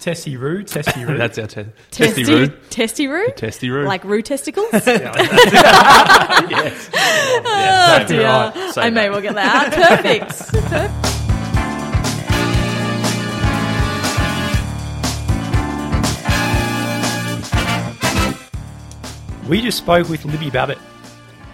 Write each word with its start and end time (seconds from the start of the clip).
Testy 0.00 0.36
Roo, 0.36 0.62
Testy 0.62 1.04
Roo. 1.04 1.16
That's 1.18 1.38
our 1.38 1.46
te- 1.48 1.64
Testy, 1.90 2.22
testy 2.24 2.34
roo. 2.34 2.46
testy 2.70 3.06
roo, 3.08 3.26
Testy 3.36 3.68
roo. 3.70 3.84
like 3.84 4.04
roo 4.04 4.22
testicles. 4.22 4.68
yes. 4.72 4.86
oh 6.94 7.96
exactly 7.96 8.16
dear, 8.16 8.26
right. 8.26 8.74
Say 8.74 8.82
I 8.82 8.90
may 8.90 9.02
that. 9.02 9.10
well 9.12 9.20
get 9.20 9.34
that. 9.34 9.72
Perfect. 9.74 10.52
Perfect. 10.52 10.94
We 19.48 19.62
just 19.62 19.78
spoke 19.78 20.08
with 20.10 20.24
Libby 20.26 20.50
Babet. 20.50 20.76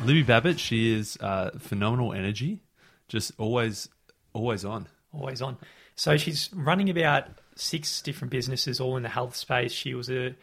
Libby 0.04 0.22
Babet, 0.24 0.58
she 0.58 0.92
is 0.92 1.16
uh, 1.20 1.50
phenomenal 1.60 2.12
energy, 2.12 2.60
just 3.08 3.30
always, 3.38 3.88
always 4.32 4.64
on. 4.64 4.88
always 5.12 5.40
on. 5.40 5.56
So 5.94 6.16
she's 6.16 6.50
running 6.52 6.90
about 6.90 7.28
six 7.56 8.02
different 8.02 8.30
businesses, 8.30 8.80
all 8.80 8.96
in 8.96 9.02
the 9.02 9.08
health 9.08 9.36
space. 9.36 9.72
She 9.72 9.94
was 9.94 10.10
a 10.10 10.34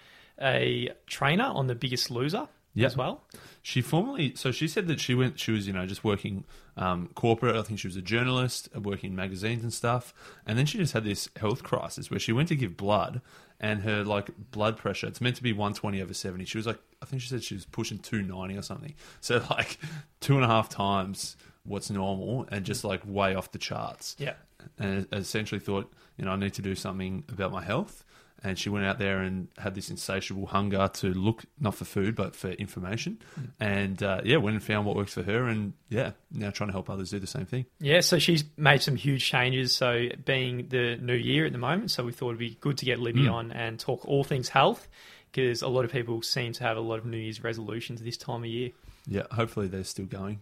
a 0.41 0.89
trainer 1.05 1.43
on 1.45 1.67
The 1.67 1.75
Biggest 1.75 2.09
Loser 2.09 2.47
Yep. 2.73 2.87
as 2.87 2.97
well. 2.97 3.21
She 3.61 3.81
formerly, 3.81 4.33
so 4.35 4.51
she 4.51 4.67
said 4.67 4.87
that 4.87 4.99
she 5.01 5.13
went, 5.13 5.37
she 5.37 5.51
was, 5.51 5.67
you 5.67 5.73
know, 5.73 5.85
just 5.85 6.03
working 6.05 6.45
um, 6.77 7.09
corporate. 7.15 7.55
I 7.57 7.61
think 7.63 7.79
she 7.79 7.87
was 7.87 7.97
a 7.97 8.01
journalist, 8.01 8.69
uh, 8.75 8.79
working 8.79 9.09
in 9.11 9.15
magazines 9.15 9.61
and 9.63 9.73
stuff. 9.73 10.13
And 10.47 10.57
then 10.57 10.65
she 10.65 10.77
just 10.77 10.93
had 10.93 11.03
this 11.03 11.27
health 11.35 11.63
crisis 11.63 12.09
where 12.09 12.19
she 12.19 12.31
went 12.31 12.47
to 12.47 12.55
give 12.55 12.77
blood 12.77 13.21
and 13.59 13.81
her 13.83 14.03
like 14.05 14.29
blood 14.51 14.77
pressure, 14.77 15.05
it's 15.05 15.19
meant 15.21 15.35
to 15.35 15.43
be 15.43 15.51
120 15.51 16.01
over 16.01 16.13
70. 16.13 16.45
She 16.45 16.57
was 16.57 16.65
like, 16.65 16.79
I 17.01 17.05
think 17.05 17.21
she 17.21 17.27
said 17.27 17.43
she 17.43 17.55
was 17.55 17.65
pushing 17.65 17.99
290 17.99 18.57
or 18.57 18.61
something. 18.63 18.95
So 19.19 19.43
like 19.51 19.77
two 20.21 20.35
and 20.35 20.45
a 20.45 20.47
half 20.47 20.69
times 20.69 21.35
what's 21.63 21.89
normal 21.91 22.47
and 22.51 22.65
just 22.65 22.83
like 22.85 23.01
way 23.05 23.35
off 23.35 23.51
the 23.51 23.59
charts. 23.59 24.15
Yeah. 24.17 24.33
and 24.79 25.07
essentially 25.11 25.59
thought, 25.59 25.91
you 26.21 26.25
know, 26.27 26.31
I 26.31 26.37
need 26.37 26.53
to 26.53 26.61
do 26.61 26.75
something 26.75 27.25
about 27.27 27.51
my 27.51 27.61
health. 27.63 28.05
And 28.43 28.57
she 28.57 28.69
went 28.69 28.85
out 28.85 28.97
there 28.97 29.19
and 29.19 29.49
had 29.59 29.75
this 29.75 29.91
insatiable 29.91 30.47
hunger 30.47 30.89
to 30.95 31.07
look 31.13 31.43
not 31.59 31.75
for 31.75 31.85
food 31.85 32.15
but 32.15 32.35
for 32.35 32.49
information. 32.49 33.19
And 33.59 34.01
uh, 34.01 34.21
yeah, 34.23 34.37
went 34.37 34.55
and 34.55 34.63
found 34.63 34.87
what 34.87 34.95
works 34.95 35.13
for 35.13 35.21
her, 35.21 35.47
and 35.47 35.73
yeah, 35.89 36.13
now 36.31 36.49
trying 36.49 36.69
to 36.69 36.71
help 36.73 36.89
others 36.89 37.11
do 37.11 37.19
the 37.19 37.27
same 37.27 37.45
thing. 37.45 37.65
Yeah, 37.79 37.99
so 37.99 38.17
she's 38.17 38.43
made 38.57 38.81
some 38.81 38.95
huge 38.95 39.23
changes. 39.23 39.75
So, 39.75 40.07
being 40.25 40.69
the 40.69 40.95
new 40.97 41.13
year 41.13 41.45
at 41.45 41.51
the 41.51 41.59
moment, 41.59 41.91
so 41.91 42.03
we 42.03 42.13
thought 42.13 42.29
it'd 42.29 42.39
be 42.39 42.57
good 42.61 42.79
to 42.79 42.85
get 42.85 42.99
Libby 42.99 43.25
Mm. 43.25 43.31
on 43.33 43.51
and 43.51 43.79
talk 43.79 44.07
all 44.07 44.23
things 44.23 44.49
health 44.49 44.87
because 45.31 45.61
a 45.61 45.67
lot 45.67 45.85
of 45.85 45.91
people 45.91 46.23
seem 46.23 46.51
to 46.53 46.63
have 46.63 46.77
a 46.77 46.81
lot 46.81 46.97
of 46.97 47.05
New 47.05 47.17
Year's 47.17 47.43
resolutions 47.43 48.01
this 48.01 48.17
time 48.17 48.39
of 48.41 48.47
year. 48.47 48.71
Yeah, 49.07 49.27
hopefully 49.31 49.67
they're 49.67 49.83
still 49.83 50.05
going. 50.05 50.39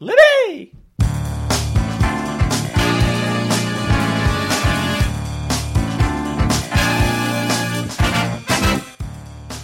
Libby! 0.00 0.72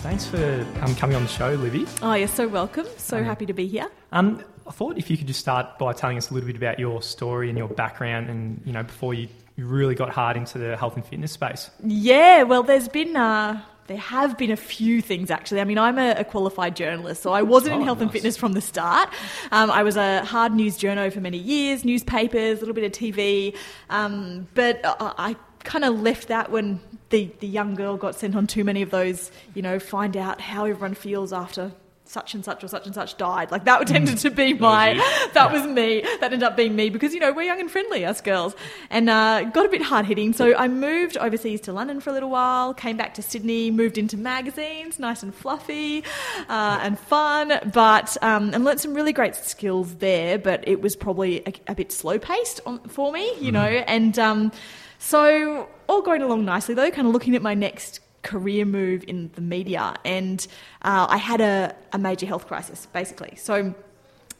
Thanks 0.07 0.25
for 0.25 0.65
um, 0.83 0.95
coming 0.95 1.17
on 1.17 1.25
the 1.25 1.29
show, 1.29 1.55
Libby. 1.55 1.85
Oh, 2.01 2.13
you're 2.15 2.29
so 2.29 2.47
welcome. 2.47 2.87
So 2.97 3.25
happy 3.25 3.45
to 3.45 3.53
be 3.53 3.67
here. 3.67 3.91
Um, 4.13 4.41
I 4.65 4.71
thought 4.71 4.97
if 4.97 5.11
you 5.11 5.19
could 5.19 5.27
just 5.27 5.41
start 5.41 5.81
by 5.81 5.93
telling 5.95 6.17
us 6.17 6.31
a 6.31 6.35
little 6.35 6.47
bit 6.47 6.55
about 6.55 6.79
your 6.79 7.03
story 7.03 7.49
and 7.49 7.59
your 7.59 7.67
background, 7.67 8.31
and 8.31 8.63
you 8.65 8.73
know 8.73 8.85
before 8.85 9.15
you, 9.15 9.29
really 9.59 9.97
got 9.97 10.11
hard 10.11 10.37
into 10.37 10.59
the 10.59 10.77
health 10.77 10.95
and 10.95 11.05
fitness 11.05 11.33
space. 11.33 11.71
Yeah, 11.85 12.45
well, 12.45 12.63
there's 12.63 12.87
been 12.87 13.17
uh, 13.17 13.61
there 13.89 13.97
have 13.97 14.39
been 14.39 14.53
a 14.53 14.57
few 14.57 15.03
things 15.03 15.29
actually. 15.29 15.61
I 15.61 15.65
mean, 15.65 15.77
I'm 15.77 15.99
a, 15.99 16.13
a 16.13 16.25
qualified 16.25 16.77
journalist, 16.77 17.21
so 17.21 17.33
I 17.33 17.43
wasn't 17.43 17.75
in 17.75 17.83
Oh, 17.83 17.85
health 17.85 18.01
and 18.01 18.13
fitness 18.13 18.37
from 18.37 18.53
the 18.53 18.61
start. 18.61 19.09
Um, 19.51 19.73
I 19.73 19.83
was 19.83 19.97
a 19.97 20.25
hard 20.25 20.53
news 20.53 20.79
journo 20.79 21.13
for 21.13 21.21
many 21.21 21.39
years, 21.39 21.85
newspapers, 21.85 22.59
a 22.59 22.61
little 22.61 22.75
bit 22.75 22.85
of 22.85 22.93
TV, 22.93 23.57
um, 23.91 24.47
but 24.55 24.81
I, 24.85 25.15
I 25.19 25.37
kind 25.67 25.85
of 25.85 26.01
left 26.01 26.29
that 26.29 26.51
when 26.51 26.81
the 27.11 27.31
the 27.41 27.47
young 27.47 27.75
girl 27.75 27.97
got 27.97 28.15
sent 28.15 28.35
on 28.35 28.47
too 28.47 28.65
many 28.65 28.81
of 28.81 28.91
those. 28.91 29.31
You 29.55 29.63
know, 29.63 29.79
find 29.79 30.17
out 30.17 30.41
how 30.41 30.65
everyone 30.65 30.95
feels 30.95 31.33
after. 31.33 31.73
Such 32.09 32.35
and 32.35 32.45
such 32.45 32.63
or 32.63 32.69
such 32.69 32.87
and 32.87 32.95
such 32.95 33.17
died. 33.17 33.51
Like 33.51 33.65
that 33.65 33.85
tended 33.89 34.19
to 34.19 34.31
be 34.31 34.55
my, 34.55 34.95
that 35.35 35.51
was 35.53 35.67
me. 35.67 36.03
That 36.21 36.33
ended 36.33 36.45
up 36.45 36.57
being 36.57 36.77
me 36.77 36.89
because 36.89 37.13
you 37.13 37.19
know 37.19 37.33
we're 37.33 37.43
young 37.43 37.59
and 37.59 37.69
friendly, 37.69 38.05
us 38.05 38.21
girls, 38.21 38.55
and 38.91 39.11
uh, 39.11 39.43
got 39.43 39.67
a 39.67 39.69
bit 39.69 39.83
hard 39.83 40.07
hitting. 40.07 40.33
So 40.33 40.55
I 40.57 40.69
moved 40.69 41.17
overseas 41.17 41.63
to 41.63 41.73
London 41.73 42.01
for 42.01 42.11
a 42.11 42.13
little 42.13 42.31
while, 42.31 42.73
came 42.75 42.97
back 42.97 43.15
to 43.15 43.23
Sydney, 43.23 43.73
moved 43.73 43.99
into 43.99 44.17
magazines, 44.17 45.01
nice 45.01 45.25
and 45.25 45.35
fluffy 45.35 46.05
uh, 46.49 46.79
and 46.81 46.97
fun, 46.97 47.59
but 47.75 48.17
um, 48.23 48.55
and 48.55 48.65
learnt 48.65 48.81
some 48.81 48.95
really 48.95 49.13
great 49.13 49.35
skills 49.35 49.97
there. 49.97 50.39
But 50.39 50.67
it 50.69 50.81
was 50.81 50.95
probably 50.95 51.41
a, 51.45 51.53
a 51.67 51.75
bit 51.75 51.91
slow 51.91 52.21
paced 52.21 52.61
for 52.87 53.11
me, 53.11 53.37
you 53.41 53.51
know, 53.51 53.67
and 53.67 54.17
um, 54.17 54.53
so 54.99 55.69
all 55.89 56.03
going 56.03 56.23
along 56.23 56.45
nicely 56.45 56.75
though. 56.75 56.91
Kind 56.91 57.07
of 57.07 57.13
looking 57.13 57.35
at 57.35 57.43
my 57.43 57.55
next 57.55 58.01
career 58.23 58.65
move 58.65 59.05
in 59.07 59.31
the 59.35 59.41
media, 59.41 59.95
and 60.05 60.47
uh, 60.83 61.07
I 61.09 61.17
had 61.17 61.41
a, 61.41 61.75
a 61.93 61.99
major 61.99 62.27
health 62.27 62.47
crisis 62.47 62.87
basically. 62.87 63.37
So 63.37 63.75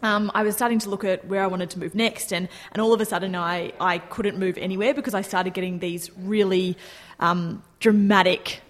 um, 0.03 0.31
I 0.35 0.43
was 0.43 0.55
starting 0.55 0.79
to 0.81 0.91
look 0.91 1.05
at 1.05 1.27
where 1.27 1.43
I 1.43 1.47
wanted 1.47 1.71
to 1.71 1.79
move 1.79 1.95
next, 1.95 2.33
and, 2.33 2.49
and 2.73 2.83
all 2.83 2.93
of 2.93 3.01
a 3.01 3.05
sudden 3.05 3.35
I, 3.35 3.73
I 3.81 3.99
couldn't 3.99 4.39
move 4.39 4.59
anywhere 4.59 4.95
because 4.95 5.15
I 5.15 5.23
started 5.23 5.55
getting 5.55 5.79
these 5.79 6.11
really 6.19 6.77
um, 7.21 7.63
dramatic 7.81 8.61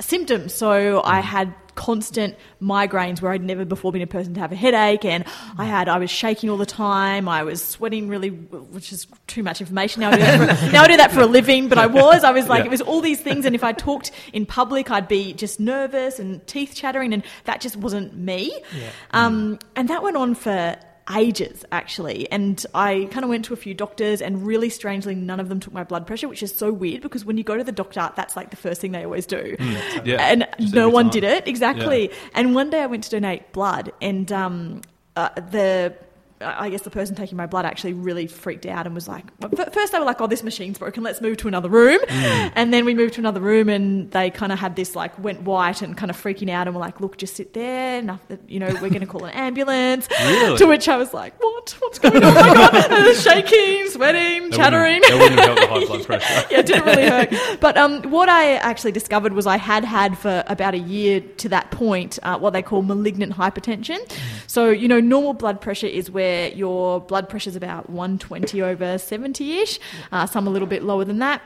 symptoms. 0.00 0.54
So 0.54 1.02
I 1.02 1.20
had 1.20 1.52
constant 1.78 2.34
migraines 2.60 3.22
where 3.22 3.30
I'd 3.30 3.42
never 3.44 3.64
before 3.64 3.92
been 3.92 4.02
a 4.02 4.06
person 4.06 4.34
to 4.34 4.40
have 4.40 4.50
a 4.50 4.56
headache, 4.56 5.04
and 5.04 5.24
I 5.56 5.64
had 5.64 5.88
I 5.88 5.98
was 5.98 6.10
shaking 6.10 6.50
all 6.50 6.56
the 6.56 6.66
time. 6.66 7.28
I 7.28 7.44
was 7.44 7.64
sweating 7.64 8.08
really, 8.08 8.30
which 8.30 8.92
is 8.92 9.06
too 9.28 9.42
much 9.44 9.60
information. 9.60 10.00
Now 10.00 10.10
I 10.10 10.16
do 10.16 10.22
that 10.24 10.58
for, 10.58 10.72
now 10.72 10.82
I 10.82 10.88
do 10.88 10.96
that 10.96 11.12
for 11.12 11.20
a 11.20 11.26
living, 11.26 11.68
but 11.68 11.78
I 11.78 11.86
was 11.86 12.24
I 12.24 12.32
was 12.32 12.48
like 12.48 12.60
Yeah. 12.60 12.66
it 12.66 12.70
was 12.70 12.80
all 12.82 13.00
these 13.00 13.20
things, 13.20 13.44
and 13.46 13.54
if 13.54 13.62
I 13.62 13.72
talked 13.72 14.10
in 14.32 14.44
public, 14.44 14.90
I'd 14.90 15.06
be 15.08 15.32
just 15.32 15.60
nervous 15.60 16.18
and 16.18 16.44
teeth 16.48 16.74
chattering, 16.74 17.14
and 17.14 17.22
that 17.44 17.60
just 17.60 17.76
wasn't 17.76 18.16
me. 18.16 18.52
Yeah. 18.76 18.90
Um, 19.12 19.60
and 19.76 19.88
that 19.88 20.02
went 20.02 20.16
on 20.16 20.34
for 20.34 20.76
ages 21.14 21.64
actually. 21.72 22.30
And 22.30 22.64
i 22.74 23.08
kind 23.10 23.24
of 23.24 23.30
went 23.30 23.44
to 23.46 23.54
a 23.54 23.56
few 23.56 23.74
doctors 23.74 24.20
and 24.20 24.46
really 24.46 24.70
strangely 24.70 25.14
none 25.14 25.40
of 25.40 25.48
them 25.48 25.60
took 25.60 25.72
my 25.72 25.84
blood 25.84 26.06
pressure 26.06 26.28
which 26.28 26.42
is 26.42 26.54
so 26.54 26.72
weird 26.72 27.02
because 27.02 27.24
when 27.24 27.36
you 27.36 27.44
go 27.44 27.56
to 27.56 27.64
the 27.64 27.72
doctor 27.72 28.10
that's 28.16 28.36
like 28.36 28.50
the 28.50 28.56
first 28.56 28.80
thing 28.80 28.92
they 28.92 29.04
always 29.04 29.26
do. 29.26 29.56
Yeah, 30.04 30.20
and 30.20 30.46
just 30.58 30.74
no 30.74 30.88
one 30.88 31.06
time. 31.06 31.12
did 31.12 31.24
it. 31.24 31.48
Exactly. 31.48 32.10
And 32.34 32.54
one 32.54 32.70
day 32.70 32.82
i 32.82 32.86
went 32.86 33.04
to 33.04 33.10
donate 33.10 33.52
blood 33.52 33.92
and 34.00 34.30
um, 34.32 34.82
uh, 35.16 35.28
the 35.50 35.94
I 36.40 36.70
guess 36.70 36.82
the 36.82 36.90
person 36.90 37.16
taking 37.16 37.36
my 37.36 37.46
blood 37.46 37.64
actually 37.64 37.94
really 37.94 38.26
freaked 38.28 38.64
out 38.66 38.86
and 38.86 38.94
was 38.94 39.08
like, 39.08 39.24
first 39.72 39.92
they 39.92 39.98
were 39.98 40.04
like, 40.04 40.20
oh, 40.20 40.26
this 40.28 40.42
machine's 40.44 40.78
broken, 40.78 41.02
let's 41.02 41.20
move 41.20 41.36
to 41.38 41.48
another 41.48 41.68
room. 41.68 41.98
Mm. 42.06 42.52
And 42.54 42.72
then 42.72 42.84
we 42.84 42.94
moved 42.94 43.14
to 43.14 43.20
another 43.20 43.40
room 43.40 43.68
and 43.68 44.10
they 44.12 44.30
kind 44.30 44.52
of 44.52 44.58
had 44.58 44.76
this 44.76 44.94
like, 44.94 45.18
went 45.18 45.42
white 45.42 45.82
and 45.82 45.96
kind 45.96 46.10
of 46.10 46.16
freaking 46.16 46.48
out 46.48 46.66
and 46.68 46.76
were 46.76 46.80
like, 46.80 47.00
look, 47.00 47.16
just 47.16 47.34
sit 47.36 47.54
there, 47.54 48.00
nothing, 48.02 48.38
you 48.46 48.60
know, 48.60 48.68
we're 48.80 48.88
going 48.88 49.00
to 49.00 49.06
call 49.06 49.24
an 49.24 49.32
ambulance. 49.34 50.06
Really? 50.28 50.58
To 50.58 50.66
which 50.66 50.88
I 50.88 50.96
was 50.96 51.12
like, 51.14 51.40
what? 51.42 51.74
What's 51.80 51.98
going 51.98 52.22
on? 52.22 52.22
Oh 52.24 52.34
my 52.34 52.54
God. 52.54 52.74
And 52.84 52.94
I 52.94 53.06
was 53.08 53.22
shaking, 53.22 53.88
sweating, 53.88 54.50
That 54.50 54.56
chattering. 54.56 55.00
wouldn't- 55.00 55.36
That 55.36 55.48
wouldn't 55.48 55.60
the 55.60 55.66
high 55.66 55.84
blood 55.86 56.06
pressure. 56.06 56.46
yeah, 56.50 56.58
it 56.60 56.66
didn't 56.66 56.84
really 56.84 57.06
hurt. 57.08 57.60
But 57.60 57.76
um, 57.76 58.02
what 58.10 58.28
I 58.28 58.54
actually 58.56 58.92
discovered 58.92 59.32
was 59.32 59.46
I 59.46 59.56
had 59.56 59.84
had 59.84 60.16
for 60.18 60.44
about 60.46 60.74
a 60.74 60.78
year 60.78 61.20
to 61.38 61.48
that 61.48 61.70
point 61.70 62.18
uh, 62.22 62.38
what 62.38 62.52
they 62.52 62.62
call 62.62 62.82
malignant 62.82 63.32
hypertension. 63.32 63.98
So, 64.46 64.70
you 64.70 64.86
know, 64.88 65.00
normal 65.00 65.32
blood 65.34 65.60
pressure 65.60 65.86
is 65.86 66.10
where 66.10 66.27
your 66.54 67.00
blood 67.00 67.28
pressure 67.28 67.50
is 67.50 67.56
about 67.56 67.90
120 67.90 68.62
over 68.62 68.98
70 68.98 69.58
ish, 69.58 69.78
uh, 70.12 70.26
some 70.26 70.46
a 70.46 70.50
little 70.50 70.68
bit 70.68 70.82
lower 70.82 71.04
than 71.04 71.18
that. 71.18 71.42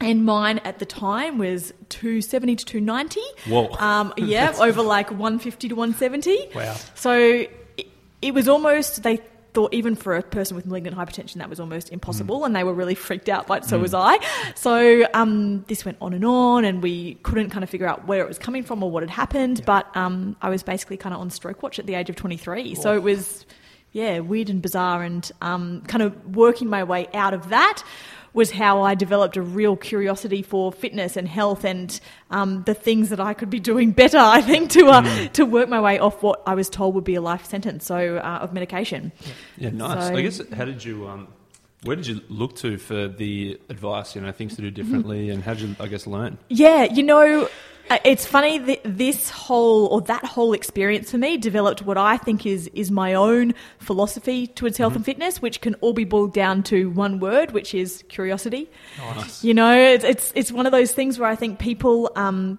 And 0.00 0.24
mine 0.24 0.58
at 0.58 0.78
the 0.78 0.86
time 0.86 1.38
was 1.38 1.72
270 1.88 2.56
to 2.56 2.64
290. 2.64 3.20
Whoa. 3.48 3.68
Um, 3.84 4.14
yeah, 4.16 4.54
over 4.60 4.80
like 4.82 5.10
150 5.10 5.68
to 5.68 5.74
170. 5.74 6.50
Wow. 6.54 6.76
So 6.94 7.46
it, 7.76 7.88
it 8.22 8.32
was 8.32 8.46
almost, 8.48 9.02
they 9.02 9.20
thought 9.54 9.74
even 9.74 9.96
for 9.96 10.14
a 10.14 10.22
person 10.22 10.54
with 10.54 10.66
malignant 10.66 10.96
hypertension, 10.96 11.34
that 11.34 11.50
was 11.50 11.58
almost 11.58 11.90
impossible. 11.90 12.44
And 12.44 12.54
they 12.54 12.62
were 12.62 12.74
really 12.74 12.94
freaked 12.94 13.28
out, 13.28 13.48
but 13.48 13.64
so 13.64 13.76
was 13.80 13.92
I. 13.92 14.18
So 14.54 15.04
um, 15.14 15.64
this 15.66 15.84
went 15.84 15.98
on 16.00 16.12
and 16.12 16.24
on, 16.24 16.64
and 16.64 16.80
we 16.80 17.14
couldn't 17.24 17.50
kind 17.50 17.64
of 17.64 17.70
figure 17.70 17.88
out 17.88 18.06
where 18.06 18.20
it 18.20 18.28
was 18.28 18.38
coming 18.38 18.62
from 18.62 18.84
or 18.84 18.90
what 18.92 19.02
had 19.02 19.10
happened. 19.10 19.62
But 19.66 19.88
um, 19.96 20.36
I 20.40 20.48
was 20.48 20.62
basically 20.62 20.96
kind 20.96 21.12
of 21.12 21.20
on 21.20 21.30
stroke 21.30 21.60
watch 21.60 21.80
at 21.80 21.86
the 21.86 21.94
age 21.94 22.08
of 22.08 22.14
23. 22.14 22.76
So 22.76 22.94
it 22.94 23.02
was, 23.02 23.44
yeah, 23.92 24.20
weird 24.20 24.50
and 24.50 24.60
bizarre. 24.62 25.02
And 25.02 25.30
um, 25.40 25.82
kind 25.88 26.02
of 26.02 26.36
working 26.36 26.68
my 26.68 26.84
way 26.84 27.08
out 27.14 27.34
of 27.34 27.48
that 27.50 27.82
was 28.34 28.50
how 28.50 28.82
I 28.82 28.94
developed 28.94 29.36
a 29.36 29.42
real 29.42 29.74
curiosity 29.74 30.42
for 30.42 30.70
fitness 30.70 31.16
and 31.16 31.26
health 31.26 31.64
and 31.64 31.98
um, 32.30 32.62
the 32.64 32.74
things 32.74 33.08
that 33.08 33.18
I 33.20 33.34
could 33.34 33.50
be 33.50 33.58
doing 33.58 33.90
better. 33.92 34.18
I 34.18 34.42
think 34.42 34.70
to 34.72 34.86
uh, 34.88 35.28
to 35.28 35.44
work 35.44 35.68
my 35.68 35.80
way 35.80 35.98
off 35.98 36.22
what 36.22 36.42
I 36.46 36.54
was 36.54 36.68
told 36.68 36.94
would 36.94 37.04
be 37.04 37.14
a 37.16 37.20
life 37.20 37.46
sentence, 37.46 37.86
so 37.86 38.18
uh, 38.18 38.38
of 38.42 38.52
medication. 38.52 39.12
Yeah, 39.56 39.70
nice. 39.70 40.08
So- 40.08 40.14
I 40.14 40.22
guess 40.22 40.40
how 40.52 40.66
did 40.66 40.84
you 40.84 41.08
um, 41.08 41.28
Where 41.84 41.96
did 41.96 42.06
you 42.06 42.20
look 42.28 42.54
to 42.56 42.76
for 42.76 43.08
the 43.08 43.58
advice? 43.70 44.14
You 44.14 44.20
know, 44.20 44.30
things 44.32 44.54
to 44.56 44.62
do 44.62 44.70
differently, 44.70 45.30
and 45.30 45.42
how 45.42 45.54
did 45.54 45.62
you, 45.62 45.76
I 45.80 45.86
guess, 45.88 46.06
learn? 46.06 46.36
Yeah, 46.48 46.84
you 46.84 47.02
know, 47.02 47.48
it's 48.04 48.26
funny 48.26 48.58
that 48.58 48.80
this 48.84 49.30
whole 49.30 49.86
or 49.86 50.00
that 50.02 50.24
whole 50.24 50.52
experience 50.52 51.10
for 51.10 51.18
me 51.18 51.36
developed 51.36 51.82
what 51.82 51.96
I 51.96 52.16
think 52.16 52.46
is 52.46 52.68
is 52.74 52.90
my 52.90 53.14
own 53.14 53.54
philosophy 53.78 54.46
towards 54.46 54.76
health 54.76 54.96
and 54.96 55.04
fitness, 55.04 55.40
which 55.40 55.60
can 55.60 55.74
all 55.76 55.92
be 55.92 56.04
boiled 56.04 56.32
down 56.34 56.62
to 56.64 56.90
one 56.90 57.20
word, 57.20 57.52
which 57.52 57.74
is 57.74 58.04
curiosity. 58.08 58.70
Nice. 58.98 59.42
You 59.44 59.54
know, 59.54 59.74
it's 59.78 60.04
it's, 60.04 60.32
it's 60.34 60.52
one 60.52 60.66
of 60.66 60.72
those 60.72 60.92
things 60.92 61.18
where 61.18 61.28
I 61.28 61.36
think 61.36 61.58
people. 61.58 62.10
Um, 62.16 62.58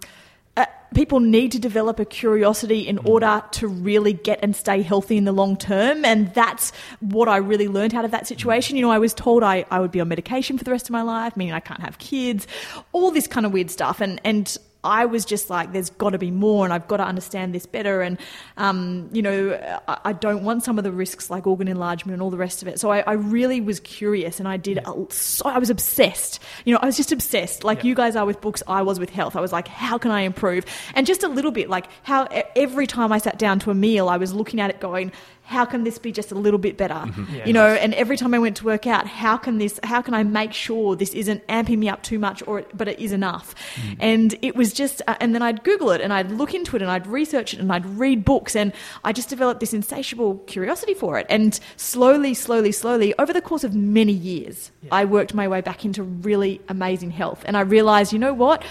uh, 0.57 0.65
people 0.93 1.21
need 1.21 1.53
to 1.53 1.59
develop 1.59 1.99
a 1.99 2.05
curiosity 2.05 2.85
in 2.85 2.97
order 2.97 3.41
to 3.51 3.67
really 3.67 4.11
get 4.11 4.39
and 4.43 4.53
stay 4.53 4.81
healthy 4.81 5.15
in 5.15 5.23
the 5.23 5.31
long 5.31 5.55
term. 5.55 6.03
And 6.03 6.33
that's 6.33 6.71
what 6.99 7.29
I 7.29 7.37
really 7.37 7.69
learned 7.69 7.93
out 7.95 8.03
of 8.03 8.11
that 8.11 8.27
situation. 8.27 8.75
You 8.75 8.81
know, 8.81 8.91
I 8.91 8.97
was 8.97 9.13
told 9.13 9.41
I, 9.41 9.63
I 9.71 9.79
would 9.79 9.91
be 9.91 10.01
on 10.01 10.09
medication 10.09 10.57
for 10.57 10.65
the 10.65 10.71
rest 10.71 10.87
of 10.87 10.91
my 10.91 11.03
life, 11.03 11.37
meaning 11.37 11.53
I 11.53 11.61
can't 11.61 11.79
have 11.79 11.97
kids, 11.97 12.45
all 12.91 13.11
this 13.11 13.25
kind 13.25 13.45
of 13.45 13.53
weird 13.53 13.71
stuff. 13.71 14.01
And, 14.01 14.19
and 14.25 14.57
I 14.83 15.05
was 15.05 15.25
just 15.25 15.49
like, 15.49 15.73
there's 15.73 15.89
got 15.89 16.11
to 16.11 16.17
be 16.17 16.31
more, 16.31 16.63
and 16.63 16.73
I've 16.73 16.87
got 16.87 16.97
to 16.97 17.03
understand 17.03 17.53
this 17.53 17.65
better. 17.65 18.01
And, 18.01 18.17
um, 18.55 19.09
you 19.11 19.21
know, 19.21 19.79
I, 19.87 19.97
I 20.05 20.13
don't 20.13 20.43
want 20.45 20.63
some 20.63 20.77
of 20.77 20.85
the 20.85 20.91
risks 20.91 21.29
like 21.29 21.45
organ 21.45 21.67
enlargement 21.67 22.13
and 22.13 22.21
all 22.21 22.29
the 22.29 22.37
rest 22.37 22.61
of 22.61 22.69
it. 22.69 22.79
So 22.79 22.89
I, 22.89 22.99
I 23.01 23.13
really 23.13 23.59
was 23.59 23.81
curious, 23.81 24.39
and 24.39 24.47
I 24.47 24.55
did, 24.55 24.77
a, 24.77 25.05
so 25.09 25.49
I 25.49 25.57
was 25.57 25.69
obsessed. 25.69 26.39
You 26.63 26.73
know, 26.73 26.79
I 26.81 26.85
was 26.85 26.95
just 26.95 27.11
obsessed. 27.11 27.63
Like 27.65 27.79
Yeah. 27.79 27.87
you 27.89 27.95
guys 27.95 28.15
are 28.15 28.25
with 28.25 28.39
books, 28.39 28.63
I 28.67 28.81
was 28.81 28.99
with 28.99 29.09
health. 29.09 29.35
I 29.35 29.41
was 29.41 29.51
like, 29.51 29.67
how 29.67 29.97
can 29.97 30.11
I 30.11 30.21
improve? 30.21 30.65
And 30.95 31.05
just 31.05 31.23
a 31.23 31.27
little 31.27 31.51
bit, 31.51 31.69
like 31.69 31.87
how 32.03 32.27
every 32.55 32.87
time 32.87 33.11
I 33.11 33.17
sat 33.17 33.37
down 33.37 33.59
to 33.59 33.71
a 33.71 33.75
meal, 33.75 34.07
I 34.07 34.15
was 34.15 34.33
looking 34.33 34.61
at 34.61 34.69
it 34.69 34.79
going, 34.79 35.11
how 35.49 35.65
can 35.65 35.83
this 35.83 35.97
be 35.97 36.11
just 36.11 36.31
a 36.31 36.35
little 36.35 36.59
bit 36.59 36.77
better? 36.77 37.03
Yeah, 37.33 37.45
you 37.47 37.53
know, 37.53 37.69
nice. 37.69 37.81
and 37.81 37.93
every 37.95 38.17
time 38.17 38.35
I 38.35 38.39
went 38.39 38.55
to 38.57 38.65
work 38.65 38.85
out, 38.85 39.07
how 39.07 39.35
can 39.35 39.57
this, 39.57 39.79
how 39.83 40.01
can 40.01 40.13
I 40.13 40.21
make 40.23 40.53
sure 40.53 40.95
this 40.95 41.13
isn't 41.15 41.45
amping 41.47 41.79
me 41.79 41.89
up 41.89 42.03
too 42.03 42.19
much 42.19 42.43
or, 42.45 42.65
but 42.73 42.87
it 42.87 42.99
is 42.99 43.11
enough? 43.11 43.55
And 43.99 44.35
it 44.43 44.55
was 44.55 44.73
just, 44.73 45.01
uh, 45.07 45.15
and 45.19 45.33
then 45.33 45.41
I'd 45.41 45.63
Google 45.63 45.89
it 45.89 46.01
and 46.01 46.13
I'd 46.13 46.31
look 46.31 46.53
into 46.53 46.75
it 46.75 46.83
and 46.83 46.91
I'd 46.91 47.07
research 47.07 47.55
it 47.55 47.59
and 47.59 47.71
I'd 47.71 47.85
read 47.85 48.23
books 48.23 48.55
and 48.55 48.73
I 49.03 49.11
just 49.11 49.27
developed 49.29 49.59
this 49.59 49.73
insatiable 49.73 50.35
curiosity 50.45 50.93
for 50.93 51.17
it. 51.17 51.25
And 51.29 51.59
slowly, 51.77 52.35
slowly, 52.35 52.71
slowly, 52.71 53.15
over 53.17 53.33
the 53.33 53.41
course 53.41 53.63
of 53.63 53.73
many 53.73 54.13
years, 54.13 54.69
Yeah. 54.83 54.89
I 54.91 55.05
worked 55.05 55.33
my 55.33 55.47
way 55.47 55.61
back 55.61 55.83
into 55.83 56.03
really 56.03 56.61
amazing 56.69 57.09
health. 57.09 57.41
And 57.45 57.57
I 57.57 57.61
realized, 57.61 58.13
you 58.13 58.19
know 58.19 58.33
what? 58.35 58.63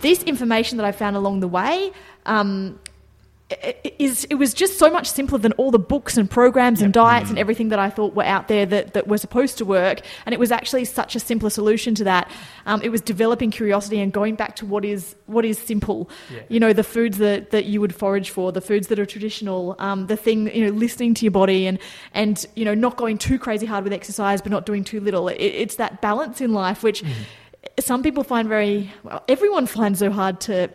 This 0.00 0.22
information 0.22 0.78
that 0.78 0.86
I 0.86 0.92
found 0.92 1.14
along 1.14 1.40
the 1.40 1.48
way, 1.48 1.92
um, 2.26 2.78
it 2.86 2.91
is 3.98 4.24
it 4.30 4.34
was 4.36 4.54
just 4.54 4.78
so 4.78 4.90
much 4.90 5.10
simpler 5.10 5.38
than 5.38 5.52
all 5.52 5.70
the 5.70 5.78
books 5.78 6.16
and 6.16 6.30
programs 6.30 6.82
and 6.82 6.92
diets 6.92 7.30
and 7.30 7.38
everything 7.38 7.68
that 7.68 7.78
I 7.78 7.90
thought 7.90 8.14
were 8.14 8.24
out 8.24 8.48
there 8.48 8.66
that, 8.66 8.94
that 8.94 9.08
were 9.08 9.18
supposed 9.18 9.58
to 9.58 9.64
work. 9.64 10.00
And 10.26 10.32
it 10.32 10.38
was 10.38 10.50
actually 10.50 10.84
such 10.84 11.16
a 11.16 11.20
simpler 11.20 11.50
solution 11.50 11.94
to 11.96 12.04
that. 12.04 12.30
Um, 12.66 12.82
it 12.82 12.90
was 12.90 13.00
developing 13.00 13.50
curiosity 13.50 14.00
and 14.00 14.12
going 14.12 14.36
back 14.36 14.56
to 14.56 14.66
what 14.66 14.84
is 14.84 15.16
what 15.26 15.44
is 15.44 15.58
simple. 15.58 16.10
Yeah. 16.32 16.40
You 16.48 16.60
know, 16.60 16.72
the 16.72 16.84
foods 16.84 17.18
that, 17.18 17.50
that 17.50 17.64
you 17.64 17.80
would 17.80 17.94
forage 17.94 18.30
for, 18.30 18.52
the 18.52 18.60
foods 18.60 18.88
that 18.88 18.98
are 18.98 19.06
traditional, 19.06 19.76
um, 19.78 20.06
the 20.06 20.16
thing 20.16 20.54
you 20.54 20.64
know, 20.64 20.72
listening 20.72 21.14
to 21.14 21.24
your 21.24 21.32
body 21.32 21.66
and 21.66 21.78
and 22.12 22.44
you 22.54 22.64
know 22.64 22.74
not 22.74 22.96
going 22.96 23.18
too 23.18 23.38
crazy 23.38 23.66
hard 23.66 23.84
with 23.84 23.92
exercise, 23.92 24.42
but 24.42 24.50
not 24.50 24.66
doing 24.66 24.84
too 24.84 25.00
little. 25.00 25.28
It, 25.28 25.36
it's 25.36 25.76
that 25.76 26.00
balance 26.00 26.40
in 26.40 26.52
life 26.52 26.82
which 26.82 27.02
some 27.80 28.02
people 28.02 28.24
find 28.24 28.48
very 28.48 28.92
well. 29.02 29.22
Everyone 29.28 29.66
finds 29.78 29.98
so 29.98 30.10
hard 30.10 30.40
to 30.42 30.70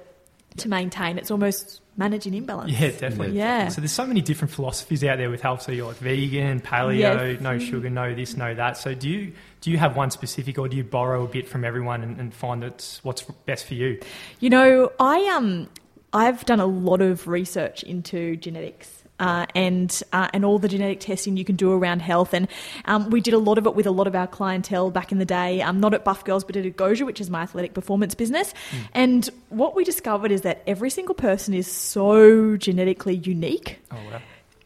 to 0.58 0.70
maintain. 0.70 1.18
It's 1.18 1.32
almost 1.32 1.82
managing 1.98 2.34
imbalance. 2.34 2.72
Yeah, 2.72 2.92
definitely. 2.92 3.32
Yeah. 3.38 3.70
So 3.70 3.82
there's 3.82 3.92
so 3.92 4.06
many 4.06 4.22
different 4.22 4.54
philosophies 4.54 5.04
out 5.04 5.18
there 5.18 5.30
with 5.30 5.42
health. 5.42 5.64
So 5.64 5.72
you're 5.72 5.88
like 5.88 5.98
vegan, 5.98 6.62
paleo, 6.62 6.98
Yes. 7.34 7.42
no 7.42 7.58
sugar, 7.60 7.90
no 7.90 8.14
this, 8.14 8.36
no 8.38 8.54
that. 8.54 8.78
So 8.78 8.94
do 8.94 9.10
you 9.10 9.34
do 9.62 9.72
you 9.72 9.78
have 9.78 9.96
one 9.96 10.12
specific, 10.12 10.60
or 10.60 10.68
do 10.70 10.78
you 10.78 10.84
borrow 10.84 11.24
a 11.24 11.28
bit 11.28 11.48
from 11.48 11.66
everyone 11.66 12.04
and, 12.04 12.20
and 12.20 12.34
find 12.34 12.62
that's 12.62 13.04
what's 13.04 13.24
best 13.46 13.66
for 13.66 13.74
you? 13.74 14.00
You 14.40 14.50
know, 14.52 14.92
I 15.00 15.26
um, 15.36 15.68
I've 16.14 16.46
done 16.46 16.60
a 16.60 16.66
lot 16.68 17.02
of 17.02 17.28
research 17.28 17.84
into 17.84 18.36
genetics. 18.38 18.97
Uh, 19.20 19.48
and 19.56 20.04
uh, 20.14 20.28
and 20.32 20.46
all 20.46 20.60
the 20.60 20.68
genetic 20.68 21.00
testing 21.00 21.38
you 21.38 21.44
can 21.44 21.56
do 21.56 21.72
around 21.74 22.02
health, 22.02 22.36
and 22.36 22.48
um, 22.86 23.10
we 23.10 23.20
did 23.20 23.34
a 23.34 23.40
lot 23.40 23.58
of 23.58 23.66
it 23.66 23.74
with 23.74 23.88
a 23.88 23.92
lot 23.92 24.06
of 24.06 24.14
our 24.16 24.28
clientele 24.28 24.92
back 24.92 25.12
in 25.12 25.18
the 25.18 25.26
day. 25.26 25.60
Um, 25.60 25.80
not 25.80 25.96
at 25.96 26.04
Buff 26.04 26.24
Girls, 26.24 26.44
but 26.44 26.56
at 26.56 26.66
Agoge, 26.66 27.04
which 27.04 27.20
is 27.20 27.28
my 27.32 27.42
athletic 27.42 27.74
performance 27.74 28.14
business. 28.14 28.54
And 28.94 29.28
what 29.50 29.76
we 29.76 29.84
discovered 29.84 30.32
is 30.32 30.42
that 30.42 30.62
every 30.68 30.92
single 30.92 31.16
person 31.16 31.56
is 31.56 31.66
so 31.66 32.58
genetically 32.58 33.16
unique 33.16 33.80
Oh, 33.92 33.96
wow. 34.12 34.22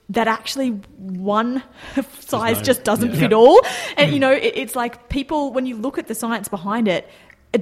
that 0.09 0.27
actually 0.27 0.71
one 0.97 1.63
size 2.19 2.57
no- 2.57 2.63
just 2.63 2.83
doesn't 2.83 3.13
yeah. 3.13 3.19
fit 3.21 3.31
all. 3.33 3.61
And 3.95 4.11
you 4.13 4.19
know, 4.19 4.33
it, 4.33 4.51
it's 4.57 4.75
like 4.75 5.07
people 5.07 5.53
when 5.53 5.65
you 5.65 5.77
look 5.77 5.97
at 5.97 6.07
the 6.07 6.15
science 6.15 6.49
behind 6.49 6.89
it, 6.89 7.07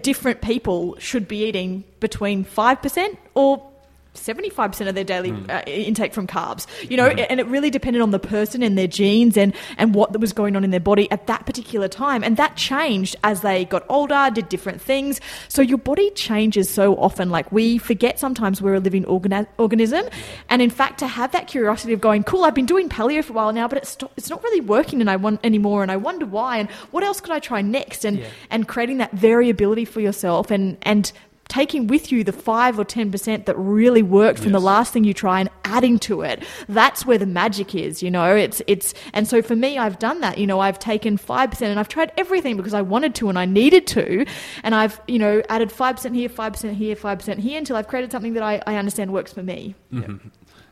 different 0.01 0.41
people 0.41 0.95
should 0.97 1.27
be 1.27 1.44
eating 1.45 1.83
between 2.00 2.44
five 2.45 2.81
percent 2.81 3.19
or. 3.36 3.63
75% 4.16 4.88
of 4.88 4.96
their 4.96 5.04
daily 5.04 5.32
uh, 5.50 5.62
intake 5.68 6.14
from 6.14 6.28
carbs 6.28 6.66
you 6.90 6.98
know 6.98 7.08
and 7.08 7.40
it 7.40 7.48
really 7.48 7.70
depended 7.70 8.02
on 8.02 8.12
the 8.12 8.20
person 8.20 8.62
and 8.64 8.78
their 8.78 8.88
genes 8.88 9.38
and 9.38 9.54
and 9.78 9.94
what 9.96 10.18
was 10.20 10.34
going 10.34 10.56
on 10.56 10.64
in 10.64 10.72
their 10.72 10.80
body 10.80 11.10
at 11.12 11.28
that 11.28 11.46
particular 11.46 11.88
time 11.88 12.24
and 12.24 12.36
that 12.38 12.56
changed 12.58 13.16
as 13.24 13.42
they 13.42 13.66
got 13.66 13.86
older 13.90 14.30
did 14.34 14.50
different 14.50 14.82
things. 14.82 15.22
So 15.48 15.62
your 15.62 15.78
body 15.78 16.10
changes 16.12 16.70
so 16.70 16.96
often 16.96 17.30
like 17.30 17.52
we 17.52 17.78
forget 17.78 18.20
sometimes 18.20 18.62
we're 18.62 18.76
a 18.76 18.80
living 18.80 19.06
organi- 19.06 19.48
organism 19.58 20.06
and 20.50 20.62
in 20.62 20.70
fact 20.70 21.00
to 21.00 21.08
have 21.08 21.32
that 21.32 21.48
curiosity 21.48 21.94
of 21.94 22.02
going 22.02 22.24
cool 22.24 22.44
i've 22.44 22.56
been 22.56 22.66
doing 22.66 22.90
paleo 22.90 23.24
for 23.24 23.34
a 23.34 23.36
while 23.36 23.54
now 23.54 23.68
but 23.68 23.78
it's, 23.78 23.98
it's 24.18 24.30
not 24.30 24.44
really 24.44 24.62
working 24.62 25.02
and 25.02 25.10
i 25.10 25.16
want 25.16 25.40
anymore 25.44 25.82
and 25.84 25.92
i 25.92 25.98
wonder 25.98 26.26
why 26.26 26.58
and 26.58 26.70
what 26.92 27.04
else 27.04 27.22
could 27.22 27.32
i 27.32 27.40
try 27.40 27.62
next? 27.62 28.04
And 28.06 28.20
Yeah. 28.20 28.28
and 28.50 28.68
creating 28.68 28.98
that 28.98 29.12
variability 29.14 29.86
for 29.86 30.02
yourself 30.02 30.52
and 30.52 30.78
and 30.82 31.12
taking 31.50 31.88
with 31.88 32.12
you 32.12 32.24
the 32.24 32.31
5 32.31 32.80
or 32.80 32.86
10% 32.86 33.46
that 33.46 33.57
really 33.57 34.04
worked 34.04 34.40
from 34.40 34.54
the 34.54 34.62
last 34.62 34.94
thing 34.94 35.04
you 35.04 35.13
try 35.13 35.40
and 35.40 35.50
adding 35.66 36.00
to 36.00 36.22
it. 36.22 36.44
That's 36.69 37.06
where 37.06 37.18
the 37.18 37.25
magic 37.25 37.75
is 37.75 38.01
you 38.01 38.10
know? 38.10 38.36
It's 38.36 38.62
it's 38.68 38.94
and 39.13 39.28
so 39.28 39.42
for 39.42 39.56
me 39.56 39.78
I've 39.78 40.00
done 40.00 40.22
that 40.22 40.38
you 40.38 40.48
know? 40.48 40.60
I've 40.60 40.80
taken 40.80 41.18
5% 41.18 41.62
and 41.62 41.80
I've 41.80 41.90
tried 41.90 42.13
everything 42.18 42.56
because 42.56 42.74
I 42.74 42.81
wanted 42.81 43.16
to 43.16 43.30
and 43.30 43.38
I 43.38 43.46
needed 43.46 43.88
to. 43.88 44.25
And 44.63 44.74
I've 44.75 45.01
you 45.07 45.19
know 45.19 45.42
added 45.50 45.69
5% 45.69 46.16
here 46.16 46.30
5% 46.30 46.74
here 46.74 46.96
5% 46.96 47.38
here 47.40 47.57
until 47.57 47.75
I've 47.75 47.88
created 47.88 48.12
something 48.12 48.34
that 48.34 48.44
I, 48.44 48.62
I 48.66 48.75
understand 48.75 49.12
works 49.12 49.34
for 49.34 49.44
me. 49.44 49.75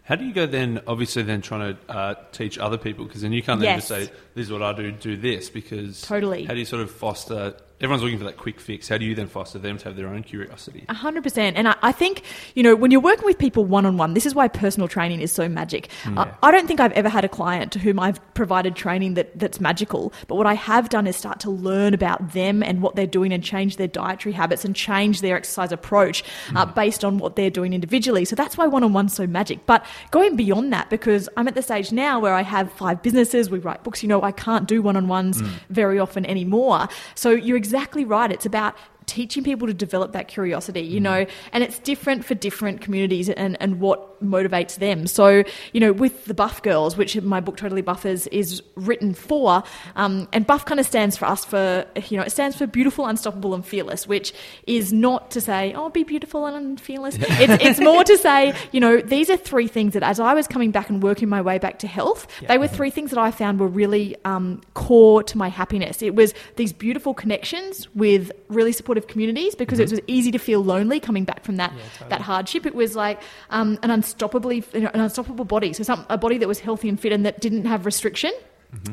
How 0.07 0.15
do 0.15 0.24
you 0.24 0.33
go 0.33 0.45
then? 0.45 0.79
Obviously, 0.88 1.24
then 1.24 1.41
trying 1.41 1.75
to 1.75 1.91
uh, 1.94 2.15
teach 2.31 2.57
other 2.57 2.77
people? 2.77 3.03
Because 3.03 3.24
then 3.24 3.33
you 3.33 3.44
can't 3.44 3.59
then 3.59 3.77
just 3.77 3.89
say, 3.89 4.09
"This 4.38 4.45
is 4.48 4.51
what 4.51 4.62
I 4.62 4.74
do. 4.74 4.92
Do 4.92 5.18
this." 5.18 5.50
Because 5.50 6.01
Totally. 6.01 6.45
How 6.45 6.54
do 6.54 6.60
you 6.60 6.66
sort 6.66 6.81
of 6.84 6.92
foster? 6.92 7.56
Everyone's 7.80 8.01
looking 8.01 8.18
for 8.18 8.24
that 8.24 8.38
quick 8.38 8.60
fix. 8.60 8.89
How 8.89 8.98
do 8.98 9.06
you 9.06 9.13
then 9.13 9.28
foster 9.28 9.60
them 9.60 9.78
to 9.78 9.86
have 9.86 9.95
their 9.95 10.07
own 10.07 10.24
curiosity? 10.24 10.86
A 10.89 10.95
hundred 10.95 11.22
percent. 11.22 11.57
And 11.57 11.68
I, 11.68 11.75
I 11.84 11.92
think, 11.92 12.24
you 12.56 12.63
know, 12.63 12.75
when 12.75 12.89
you're 12.89 13.00
working 13.00 13.25
with 13.25 13.38
people 13.38 13.66
one 13.66 13.86
on 13.86 13.98
one, 13.98 14.16
this 14.16 14.25
is 14.25 14.34
why 14.34 14.48
personal 14.48 14.88
training 14.88 15.22
is 15.22 15.31
so 15.31 15.48
magic. 15.48 15.89
I, 16.06 16.31
I 16.42 16.50
don't 16.50 16.66
think 16.66 16.80
I've 16.80 16.94
ever 16.94 17.07
had 17.07 17.24
a 17.24 17.30
client 17.30 17.72
to 17.74 17.80
whom 17.80 18.00
I've 18.00 18.19
provided 18.34 18.75
training 18.75 19.13
that, 19.13 19.38
that's 19.38 19.60
magical. 19.60 20.12
But 20.28 20.38
what 20.38 20.48
I 20.48 20.56
have 20.56 20.89
done 20.89 21.06
is 21.06 21.16
start 21.16 21.39
to 21.42 21.51
learn 21.51 21.94
about 21.94 22.34
them 22.34 22.63
and 22.63 22.81
what 22.81 22.95
they're 22.95 23.06
doing 23.06 23.31
and 23.31 23.44
change 23.44 23.78
their 23.78 23.88
dietary 23.88 24.34
habits 24.34 24.66
and 24.66 24.75
change 24.75 25.22
their 25.22 25.38
exercise 25.38 25.72
approach 25.72 26.24
uh, 26.56 26.65
based 26.65 27.06
on 27.06 27.20
what 27.20 27.36
they're 27.36 27.51
doing 27.51 27.74
individually. 27.74 28.25
So 28.25 28.36
that's 28.36 28.58
why 28.58 28.65
one 28.65 28.84
on 28.84 28.94
one's 28.94 29.13
so 29.13 29.27
magic. 29.27 29.67
But 29.67 29.86
going 30.10 30.36
beyond 30.36 30.74
that, 30.74 30.89
because 30.89 31.29
I'm 31.38 31.48
at 31.48 31.53
the 31.53 31.62
stage 31.62 31.91
now 31.91 32.20
where 32.20 32.34
I 32.34 32.41
have 32.41 32.72
five 32.72 33.03
businesses, 33.03 33.51
we 33.51 33.60
write 33.60 33.84
books, 33.84 34.01
you 34.01 34.10
know, 34.10 34.20
I 34.27 34.31
can't 34.31 34.67
do 34.67 34.81
one 34.81 34.96
on 34.96 35.07
ones 35.07 35.39
hmm. 35.39 35.48
very 35.69 35.98
often 36.00 36.25
anymore. 36.25 36.88
So 37.15 37.31
you're 37.31 37.57
exactly 37.57 38.05
right. 38.05 38.31
It's 38.31 38.46
about 38.46 38.75
teaching 39.07 39.43
people 39.43 39.67
to 39.67 39.73
develop 39.73 40.11
that 40.11 40.27
curiosity, 40.27 40.81
you 40.81 40.99
know, 40.99 41.25
and 41.51 41.63
it's 41.63 41.79
different 41.79 42.23
for 42.25 42.35
different 42.35 42.81
communities 42.81 43.29
and, 43.29 43.57
and 43.59 43.79
what 43.79 44.21
motivates 44.21 44.75
them. 44.75 45.07
So, 45.07 45.43
you 45.73 45.79
know, 45.79 45.93
with 45.93 46.25
the 46.25 46.33
Buff 46.33 46.61
Girls, 46.61 46.97
which 46.97 47.19
my 47.21 47.39
book 47.39 47.57
Totally 47.57 47.81
Buff 47.81 48.05
is, 48.05 48.27
is 48.27 48.61
written 48.75 49.13
for, 49.13 49.63
um, 49.95 50.27
and 50.33 50.45
Buff 50.45 50.65
kind 50.65 50.79
of 50.79 50.85
stands 50.85 51.15
for 51.17 51.25
us 51.25 51.45
for, 51.45 51.85
you 52.09 52.17
know, 52.17 52.23
it 52.23 52.31
stands 52.31 52.55
for 52.57 52.67
beautiful, 52.67 53.05
unstoppable, 53.05 53.53
and 53.55 53.65
fearless, 53.65 54.07
which 54.07 54.33
is 54.67 54.91
not 54.91 55.31
to 55.31 55.41
say, 55.41 55.73
oh, 55.73 55.89
be 55.89 56.03
beautiful 56.03 56.45
and 56.45 56.79
fearless. 56.79 57.15
It's, 57.19 57.63
it's 57.63 57.79
more 57.79 58.03
to 58.03 58.17
say, 58.27 58.53
you 58.71 58.79
know, 58.79 58.99
these 59.01 59.29
are 59.29 59.37
three 59.37 59.67
things 59.67 59.93
that 59.93 60.03
as 60.03 60.19
I 60.19 60.33
was 60.33 60.47
coming 60.47 60.71
back 60.71 60.89
and 60.89 61.01
working 61.01 61.29
my 61.29 61.41
way 61.41 61.57
back 61.59 61.79
to 61.79 61.87
health, 61.87 62.27
Yeah. 62.41 62.49
they 62.49 62.57
were 62.57 62.67
three 62.67 62.89
things 62.89 63.11
that 63.11 63.19
I 63.19 63.31
found 63.31 63.59
were 63.59 63.67
really 63.67 64.15
um, 64.25 64.61
core 64.73 65.23
to 65.23 65.37
my 65.37 65.47
happiness. 65.47 66.01
It 66.01 66.13
was 66.15 66.33
these 66.57 66.73
beautiful 66.73 67.13
connections 67.13 67.87
with 67.95 68.31
really 68.49 68.73
supportive 68.73 68.97
communities 69.06 69.54
because 69.54 69.77
it 69.80 69.92
was 69.92 70.00
easy 70.08 70.32
to 70.32 70.39
feel 70.39 70.63
lonely 70.63 71.00
coming 71.00 71.24
back 71.25 71.44
from 71.44 71.58
that 71.58 71.72
Yeah, 71.74 71.84
totally. 71.94 72.10
that 72.10 72.22
hardship. 72.22 72.66
It 72.66 72.74
was 72.74 72.96
like 72.96 73.22
um, 73.51 73.77
an 73.84 73.92
unstoppably 73.92 74.66
you 74.74 74.80
know, 74.82 74.89
an 74.96 75.01
unstoppable 75.01 75.46
body, 75.46 75.74
so 75.74 75.84
some, 75.84 76.06
a 76.10 76.18
body 76.18 76.39
that 76.39 76.48
was 76.48 76.60
healthy 76.60 76.89
and 76.89 77.00
fit 77.00 77.12
and 77.12 77.25
that 77.25 77.39
didn't 77.42 77.66
have 77.66 77.86
restriction. 77.86 78.32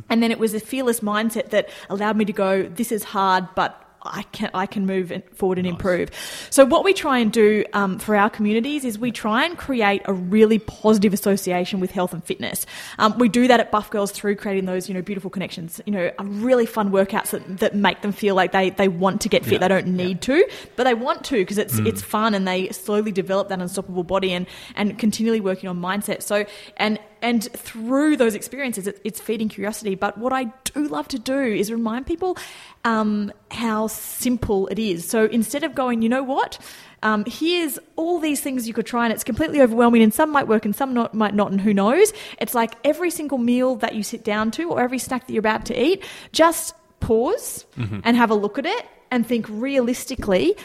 And 0.08 0.22
then 0.22 0.30
it 0.30 0.38
was 0.38 0.54
a 0.54 0.60
fearless 0.60 1.00
mindset 1.00 1.50
that 1.50 1.68
allowed 1.90 2.16
me 2.16 2.24
to 2.26 2.32
go, 2.32 2.62
this 2.62 2.92
is 2.92 3.04
hard, 3.04 3.46
but 3.54 3.83
I 4.04 4.22
can 4.32 4.50
I 4.54 4.66
can 4.66 4.86
move 4.86 5.12
forward 5.32 5.58
and 5.58 5.66
improve. 5.66 6.10
So 6.50 6.64
what 6.64 6.84
we 6.84 6.92
try 6.92 7.18
and 7.18 7.32
do 7.32 7.64
um, 7.72 7.98
for 7.98 8.16
our 8.16 8.28
communities 8.28 8.84
is 8.84 8.98
we 8.98 9.12
try 9.12 9.44
and 9.44 9.56
create 9.56 10.02
a 10.04 10.12
really 10.12 10.58
positive 10.58 11.12
association 11.12 11.80
with 11.80 11.90
health 11.90 12.12
and 12.12 12.22
fitness. 12.22 12.66
Um, 12.98 13.18
we 13.18 13.28
do 13.28 13.48
that 13.48 13.60
at 13.60 13.70
Buff 13.70 13.90
Girls 13.90 14.10
through 14.10 14.36
creating 14.36 14.66
those 14.66 14.88
you 14.88 14.94
know 14.94 15.02
beautiful 15.02 15.30
connections. 15.30 15.80
You 15.86 15.92
know, 15.92 16.10
a 16.18 16.24
really 16.24 16.66
fun 16.66 16.90
workouts 16.90 17.30
that, 17.30 17.58
that 17.58 17.74
make 17.74 18.02
them 18.02 18.12
feel 18.12 18.34
like 18.34 18.52
they 18.52 18.70
they 18.70 18.88
want 18.88 19.22
to 19.22 19.28
get 19.28 19.44
fit. 19.44 19.54
Yeah. 19.54 19.58
They 19.60 19.68
don't 19.68 19.88
need 19.88 20.20
to, 20.22 20.46
but 20.76 20.84
they 20.84 20.94
want 20.94 21.24
to 21.24 21.36
because 21.36 21.58
it's 21.58 21.78
it's 21.78 22.02
fun 22.02 22.34
and 22.34 22.46
they 22.46 22.70
slowly 22.70 23.12
develop 23.12 23.48
that 23.48 23.60
unstoppable 23.60 24.04
body 24.04 24.32
and 24.32 24.46
and 24.76 24.98
continually 24.98 25.40
working 25.40 25.68
on 25.68 25.80
mindset. 25.80 26.22
So 26.22 26.44
and 26.76 26.98
and 27.24 27.42
through 27.52 28.18
those 28.18 28.34
experiences, 28.34 28.86
it, 28.86 29.00
it's 29.02 29.18
feeding 29.18 29.48
curiosity. 29.48 29.94
But 29.94 30.18
what 30.18 30.32
I 30.32 30.44
do 30.64 30.86
love 30.86 31.08
to 31.08 31.18
do 31.18 31.38
is 31.38 31.72
remind 31.72 32.06
people 32.06 32.36
um, 32.84 33.32
how 33.50 33.86
simple 33.86 34.66
it 34.66 34.78
is. 34.78 35.08
So 35.08 35.24
instead 35.24 35.64
of 35.64 35.74
going, 35.74 36.02
you 36.02 36.10
know 36.10 36.22
what, 36.22 36.58
um, 37.02 37.24
here's 37.26 37.78
all 37.96 38.20
these 38.20 38.40
things 38.42 38.68
you 38.68 38.74
could 38.74 38.84
try, 38.84 39.04
and 39.04 39.12
it's 39.12 39.24
completely 39.24 39.62
overwhelming, 39.62 40.02
and 40.02 40.12
some 40.12 40.30
might 40.30 40.46
work 40.46 40.66
and 40.66 40.76
some 40.76 40.92
not, 40.92 41.14
might 41.14 41.34
not, 41.34 41.50
and 41.50 41.60
who 41.60 41.72
knows? 41.72 42.12
It's 42.38 42.54
like 42.54 42.74
every 42.84 43.10
single 43.10 43.38
meal 43.38 43.76
that 43.76 43.94
you 43.94 44.02
sit 44.02 44.22
down 44.22 44.50
to 44.52 44.70
or 44.70 44.82
every 44.82 44.98
snack 44.98 45.26
that 45.26 45.32
you're 45.32 45.40
about 45.40 45.64
to 45.66 45.82
eat, 45.82 46.04
just 46.32 46.74
pause 47.00 47.64
and 48.04 48.16
have 48.16 48.30
a 48.30 48.34
look 48.34 48.58
at 48.58 48.66
it 48.66 48.86
and 49.10 49.26
think 49.26 49.46
realistically 49.48 50.56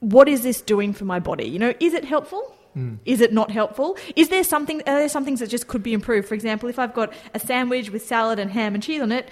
what 0.00 0.28
is 0.28 0.42
this 0.42 0.60
doing 0.60 0.92
for 0.92 1.04
my 1.04 1.18
body? 1.18 1.44
You 1.44 1.58
know, 1.58 1.74
is 1.80 1.94
it 1.94 2.04
helpful? 2.04 2.55
Mm. 2.76 2.98
Is 3.04 3.20
it 3.20 3.32
not 3.32 3.50
helpful? 3.50 3.96
Is 4.14 4.28
there 4.28 4.44
something? 4.44 4.80
Are 4.80 4.98
there 4.98 5.08
some 5.08 5.24
things 5.24 5.40
that 5.40 5.48
just 5.48 5.66
could 5.66 5.82
be 5.82 5.92
improved? 5.92 6.28
For 6.28 6.34
example, 6.34 6.68
if 6.68 6.78
I've 6.78 6.94
got 6.94 7.12
a 7.34 7.38
sandwich 7.38 7.90
with 7.90 8.04
salad 8.04 8.38
and 8.38 8.50
ham 8.50 8.74
and 8.74 8.82
cheese 8.82 9.00
on 9.00 9.12
it, 9.12 9.30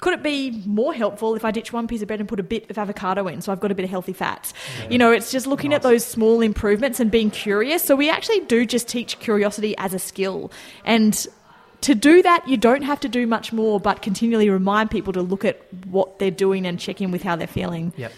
could 0.00 0.14
it 0.14 0.22
be 0.22 0.62
more 0.66 0.92
helpful 0.92 1.34
if 1.34 1.44
I 1.44 1.52
ditch 1.52 1.72
one 1.72 1.86
piece 1.86 2.02
of 2.02 2.08
bread 2.08 2.20
and 2.20 2.28
put 2.28 2.40
a 2.40 2.42
bit 2.42 2.68
of 2.68 2.76
avocado 2.76 3.28
in, 3.28 3.40
so 3.40 3.52
I've 3.52 3.60
got 3.60 3.70
a 3.70 3.74
bit 3.74 3.84
of 3.84 3.90
healthy 3.90 4.12
fats? 4.12 4.52
You 4.90 4.98
know, 4.98 5.12
it's 5.12 5.30
just 5.30 5.46
looking 5.46 5.72
at 5.72 5.82
those 5.82 6.04
small 6.04 6.40
improvements 6.40 6.98
and 7.00 7.10
being 7.10 7.30
curious. 7.30 7.82
So 7.82 7.94
we 7.94 8.10
actually 8.10 8.40
do 8.40 8.66
just 8.66 8.88
teach 8.88 9.18
curiosity 9.20 9.76
as 9.78 9.94
a 9.94 9.98
skill, 9.98 10.50
and 10.84 11.26
to 11.82 11.94
do 11.94 12.22
that, 12.22 12.48
you 12.48 12.56
don't 12.56 12.82
have 12.82 13.00
to 13.00 13.08
do 13.08 13.26
much 13.26 13.52
more, 13.52 13.80
but 13.80 14.02
continually 14.02 14.48
remind 14.50 14.90
people 14.90 15.12
to 15.12 15.22
look 15.22 15.44
at 15.44 15.60
what 15.86 16.18
they're 16.18 16.30
doing 16.30 16.66
and 16.66 16.78
check 16.78 17.00
in 17.00 17.10
with 17.10 17.22
how 17.22 17.36
they're 17.36 17.46
feeling. 17.46 17.92
Yep. 17.96 18.12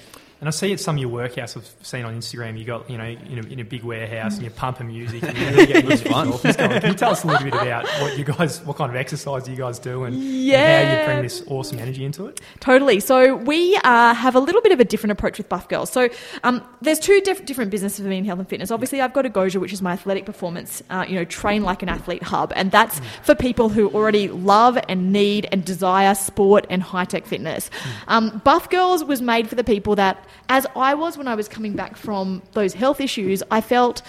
And 0.45 0.49
I 0.49 0.51
see 0.51 0.75
at 0.75 0.81
some 0.81 0.97
of 0.97 1.01
your 1.01 1.09
workouts 1.09 1.57
I've 1.57 1.75
seen 1.81 2.05
on 2.05 2.15
Instagram, 2.15 2.59
you 2.59 2.67
got, 2.67 2.91
you 2.91 2.99
know, 2.99 3.05
in 3.07 3.39
a, 3.39 3.49
in 3.49 3.61
a 3.61 3.65
big 3.65 3.83
warehouse 3.83 4.35
and 4.35 4.43
you're 4.43 4.51
pumping 4.51 4.89
music 4.89 5.23
and 5.23 5.39
you're 5.39 5.51
really 5.53 5.65
getting 5.65 5.91
into 5.91 6.07
fun. 6.07 6.31
fun. 6.35 6.53
Can 6.53 6.91
you 6.91 6.93
tell 6.93 7.13
us 7.13 7.25
a 7.25 7.29
little 7.29 7.45
bit 7.45 7.55
about 7.55 7.87
what 8.03 8.19
you 8.19 8.25
guys, 8.25 8.63
what 8.63 8.77
kind 8.77 8.91
of 8.91 8.97
exercise 8.97 9.49
you 9.49 9.57
guys 9.57 9.79
do 9.79 10.05
and, 10.05 10.15
and 10.15 10.23
how 10.23 11.01
you 11.01 11.07
bring 11.07 11.23
this 11.23 11.43
awesome 11.47 11.79
energy 11.79 12.05
into 12.05 12.27
it? 12.27 12.43
Totally. 12.61 13.01
So 13.01 13.37
we 13.37 13.75
uh, 13.85 14.13
have 14.13 14.35
a 14.35 14.39
little 14.39 14.61
bit 14.61 14.73
of 14.73 14.81
a 14.81 14.85
different 14.85 15.13
approach 15.13 15.39
with 15.39 15.49
Buff 15.49 15.67
Girls. 15.71 15.89
So 15.91 16.11
um, 16.43 16.63
there's 16.83 16.99
two 16.99 17.23
diff- 17.23 17.47
different 17.47 17.71
businesses 17.71 18.01
for 18.01 18.11
me 18.11 18.19
in 18.19 18.27
health 18.27 18.41
and 18.41 18.47
fitness. 18.47 18.71
Obviously, 18.71 19.01
I've 19.01 19.15
got 19.15 19.25
Agoge, 19.25 19.59
which 19.59 19.73
is 19.73 19.81
my 19.81 19.93
athletic 19.93 20.27
performance, 20.27 20.83
uh, 20.91 21.07
you 21.09 21.15
know, 21.15 21.25
train 21.25 21.63
like 21.63 21.83
an 21.83 21.89
athlete 21.89 22.23
hub, 22.23 22.53
and 22.55 22.71
that's 22.71 23.01
for 23.23 23.35
people 23.35 23.71
who 23.71 23.89
already 23.93 24.29
love 24.29 24.77
and 24.91 25.11
need 25.11 25.49
and 25.53 25.65
desire 25.65 26.15
sport 26.15 26.67
and 26.69 26.83
high 26.83 27.07
tech 27.07 27.25
fitness. 27.25 27.71
Um, 28.09 28.43
Buff 28.45 28.69
Girls 28.69 29.03
was 29.05 29.23
made 29.23 29.49
for 29.49 29.55
the 29.55 29.65
people 29.65 29.97
that, 29.97 30.23
as 30.49 30.67
I 30.77 30.95
was 30.95 31.17
when 31.17 31.29
I 31.29 31.35
was 31.35 31.49
coming 31.49 31.75
back 31.75 31.97
from 31.97 32.43
those 32.53 32.75
health 32.75 33.01
issues, 33.01 33.43
I 33.51 33.61
felt 33.61 34.03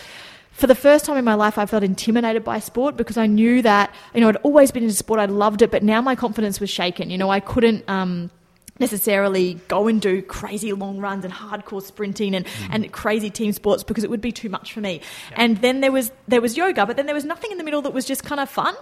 for 0.52 0.68
the 0.68 0.76
first 0.76 1.04
time 1.04 1.18
in 1.18 1.26
my 1.26 1.34
life, 1.34 1.58
I 1.58 1.66
felt 1.66 1.84
intimidated 1.84 2.46
by 2.46 2.60
sport 2.60 2.96
because 2.96 3.18
I 3.18 3.26
knew 3.26 3.62
that, 3.62 3.94
you 4.14 4.22
know, 4.22 4.30
I'd 4.30 4.38
always 4.38 4.72
been 4.72 4.84
into 4.84 4.96
sport, 4.96 5.20
I 5.20 5.26
loved 5.26 5.62
it, 5.62 5.70
but 5.70 5.84
now 5.84 6.02
my 6.02 6.16
confidence 6.16 6.62
was 6.62 6.70
shaken. 6.70 7.10
You 7.10 7.18
know, 7.18 7.30
I 7.30 7.42
couldn't. 7.42 7.88
Um, 7.90 8.32
necessarily 8.80 9.56
go 9.68 9.88
and 9.88 10.02
do 10.02 10.22
crazy 10.22 10.74
long 10.74 11.00
runs 11.00 11.24
and 11.24 11.34
hardcore 11.34 11.82
sprinting 11.82 12.36
and, 12.36 12.46
and 12.70 12.92
crazy 12.92 13.30
team 13.30 13.52
sports 13.52 13.84
because 13.84 14.04
it 14.04 14.10
would 14.10 14.22
be 14.22 14.32
too 14.32 14.50
much 14.50 14.74
for 14.74 14.82
me. 14.82 15.02
And 15.34 15.58
then 15.58 15.82
there 15.82 15.92
was 15.92 16.12
there 16.28 16.42
was 16.42 16.58
yoga, 16.58 16.86
but 16.86 16.98
then 16.98 17.06
there 17.06 17.16
was 17.16 17.26
nothing 17.26 17.52
in 17.52 17.58
the 17.58 17.64
middle 17.64 17.82
that 17.84 17.94
was 17.94 18.06
just 18.06 18.24
kind 18.24 18.42
of 18.42 18.50
fun. 18.50 18.76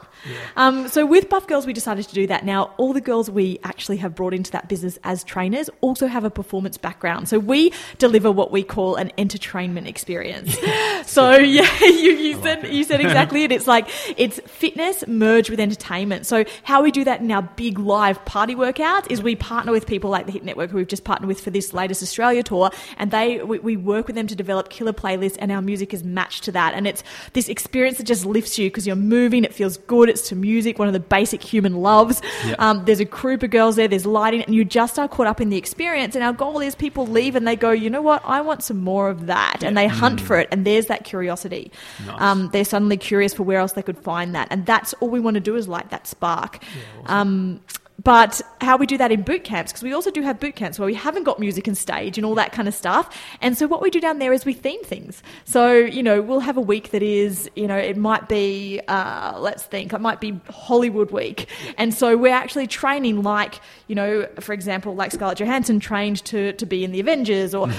Um, 0.56 0.88
so 0.88 1.06
with 1.06 1.30
Buff 1.30 1.48
Girls, 1.48 1.66
we 1.66 1.74
decided 1.74 2.08
to 2.08 2.14
do 2.14 2.28
that. 2.28 2.46
Now, 2.46 2.74
all 2.78 2.94
the 2.94 3.02
girls 3.02 3.30
we 3.30 3.60
actually 3.64 3.98
have 3.98 4.16
brought 4.16 4.34
into 4.34 4.52
that 4.52 4.68
business 4.68 4.98
as 5.04 5.24
trainers 5.24 5.70
also 5.82 6.08
have 6.08 6.24
a 6.24 6.30
performance 6.30 6.78
background. 6.78 7.30
So 7.30 7.40
we 7.40 7.72
deliver 7.98 8.32
what 8.32 8.52
we 8.52 8.64
call 8.64 8.96
an 8.96 9.12
entertainment 9.18 9.88
experience. 9.88 10.58
so 11.06 11.34
yeah, 11.36 11.70
you, 11.82 12.12
you 12.14 12.42
said 12.42 12.68
you 12.68 12.84
said 12.84 13.02
exactly 13.02 13.44
it. 13.44 13.52
It's 13.52 13.68
like 13.68 13.88
it's 14.18 14.40
fitness 14.46 15.06
merged 15.08 15.50
with 15.50 15.60
entertainment. 15.60 16.26
So 16.26 16.46
how 16.64 16.84
we 16.84 16.92
do 16.92 17.04
that 17.04 17.22
in 17.22 17.32
our 17.32 17.42
big 17.42 17.80
live 17.80 18.24
party 18.26 18.56
workouts 18.56 19.12
is 19.12 19.22
we 19.22 19.36
partner 19.36 19.72
with 19.72 19.83
people 19.84 20.10
like 20.10 20.26
the 20.26 20.32
Hit 20.32 20.44
Network, 20.44 20.72
who 20.72 20.78
we've 20.78 20.88
just 20.88 21.04
partnered 21.04 21.28
with 21.28 21.42
for 21.42 21.50
this 21.50 21.74
latest 21.74 22.02
Australia 22.04 22.44
tour, 22.44 22.72
and 22.98 23.12
they 23.12 23.42
we, 23.44 23.60
we 23.60 23.78
work 23.78 24.08
with 24.08 24.16
them 24.16 24.28
to 24.28 24.36
develop 24.36 24.70
killer 24.70 24.94
playlists, 24.94 25.38
and 25.40 25.52
our 25.52 25.62
music 25.62 25.94
is 25.94 26.04
matched 26.04 26.44
to 26.46 26.52
that, 26.52 26.74
and 26.74 26.88
it's 26.88 27.04
this 27.34 27.50
experience 27.50 27.98
that 27.98 28.06
just 28.06 28.26
lifts 28.26 28.58
you 28.58 28.70
because 28.70 28.88
you're 28.88 28.96
moving, 28.96 29.44
it 29.44 29.54
feels 29.54 29.78
good, 29.78 30.10
it's 30.10 30.28
to 30.30 30.36
music, 30.36 30.80
one 30.80 30.88
of 30.88 30.94
the 30.94 31.00
basic 31.00 31.42
human 31.42 31.76
loves. 31.76 32.22
Yeah. 32.46 32.56
Um, 32.60 32.86
there's 32.86 33.00
a 33.00 33.06
group 33.06 33.44
of 33.44 33.52
girls 33.52 33.76
there, 33.76 33.88
there's 33.88 34.06
lighting, 34.06 34.44
and 34.44 34.56
you 34.56 34.66
just 34.66 34.98
are 35.00 35.08
caught 35.08 35.28
up 35.28 35.42
in 35.42 35.50
the 35.50 35.58
experience. 35.58 36.16
And 36.16 36.24
our 36.24 36.34
goal 36.34 36.60
is 36.60 36.76
people 36.76 37.08
leave 37.08 37.36
and 37.36 37.48
they 37.48 37.56
go, 37.56 37.72
you 37.72 37.90
know 37.90 38.02
what, 38.02 38.22
I 38.26 38.42
want 38.42 38.64
some 38.64 38.82
more 38.82 39.10
of 39.10 39.28
that, 39.28 39.64
and 39.64 39.78
they 39.78 39.88
hunt 39.88 40.22
for 40.22 40.38
it, 40.40 40.48
and 40.52 40.66
there's 40.66 40.88
that 40.88 41.04
curiosity. 41.04 41.72
Nice. 42.06 42.22
Um, 42.22 42.50
they're 42.52 42.66
suddenly 42.66 42.98
curious 42.98 43.34
for 43.34 43.44
where 43.44 43.60
else 43.60 43.74
they 43.74 43.82
could 43.82 43.98
find 43.98 44.36
that, 44.36 44.48
and 44.52 44.66
that's 44.66 44.94
all 44.96 45.10
we 45.10 45.20
want 45.20 45.36
to 45.36 45.42
do 45.42 45.56
is 45.56 45.68
light 45.68 45.90
that 45.90 46.08
spark. 46.08 46.64
Um, 47.06 47.62
but 48.02 48.42
how 48.60 48.76
we 48.78 48.86
do 48.86 48.98
that 48.98 49.12
in 49.12 49.22
boot 49.22 49.44
camps, 49.44 49.72
because 49.72 49.84
we 49.84 49.94
also 49.94 50.10
do 50.12 50.22
have 50.22 50.40
boot 50.40 50.56
camps 50.56 50.80
where 50.80 50.86
we 50.86 50.94
haven't 50.94 51.24
got 51.24 51.40
music 51.40 51.68
and 51.68 51.78
stage 51.78 52.18
and 52.18 52.26
all 52.26 52.36
that 52.36 52.52
kind 52.52 52.68
of 52.68 52.74
stuff. 52.74 53.16
And 53.40 53.58
so 53.58 53.68
what 53.68 53.82
we 53.82 53.90
do 53.90 54.02
down 54.02 54.20
there 54.20 54.34
is 54.34 54.46
we 54.46 54.54
theme 54.54 54.84
things. 54.84 55.22
So, 55.46 55.74
you 55.74 56.02
know, 56.02 56.22
we'll 56.22 56.40
have 56.40 56.58
a 56.58 56.62
week 56.62 56.92
that 56.92 57.04
is, 57.04 57.50
you 57.56 57.68
know, 57.68 57.78
it 57.78 57.96
might 57.96 58.28
be, 58.28 58.82
uh, 58.88 59.38
let's 59.40 59.64
think, 59.64 59.94
it 59.94 60.02
might 60.02 60.20
be 60.20 60.40
Hollywood 60.50 61.12
week. 61.12 61.48
And 61.78 61.94
so 61.94 62.18
we're 62.18 62.34
actually 62.34 62.68
training 62.68 63.22
like, 63.22 63.62
you 63.88 63.96
know, 63.96 64.28
for 64.40 64.54
example, 64.54 64.96
like 64.96 65.12
Scarlett 65.12 65.38
Johansson 65.38 65.80
trained 65.80 66.26
to, 66.26 66.54
to 66.54 66.66
be 66.66 66.84
in 66.84 66.92
the 66.92 67.00
Avengers 67.00 67.54
or 67.54 67.70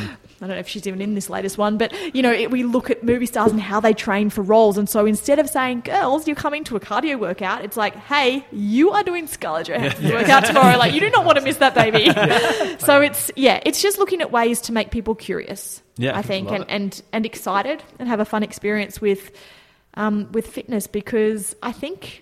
I 0.45 0.47
don't 0.47 0.57
know 0.57 0.61
if 0.61 0.69
she's 0.69 0.87
even 0.87 1.01
in 1.01 1.15
this 1.15 1.31
latest 1.31 1.57
one, 1.57 1.79
but 1.79 1.91
you 2.15 2.21
know, 2.21 2.31
it, 2.31 2.51
we 2.51 2.65
look 2.65 2.91
at 2.91 3.03
movie 3.03 3.25
stars 3.25 3.51
and 3.51 3.59
how 3.61 3.81
they 3.81 3.95
train 3.95 4.29
for 4.29 4.43
roles. 4.43 4.77
And 4.77 4.87
so 4.89 5.07
instead 5.07 5.39
of 5.39 5.49
saying, 5.49 5.81
girls, 5.81 6.27
you're 6.27 6.37
coming 6.37 6.65
to 6.65 6.77
a 6.77 6.81
cardio 6.81 7.19
workout, 7.19 7.65
it's 7.65 7.79
like, 7.79 7.97
hey, 7.97 8.45
you 8.53 8.91
are 8.91 9.03
doing 9.03 9.27
Scarlett 9.27 9.69
Johansson 9.69 10.05
workout 10.13 10.45
tomorrow. 10.45 10.77
Like, 10.77 10.93
you 10.93 11.01
do 11.01 11.09
not 11.09 11.25
want 11.25 11.39
to 11.39 11.45
miss 11.45 11.57
that, 11.57 11.75
baby. 11.75 12.11
so 12.85 13.01
it's, 13.01 13.31
yeah, 13.37 13.61
it's 13.65 13.81
just 13.81 13.99
looking 13.99 14.21
at 14.21 14.31
ways 14.31 14.61
to 14.63 14.73
make 14.73 14.91
people 14.91 15.15
curious, 15.15 15.83
Yeah, 15.97 16.15
I 16.17 16.21
think, 16.21 16.51
and, 16.51 16.65
it. 16.65 16.67
and, 16.69 17.03
and 17.15 17.25
excited 17.25 17.83
and 17.99 18.07
have 18.07 18.21
a 18.21 18.27
fun 18.27 18.43
experience 18.43 19.01
with, 19.01 19.31
um, 19.95 20.31
with 20.33 20.47
fitness 20.47 20.87
because 20.87 21.57
I 21.63 21.73
think 21.73 22.21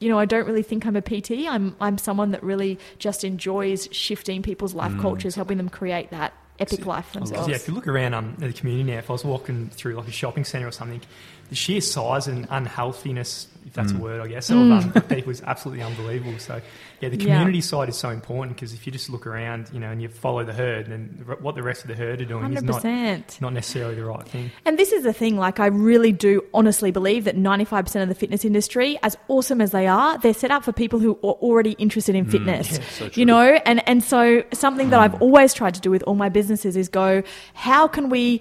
you 0.00 0.08
know, 0.08 0.16
I 0.20 0.26
don't 0.26 0.46
really 0.46 0.62
think 0.62 0.86
I'm 0.86 0.94
a 0.94 1.02
PT. 1.02 1.48
I'm 1.48 1.74
I'm 1.80 1.98
someone 1.98 2.30
that 2.30 2.44
really 2.44 2.78
just 3.00 3.24
enjoys 3.24 3.88
shifting 3.90 4.42
people's 4.42 4.72
life 4.72 4.92
Mm. 4.92 5.00
cultures, 5.00 5.34
helping 5.34 5.56
them 5.56 5.68
create 5.68 6.10
that 6.12 6.32
epic 6.58 6.86
life 6.86 7.06
for 7.06 7.20
themselves. 7.20 7.48
Yeah, 7.48 7.56
if 7.56 7.68
you 7.68 7.74
look 7.74 7.86
around 7.86 8.14
um, 8.14 8.34
the 8.38 8.52
community 8.52 8.90
now, 8.90 8.98
if 8.98 9.10
I 9.10 9.12
was 9.12 9.24
walking 9.24 9.68
through 9.70 9.94
like 9.94 10.08
a 10.08 10.12
shopping 10.12 10.44
centre 10.44 10.68
or 10.68 10.72
something, 10.72 11.00
the 11.48 11.54
sheer 11.54 11.80
size 11.80 12.26
and 12.28 12.46
unhealthiness, 12.50 13.48
if 13.66 13.74
that's 13.74 13.92
a 13.92 13.96
word, 13.98 14.20
I 14.22 14.28
guess, 14.28 14.48
of 14.50 14.56
um, 14.56 14.92
people 15.08 15.30
is 15.30 15.42
absolutely 15.42 15.82
unbelievable. 15.84 16.38
So, 16.38 16.60
yeah, 17.00 17.08
the 17.10 17.16
Mm. 17.18 17.20
Yeah. 17.22 17.34
community 17.34 17.60
side 17.60 17.88
is 17.90 17.96
so 17.96 18.08
important 18.10 18.56
because 18.56 18.72
if 18.72 18.86
you 18.86 18.92
just 18.92 19.10
look 19.10 19.26
around, 19.26 19.68
you 19.72 19.78
know, 19.80 19.90
and 19.90 20.00
you 20.00 20.08
follow 20.08 20.42
the 20.42 20.54
herd, 20.54 20.86
then 20.86 21.22
what 21.40 21.54
the 21.54 21.62
rest 21.62 21.82
of 21.82 21.88
the 21.88 21.94
herd 21.94 22.20
are 22.22 22.24
doing 22.24 22.44
is 22.44 22.56
Hundred 22.58 22.64
not, 22.64 22.74
percent. 22.76 23.38
not 23.42 23.52
necessarily 23.52 23.94
the 23.94 24.04
right 24.04 24.26
thing. 24.26 24.50
And 24.64 24.78
this 24.78 24.90
is 24.92 25.04
the 25.04 25.12
thing, 25.12 25.36
like 25.36 25.60
I 25.60 25.66
really 25.66 26.12
do 26.12 26.42
honestly 26.54 26.90
believe 26.90 27.24
that 27.24 27.36
95% 27.36 28.02
of 28.02 28.08
the 28.08 28.14
fitness 28.14 28.44
industry, 28.44 28.98
as 29.02 29.16
awesome 29.28 29.60
as 29.60 29.70
they 29.70 29.86
are, 29.86 30.16
they're 30.18 30.32
set 30.34 30.50
up 30.50 30.64
for 30.64 30.72
people 30.72 30.98
who 30.98 31.12
are 31.22 31.36
already 31.42 31.72
interested 31.72 32.14
in 32.14 32.24
fitness. 32.24 32.78
yeah, 32.78 32.84
so 32.90 33.10
you 33.14 33.26
know, 33.26 33.42
and, 33.66 33.86
and 33.86 34.02
so 34.02 34.42
something 34.52 34.88
that 34.90 34.98
I've 35.00 35.20
always 35.20 35.52
tried 35.52 35.74
to 35.74 35.80
do 35.80 35.90
with 35.90 36.02
all 36.04 36.14
my 36.14 36.30
businesses 36.30 36.74
is 36.76 36.88
go, 36.88 37.22
how 37.54 37.86
can 37.86 38.08
we 38.08 38.40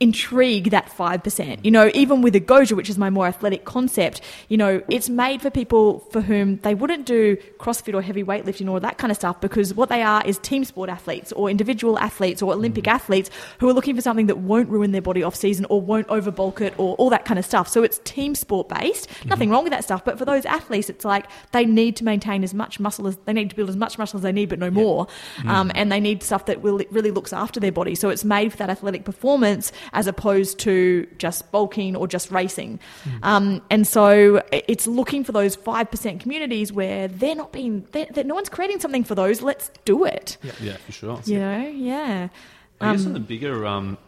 intrigue 0.00 0.70
that 0.70 0.86
5%. 0.86 1.64
You 1.64 1.70
know, 1.70 1.90
even 1.94 2.22
with 2.22 2.34
Agoge, 2.34 2.72
which 2.72 2.88
is 2.88 2.98
my 2.98 3.10
more 3.10 3.26
athletic 3.26 3.64
concept, 3.64 4.20
you 4.48 4.56
know, 4.56 4.82
it's 4.88 5.08
made 5.08 5.42
for 5.42 5.50
people 5.50 6.00
for 6.10 6.20
whom 6.20 6.58
they 6.58 6.74
wouldn't 6.74 7.04
do 7.04 7.36
CrossFit 7.58 7.94
or 7.94 8.02
heavy 8.02 8.22
weightlifting 8.22 8.70
or 8.70 8.78
that 8.80 8.98
kind 8.98 9.10
of 9.10 9.16
stuff 9.16 9.40
because 9.40 9.74
what 9.74 9.88
they 9.88 10.02
are 10.02 10.24
is 10.24 10.38
team 10.38 10.64
sport 10.64 10.88
athletes 10.88 11.32
or 11.32 11.50
individual 11.50 11.98
athletes 11.98 12.42
or 12.42 12.52
Olympic 12.52 12.84
mm. 12.84 12.92
athletes 12.92 13.30
who 13.58 13.68
are 13.68 13.72
looking 13.72 13.96
for 13.96 14.02
something 14.02 14.26
that 14.26 14.38
won't 14.38 14.68
ruin 14.68 14.92
their 14.92 15.02
body 15.02 15.22
off 15.22 15.34
season 15.34 15.66
or 15.68 15.80
won't 15.80 16.06
overbulk 16.08 16.60
it 16.60 16.74
or 16.78 16.94
all 16.96 17.10
that 17.10 17.24
kind 17.24 17.38
of 17.38 17.44
stuff. 17.44 17.68
So 17.68 17.82
it's 17.82 18.00
team 18.04 18.34
sport 18.34 18.68
based. 18.68 19.08
Mm-hmm. 19.08 19.28
Nothing 19.30 19.50
wrong 19.50 19.64
with 19.64 19.72
that 19.72 19.82
stuff. 19.82 20.04
But 20.04 20.18
for 20.18 20.24
those 20.24 20.46
athletes, 20.46 20.88
it's 20.88 21.04
like 21.04 21.26
they 21.52 21.66
need 21.66 21.96
to 21.96 22.04
maintain 22.04 22.44
as 22.44 22.54
much 22.54 22.78
muscle 22.78 23.08
as 23.08 23.16
they 23.24 23.32
need 23.32 23.50
to 23.50 23.56
build 23.56 23.68
as 23.68 23.76
much 23.76 23.98
muscle 23.98 24.18
as 24.18 24.22
they 24.22 24.32
need, 24.32 24.48
but 24.48 24.60
no 24.60 24.70
more. 24.70 25.08
Mm. 25.38 25.48
Um, 25.48 25.72
and 25.74 25.90
they 25.90 26.00
need 26.00 26.22
stuff 26.22 26.46
that 26.46 26.62
will, 26.62 26.80
really 26.90 27.10
looks 27.10 27.32
after 27.32 27.58
their 27.58 27.72
body. 27.72 27.96
So 27.96 28.10
it's 28.10 28.24
made 28.24 28.52
for 28.52 28.58
that 28.58 28.70
athletic 28.70 29.04
performance 29.04 29.72
as 29.92 30.06
opposed 30.06 30.58
to 30.60 31.06
just 31.18 31.50
bulking 31.52 31.96
or 31.96 32.06
just 32.06 32.30
racing. 32.30 32.80
Um, 33.22 33.62
and 33.70 33.86
so 33.86 34.42
it's 34.52 34.86
looking 34.86 35.24
for 35.24 35.32
those 35.32 35.56
5% 35.56 36.20
communities 36.20 36.72
where 36.72 37.08
they're 37.08 37.34
not 37.34 37.52
being, 37.52 37.86
they're- 37.92 38.06
no 38.24 38.34
one's 38.34 38.48
creating 38.48 38.80
something 38.80 39.04
for 39.04 39.14
those. 39.14 39.42
Let's 39.42 39.70
do 39.84 40.04
it. 40.04 40.36
Yeah, 40.60 40.76
for 40.78 40.92
sure. 40.92 41.20
You 41.24 41.38
know? 41.38 41.68
Yeah. 41.68 42.28
I 42.80 42.92
guess 42.92 43.06
on 43.06 43.12
the 43.12 43.20
bigger, 43.20 43.66
um, 43.66 43.98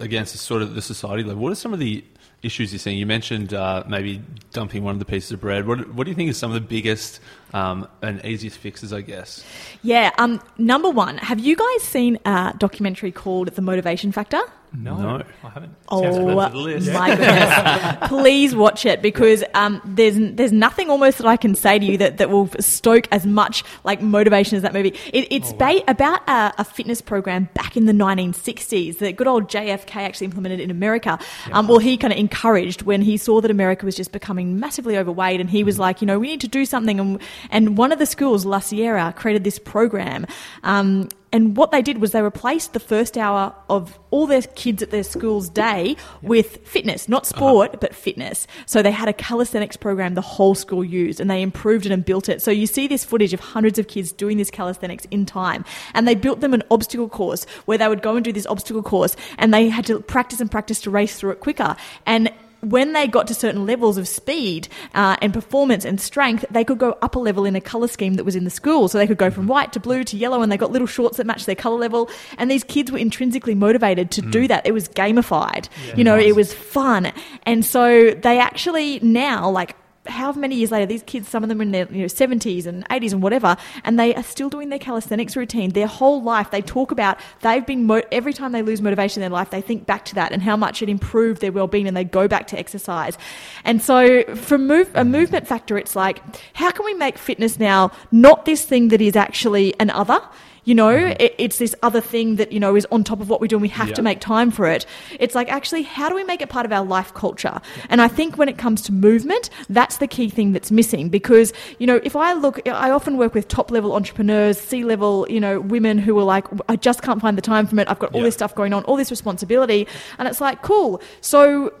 against 0.00 0.32
the 0.32 0.38
sort 0.38 0.62
of 0.62 0.74
the 0.74 0.82
society 0.82 1.22
level, 1.22 1.42
what 1.42 1.52
are 1.52 1.56
some 1.56 1.72
of 1.72 1.78
the 1.78 2.04
issues 2.42 2.72
you're 2.72 2.78
seeing? 2.78 2.98
You 2.98 3.06
mentioned 3.06 3.54
uh, 3.54 3.84
maybe 3.88 4.20
dumping 4.52 4.84
one 4.84 4.94
of 4.94 4.98
the 4.98 5.04
pieces 5.04 5.32
of 5.32 5.40
bread. 5.40 5.66
What, 5.66 5.92
what 5.94 6.04
do 6.04 6.10
you 6.10 6.14
think 6.14 6.30
is 6.30 6.36
some 6.36 6.50
of 6.50 6.54
the 6.54 6.60
biggest 6.66 7.20
um, 7.52 7.88
and 8.02 8.24
easiest 8.24 8.58
fixes? 8.58 8.92
I 8.92 9.00
guess. 9.00 9.44
Yeah. 9.82 10.10
Um, 10.18 10.40
number 10.58 10.90
one, 10.90 11.18
have 11.18 11.38
you 11.38 11.56
guys 11.56 11.82
seen 11.82 12.18
a 12.24 12.54
documentary 12.58 13.12
called 13.12 13.48
The 13.48 13.62
Motivation 13.62 14.12
Factor? 14.12 14.40
No, 14.76 14.96
No. 14.96 15.24
I 15.44 15.48
haven't. 15.50 15.74
Oh 15.88 16.02
Sounds 16.02 16.18
good. 16.18 16.52
to 16.52 16.58
list. 16.58 16.92
my 16.92 17.14
goodness! 17.14 17.96
Please 18.08 18.56
watch 18.56 18.84
it 18.84 19.02
because 19.02 19.44
um, 19.54 19.80
there's 19.84 20.16
there's 20.18 20.52
nothing 20.52 20.90
almost 20.90 21.18
that 21.18 21.26
I 21.26 21.36
can 21.36 21.54
say 21.54 21.78
to 21.78 21.84
you 21.84 21.96
that, 21.98 22.18
that 22.18 22.28
will 22.30 22.48
stoke 22.58 23.06
as 23.12 23.24
much 23.24 23.62
like 23.84 24.02
motivation 24.02 24.56
as 24.56 24.62
that 24.62 24.72
movie. 24.72 24.94
It, 25.12 25.28
it's 25.30 25.52
ba- 25.52 25.82
about 25.86 26.28
a, 26.28 26.52
a 26.58 26.64
fitness 26.64 27.00
program 27.00 27.48
back 27.54 27.76
in 27.76 27.86
the 27.86 27.92
1960s 27.92 28.98
that 28.98 29.16
good 29.16 29.26
old 29.28 29.48
JFK 29.48 29.96
actually 29.96 30.26
implemented 30.26 30.60
in 30.60 30.70
America. 30.70 31.18
Um, 31.52 31.68
well, 31.68 31.78
he 31.78 31.96
kind 31.96 32.12
of 32.12 32.18
encouraged 32.18 32.82
when 32.82 33.02
he 33.02 33.16
saw 33.16 33.40
that 33.40 33.50
America 33.50 33.84
was 33.86 33.94
just 33.94 34.12
becoming 34.12 34.58
massively 34.58 34.96
overweight, 34.98 35.40
and 35.40 35.48
he 35.48 35.62
was 35.64 35.78
like, 35.78 36.00
you 36.00 36.06
know, 36.06 36.18
we 36.18 36.26
need 36.28 36.40
to 36.40 36.48
do 36.48 36.64
something. 36.64 36.98
And 36.98 37.20
and 37.50 37.78
one 37.78 37.92
of 37.92 37.98
the 37.98 38.06
schools, 38.06 38.44
La 38.44 38.58
Sierra, 38.58 39.12
created 39.16 39.44
this 39.44 39.58
program. 39.58 40.26
Um, 40.62 41.08
and 41.34 41.56
what 41.56 41.72
they 41.72 41.82
did 41.82 41.98
was 41.98 42.12
they 42.12 42.22
replaced 42.22 42.74
the 42.74 42.80
first 42.80 43.18
hour 43.18 43.52
of 43.68 43.98
all 44.12 44.28
their 44.28 44.42
kids 44.42 44.84
at 44.84 44.92
their 44.92 45.02
school's 45.02 45.48
day 45.48 45.96
with 46.22 46.64
fitness, 46.64 47.08
not 47.08 47.24
uh-huh. 47.24 47.36
sport, 47.36 47.80
but 47.80 47.92
fitness. 47.92 48.46
So 48.66 48.82
they 48.82 48.92
had 48.92 49.08
a 49.08 49.12
calisthenics 49.12 49.76
program 49.76 50.14
the 50.14 50.20
whole 50.20 50.54
school 50.54 50.84
used 50.84 51.18
and 51.18 51.28
they 51.28 51.42
improved 51.42 51.86
it 51.86 51.90
and 51.90 52.04
built 52.04 52.28
it. 52.28 52.40
So 52.40 52.52
you 52.52 52.68
see 52.68 52.86
this 52.86 53.04
footage 53.04 53.34
of 53.34 53.40
hundreds 53.40 53.80
of 53.80 53.88
kids 53.88 54.12
doing 54.12 54.36
this 54.36 54.48
calisthenics 54.48 55.06
in 55.06 55.26
time. 55.26 55.64
And 55.92 56.06
they 56.06 56.14
built 56.14 56.38
them 56.38 56.54
an 56.54 56.62
obstacle 56.70 57.08
course 57.08 57.46
where 57.64 57.78
they 57.78 57.88
would 57.88 58.00
go 58.00 58.14
and 58.14 58.24
do 58.24 58.32
this 58.32 58.46
obstacle 58.46 58.84
course 58.84 59.16
and 59.36 59.52
they 59.52 59.68
had 59.68 59.86
to 59.86 59.98
practice 59.98 60.40
and 60.40 60.48
practice 60.48 60.82
to 60.82 60.90
race 60.90 61.18
through 61.18 61.32
it 61.32 61.40
quicker. 61.40 61.74
And 62.06 62.32
when 62.70 62.92
they 62.92 63.06
got 63.06 63.26
to 63.28 63.34
certain 63.34 63.66
levels 63.66 63.98
of 63.98 64.08
speed 64.08 64.68
uh, 64.94 65.16
and 65.20 65.32
performance 65.32 65.84
and 65.84 66.00
strength, 66.00 66.44
they 66.50 66.64
could 66.64 66.78
go 66.78 66.96
up 67.02 67.14
a 67.14 67.18
level 67.18 67.44
in 67.44 67.56
a 67.56 67.60
color 67.60 67.88
scheme 67.88 68.14
that 68.14 68.24
was 68.24 68.36
in 68.36 68.44
the 68.44 68.50
school. 68.50 68.88
So 68.88 68.98
they 68.98 69.06
could 69.06 69.18
go 69.18 69.30
from 69.30 69.46
white 69.46 69.72
to 69.74 69.80
blue 69.80 70.04
to 70.04 70.16
yellow, 70.16 70.42
and 70.42 70.50
they 70.50 70.56
got 70.56 70.72
little 70.72 70.86
shorts 70.86 71.16
that 71.18 71.26
matched 71.26 71.46
their 71.46 71.54
color 71.54 71.78
level. 71.78 72.10
And 72.38 72.50
these 72.50 72.64
kids 72.64 72.90
were 72.90 72.98
intrinsically 72.98 73.54
motivated 73.54 74.10
to 74.12 74.22
do 74.22 74.48
that. 74.48 74.66
It 74.66 74.72
was 74.72 74.88
gamified, 74.88 75.68
you 75.96 76.04
know, 76.04 76.18
it 76.18 76.34
was 76.34 76.52
fun. 76.52 77.12
And 77.44 77.64
so 77.64 78.10
they 78.12 78.38
actually 78.38 79.00
now, 79.00 79.50
like, 79.50 79.76
however 80.06 80.40
many 80.40 80.56
years 80.56 80.70
later, 80.70 80.86
these 80.86 81.02
kids, 81.02 81.28
some 81.28 81.42
of 81.42 81.48
them 81.48 81.60
in 81.60 81.70
their 81.72 81.90
you 81.90 82.00
know, 82.00 82.06
70s 82.06 82.66
and 82.66 82.88
80s 82.88 83.12
and 83.12 83.22
whatever, 83.22 83.56
and 83.84 83.98
they 83.98 84.14
are 84.14 84.22
still 84.22 84.48
doing 84.48 84.68
their 84.68 84.78
calisthenics 84.78 85.36
routine. 85.36 85.70
Their 85.70 85.86
whole 85.86 86.22
life, 86.22 86.50
they 86.50 86.62
talk 86.62 86.90
about 86.90 87.18
they've 87.40 87.64
been, 87.64 87.84
mo- 87.84 88.02
every 88.12 88.32
time 88.32 88.52
they 88.52 88.62
lose 88.62 88.82
motivation 88.82 89.22
in 89.22 89.30
their 89.30 89.34
life, 89.34 89.50
they 89.50 89.60
think 89.60 89.86
back 89.86 90.04
to 90.06 90.14
that 90.16 90.32
and 90.32 90.42
how 90.42 90.56
much 90.56 90.82
it 90.82 90.88
improved 90.88 91.40
their 91.40 91.52
well 91.52 91.66
being 91.66 91.86
and 91.88 91.96
they 91.96 92.04
go 92.04 92.28
back 92.28 92.46
to 92.48 92.58
exercise. 92.58 93.16
And 93.64 93.82
so, 93.82 94.24
from 94.34 94.66
move, 94.66 94.90
a 94.94 95.04
movement 95.04 95.46
factor, 95.46 95.78
it's 95.78 95.96
like, 95.96 96.20
how 96.54 96.70
can 96.70 96.84
we 96.84 96.94
make 96.94 97.18
fitness 97.18 97.58
now 97.58 97.90
not 98.12 98.44
this 98.44 98.64
thing 98.64 98.88
that 98.88 99.00
is 99.00 99.16
actually 99.16 99.78
an 99.80 99.90
other? 99.90 100.20
You 100.64 100.74
know, 100.74 100.88
mm-hmm. 100.94 101.20
it, 101.20 101.34
it's 101.38 101.58
this 101.58 101.74
other 101.82 102.00
thing 102.00 102.36
that, 102.36 102.52
you 102.52 102.60
know, 102.60 102.74
is 102.76 102.86
on 102.90 103.04
top 103.04 103.20
of 103.20 103.28
what 103.28 103.40
we 103.40 103.48
do 103.48 103.56
and 103.56 103.62
we 103.62 103.68
have 103.68 103.88
Yeah. 103.88 103.94
to 103.94 104.02
make 104.02 104.20
time 104.20 104.50
for 104.50 104.66
it. 104.66 104.86
It's 105.20 105.34
like, 105.34 105.50
actually, 105.50 105.82
how 105.82 106.08
do 106.08 106.14
we 106.14 106.24
make 106.24 106.40
it 106.40 106.48
part 106.48 106.64
of 106.66 106.72
our 106.72 106.84
life 106.84 107.12
culture? 107.14 107.60
And 107.90 108.00
I 108.00 108.08
think 108.08 108.38
when 108.38 108.48
it 108.48 108.58
comes 108.58 108.82
to 108.82 108.92
movement, 108.92 109.50
that's 109.68 109.98
the 109.98 110.06
key 110.06 110.28
thing 110.30 110.52
that's 110.52 110.70
missing 110.70 111.08
because, 111.08 111.52
you 111.78 111.86
know, 111.86 112.00
if 112.02 112.16
I 112.16 112.32
look, 112.32 112.66
I 112.68 112.90
often 112.90 113.16
work 113.18 113.34
with 113.34 113.48
top 113.48 113.70
level 113.70 113.92
entrepreneurs, 113.94 114.58
C 114.58 114.84
level, 114.84 115.26
you 115.28 115.40
know, 115.40 115.60
women 115.60 115.98
who 115.98 116.18
are 116.18 116.24
like, 116.24 116.46
I 116.68 116.76
just 116.76 117.02
can't 117.02 117.20
find 117.20 117.36
the 117.36 117.42
time 117.42 117.66
from 117.66 117.78
it. 117.78 117.88
I've 117.90 117.98
got 117.98 118.12
all 118.14 118.20
Yeah. 118.20 118.26
this 118.26 118.34
stuff 118.34 118.54
going 118.54 118.72
on, 118.72 118.84
all 118.84 118.96
this 118.96 119.10
responsibility. 119.10 119.86
And 120.18 120.26
it's 120.28 120.40
like, 120.40 120.62
cool. 120.62 121.00
So, 121.20 121.72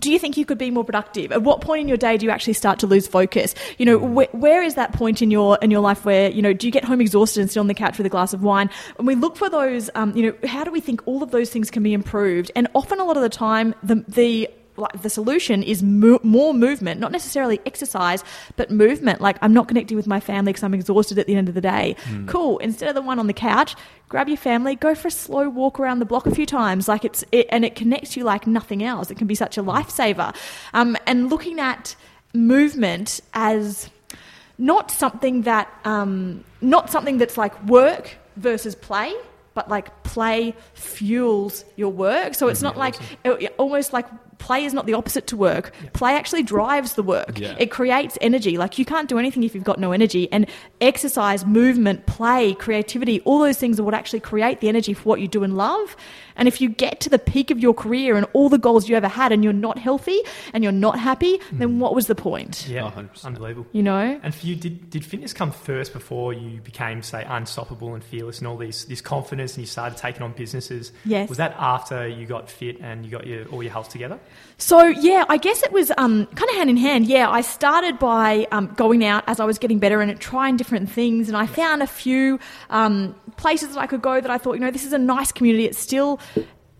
do 0.00 0.10
you 0.10 0.18
think 0.18 0.36
you 0.36 0.44
could 0.44 0.58
be 0.58 0.70
more 0.70 0.84
productive? 0.84 1.30
At 1.30 1.42
what 1.42 1.60
point 1.60 1.82
in 1.82 1.88
your 1.88 1.96
day 1.96 2.16
do 2.16 2.26
you 2.26 2.32
actually 2.32 2.54
start 2.54 2.78
to 2.80 2.86
lose 2.86 3.06
focus? 3.06 3.54
You 3.78 3.86
know, 3.86 3.98
wh- 3.98 4.34
where 4.34 4.62
is 4.62 4.74
that 4.74 4.92
point 4.92 5.22
in 5.22 5.30
your 5.30 5.58
in 5.62 5.70
your 5.70 5.80
life 5.80 6.04
where 6.04 6.30
you 6.30 6.42
know 6.42 6.52
do 6.52 6.66
you 6.66 6.72
get 6.72 6.84
home 6.84 7.00
exhausted 7.00 7.40
and 7.40 7.50
sit 7.50 7.60
on 7.60 7.66
the 7.66 7.74
couch 7.74 7.98
with 7.98 8.06
a 8.06 8.10
glass 8.10 8.32
of 8.32 8.42
wine? 8.42 8.70
And 8.98 9.06
we 9.06 9.14
look 9.14 9.36
for 9.36 9.48
those. 9.48 9.90
Um, 9.94 10.16
you 10.16 10.22
know, 10.26 10.48
how 10.48 10.64
do 10.64 10.70
we 10.70 10.80
think 10.80 11.02
all 11.06 11.22
of 11.22 11.30
those 11.30 11.50
things 11.50 11.70
can 11.70 11.82
be 11.82 11.92
improved? 11.92 12.50
And 12.56 12.68
often, 12.74 12.98
a 12.98 13.04
lot 13.04 13.16
of 13.16 13.22
the 13.22 13.28
time, 13.28 13.74
the 13.82 14.04
the 14.08 14.48
like 14.76 15.02
the 15.02 15.10
solution 15.10 15.62
is 15.62 15.82
mo- 15.82 16.20
more 16.22 16.54
movement, 16.54 17.00
not 17.00 17.12
necessarily 17.12 17.60
exercise, 17.66 18.24
but 18.56 18.70
movement. 18.70 19.20
Like 19.20 19.36
I'm 19.42 19.52
not 19.52 19.68
connecting 19.68 19.96
with 19.96 20.06
my 20.06 20.20
family 20.20 20.52
because 20.52 20.62
I'm 20.62 20.74
exhausted 20.74 21.18
at 21.18 21.26
the 21.26 21.34
end 21.34 21.48
of 21.48 21.54
the 21.54 21.60
day. 21.60 21.96
Cool. 22.26 22.58
Instead 22.58 22.88
of 22.88 22.94
the 22.94 23.02
one 23.02 23.18
on 23.18 23.26
the 23.26 23.32
couch, 23.32 23.74
grab 24.08 24.28
your 24.28 24.36
family, 24.38 24.76
go 24.76 24.94
for 24.94 25.08
a 25.08 25.10
slow 25.10 25.48
walk 25.48 25.78
around 25.80 25.98
the 25.98 26.04
block 26.06 26.26
a 26.26 26.34
few 26.34 26.46
times. 26.46 26.88
Like 26.88 27.04
it's 27.04 27.24
it, 27.32 27.46
and 27.50 27.64
it 27.64 27.74
connects 27.74 28.16
you 28.16 28.24
like 28.24 28.46
nothing 28.46 28.82
else. 28.82 29.10
It 29.10 29.16
can 29.18 29.26
be 29.26 29.34
such 29.34 29.58
a 29.58 29.62
lifesaver. 29.62 30.34
Um, 30.72 30.96
and 31.06 31.28
looking 31.30 31.60
at 31.60 31.94
movement 32.32 33.20
as 33.34 33.90
not 34.58 34.90
something 34.90 35.42
that 35.42 35.68
um, 35.84 36.44
not 36.60 36.90
something 36.90 37.18
that's 37.18 37.36
like 37.36 37.54
work 37.64 38.16
versus 38.36 38.74
play 38.74 39.12
but 39.54 39.68
like 39.68 40.02
play 40.04 40.54
fuels 40.74 41.64
your 41.76 41.90
work 41.90 42.34
so 42.34 42.46
it's 42.48 42.62
not 42.62 42.76
like 42.78 42.94
it- 43.24 43.52
almost 43.58 43.92
like 43.92 44.06
play 44.40 44.64
is 44.64 44.74
not 44.74 44.86
the 44.86 44.94
opposite 44.94 45.26
to 45.28 45.36
work. 45.36 45.72
Play 45.92 46.14
actually 46.14 46.42
drives 46.42 46.94
the 46.94 47.02
work. 47.02 47.38
Yeah. 47.38 47.54
it 47.58 47.70
creates 47.70 48.18
energy. 48.20 48.58
Like 48.58 48.78
you 48.78 48.84
can't 48.84 49.08
do 49.08 49.18
anything 49.18 49.44
if 49.44 49.54
you've 49.54 49.64
got 49.64 49.78
no 49.78 49.92
energy. 49.92 50.30
And 50.32 50.46
exercise 50.80 51.46
movement 51.46 52.06
play 52.06 52.54
creativity 52.54 53.20
all 53.20 53.38
those 53.38 53.58
things 53.58 53.78
are 53.78 53.84
what 53.84 53.94
actually 53.94 54.20
create 54.20 54.60
the 54.60 54.68
energy 54.68 54.94
for 54.94 55.04
what 55.04 55.20
you 55.20 55.28
do 55.28 55.44
and 55.44 55.56
love 55.56 55.96
and 56.36 56.48
if 56.48 56.60
you 56.60 56.68
get 56.68 57.00
to 57.00 57.10
the 57.10 57.18
peak 57.18 57.50
of 57.50 57.58
your 57.58 57.74
career 57.74 58.16
and 58.16 58.26
all 58.32 58.48
the 58.48 58.58
goals 58.58 58.88
you 58.88 58.96
ever 58.96 59.08
had 59.08 59.32
and 59.32 59.42
you're 59.44 59.52
not 59.52 59.78
healthy 59.78 60.20
and 60.52 60.62
you're 60.62 60.72
not 60.72 60.98
happy 60.98 61.38
then 61.52 61.78
what 61.80 61.94
was 61.94 62.06
the 62.06 62.14
point 62.14 62.66
Yeah, 62.68 62.84
Oh, 62.86 62.90
100%. 62.90 63.24
unbelievable. 63.24 63.66
you 63.72 63.82
know 63.82 64.18
And 64.22 64.34
for 64.34 64.46
you, 64.46 64.56
did, 64.56 64.90
did 64.90 65.04
fitness 65.04 65.32
come 65.32 65.50
first 65.52 65.92
before 65.92 66.32
you 66.32 66.60
became, 66.60 67.02
say, 67.02 67.24
unstoppable 67.28 67.94
and 67.94 68.02
fearless 68.04 68.38
and 68.38 68.46
all 68.48 68.56
these 68.56 68.84
this 68.86 69.00
confidence 69.00 69.54
and 69.54 69.62
you 69.62 69.66
started 69.66 69.96
taking 69.98 70.22
on 70.22 70.32
businesses? 70.32 70.92
Yes. 71.04 71.28
Was 71.28 71.38
that 71.38 71.54
after 71.58 72.06
you 72.06 72.26
got 72.26 72.48
fit 72.50 72.78
and 72.80 73.04
you 73.04 73.10
got 73.10 73.26
your 73.26 73.46
all 73.46 73.62
your 73.62 73.72
health 73.72 73.88
together? 73.88 74.18
So 74.58 74.86
yeah, 74.86 75.24
I 75.28 75.36
guess 75.38 75.62
it 75.62 75.72
was 75.72 75.90
um, 75.98 76.26
kind 76.26 76.48
of 76.50 76.56
hand 76.56 76.70
in 76.70 76.76
hand. 76.76 77.06
Yeah, 77.06 77.28
I 77.30 77.40
started 77.40 77.98
by 77.98 78.46
um, 78.52 78.68
going 78.76 79.04
out 79.04 79.24
as 79.26 79.40
I 79.40 79.44
was 79.44 79.58
getting 79.58 79.78
better 79.78 80.00
and 80.00 80.20
trying 80.20 80.56
different 80.56 80.90
things, 80.90 81.28
and 81.28 81.36
I 81.36 81.46
found 81.46 81.82
a 81.82 81.86
few 81.86 82.38
um, 82.68 83.14
places 83.36 83.70
that 83.74 83.80
I 83.80 83.86
could 83.86 84.02
go 84.02 84.20
that 84.20 84.30
I 84.30 84.38
thought, 84.38 84.54
you 84.54 84.60
know, 84.60 84.70
this 84.70 84.84
is 84.84 84.92
a 84.92 84.98
nice 84.98 85.32
community. 85.32 85.64
It's 85.64 85.78
still, 85.78 86.19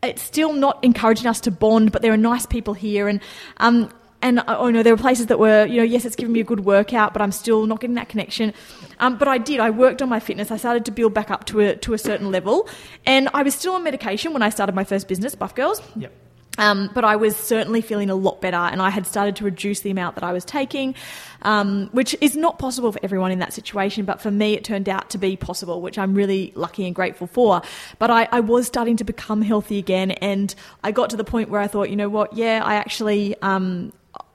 it's 0.03 0.23
still 0.23 0.53
not 0.53 0.83
encouraging 0.83 1.27
us 1.27 1.41
to 1.41 1.51
bond, 1.51 1.93
but 1.93 2.03
there 2.03 2.13
are 2.13 2.17
nice 2.17 2.47
people 2.47 2.75
here, 2.75 3.09
and 3.09 3.21
um, 3.59 3.91
and 4.23 4.43
oh 4.49 4.71
no, 4.71 4.83
there 4.83 4.95
were 4.95 5.01
places 5.01 5.27
that 5.27 5.39
were, 5.39 5.67
you 5.67 5.79
know, 5.79 5.83
yes, 5.83 6.05
it's 6.05 6.17
given 6.17 6.33
me 6.33 6.41
a 6.41 6.45
good 6.45 6.61
workout, 6.61 7.13
but 7.13 7.23
I'm 7.23 7.33
still 7.33 7.67
not 7.67 7.81
getting 7.81 7.97
that 7.97 8.09
connection. 8.09 8.53
Um, 8.99 9.17
but 9.17 9.29
I 9.29 9.39
did. 9.39 9.61
I 9.61 9.71
worked 9.71 10.03
on 10.03 10.09
my 10.09 10.21
fitness. 10.21 10.51
I 10.51 10.57
started 10.57 10.85
to 10.87 10.91
build 10.91 11.15
back 11.15 11.31
up 11.31 11.45
to 11.47 11.61
a 11.61 11.77
to 11.77 11.95
a 11.95 11.99
certain 11.99 12.31
level, 12.31 12.69
and 13.07 13.29
I 13.35 13.43
was 13.43 13.55
still 13.55 13.75
on 13.75 13.85
medication 13.85 14.33
when 14.33 14.43
I 14.43 14.51
started 14.51 14.75
my 14.75 14.85
first 14.85 15.09
business, 15.09 15.35
Buff 15.35 15.55
Girls. 15.55 15.81
Yep. 15.97 16.13
Um, 16.61 16.91
but 16.93 17.05
I 17.05 17.17
was 17.17 17.37
certainly 17.37 17.81
feeling 17.81 18.11
a 18.11 18.15
lot 18.15 18.41
better, 18.43 18.57
and 18.57 18.83
I 18.83 18.91
had 18.91 19.07
started 19.07 19.35
to 19.37 19.45
reduce 19.45 19.81
the 19.81 19.91
amount 19.91 20.15
that 20.17 20.25
I 20.25 20.33
was 20.33 20.45
taking, 20.45 20.95
um, 21.43 21.89
which 21.93 22.15
is 22.21 22.37
not 22.37 22.59
possible 22.59 22.93
for 22.93 23.01
everyone 23.03 23.33
in 23.33 23.39
that 23.39 23.55
situation. 23.55 24.05
But 24.05 24.21
for 24.21 24.31
me, 24.31 24.53
it 24.53 24.63
turned 24.63 24.89
out 24.89 25.09
to 25.11 25.19
be 25.19 25.37
possible, 25.37 25.81
which 25.81 25.97
I'm 25.97 26.15
really 26.15 26.53
lucky 26.55 26.85
and 26.85 26.95
grateful 26.95 27.27
for. 27.27 27.63
But 27.99 28.11
I, 28.11 28.29
I 28.31 28.41
was 28.41 28.67
starting 28.67 28.99
to 28.99 29.05
become 29.05 29.41
healthy 29.41 29.79
again, 29.79 30.11
and 30.11 30.55
I 30.85 30.93
got 30.93 31.09
to 31.11 31.17
the 31.17 31.25
point 31.25 31.49
where 31.49 31.63
I 31.63 31.67
thought, 31.67 31.89
you 31.89 31.97
know 31.97 32.11
what? 32.11 32.35
Yeah, 32.35 32.63
I 32.63 32.75
actually. 32.75 33.35
Um, 33.43 33.93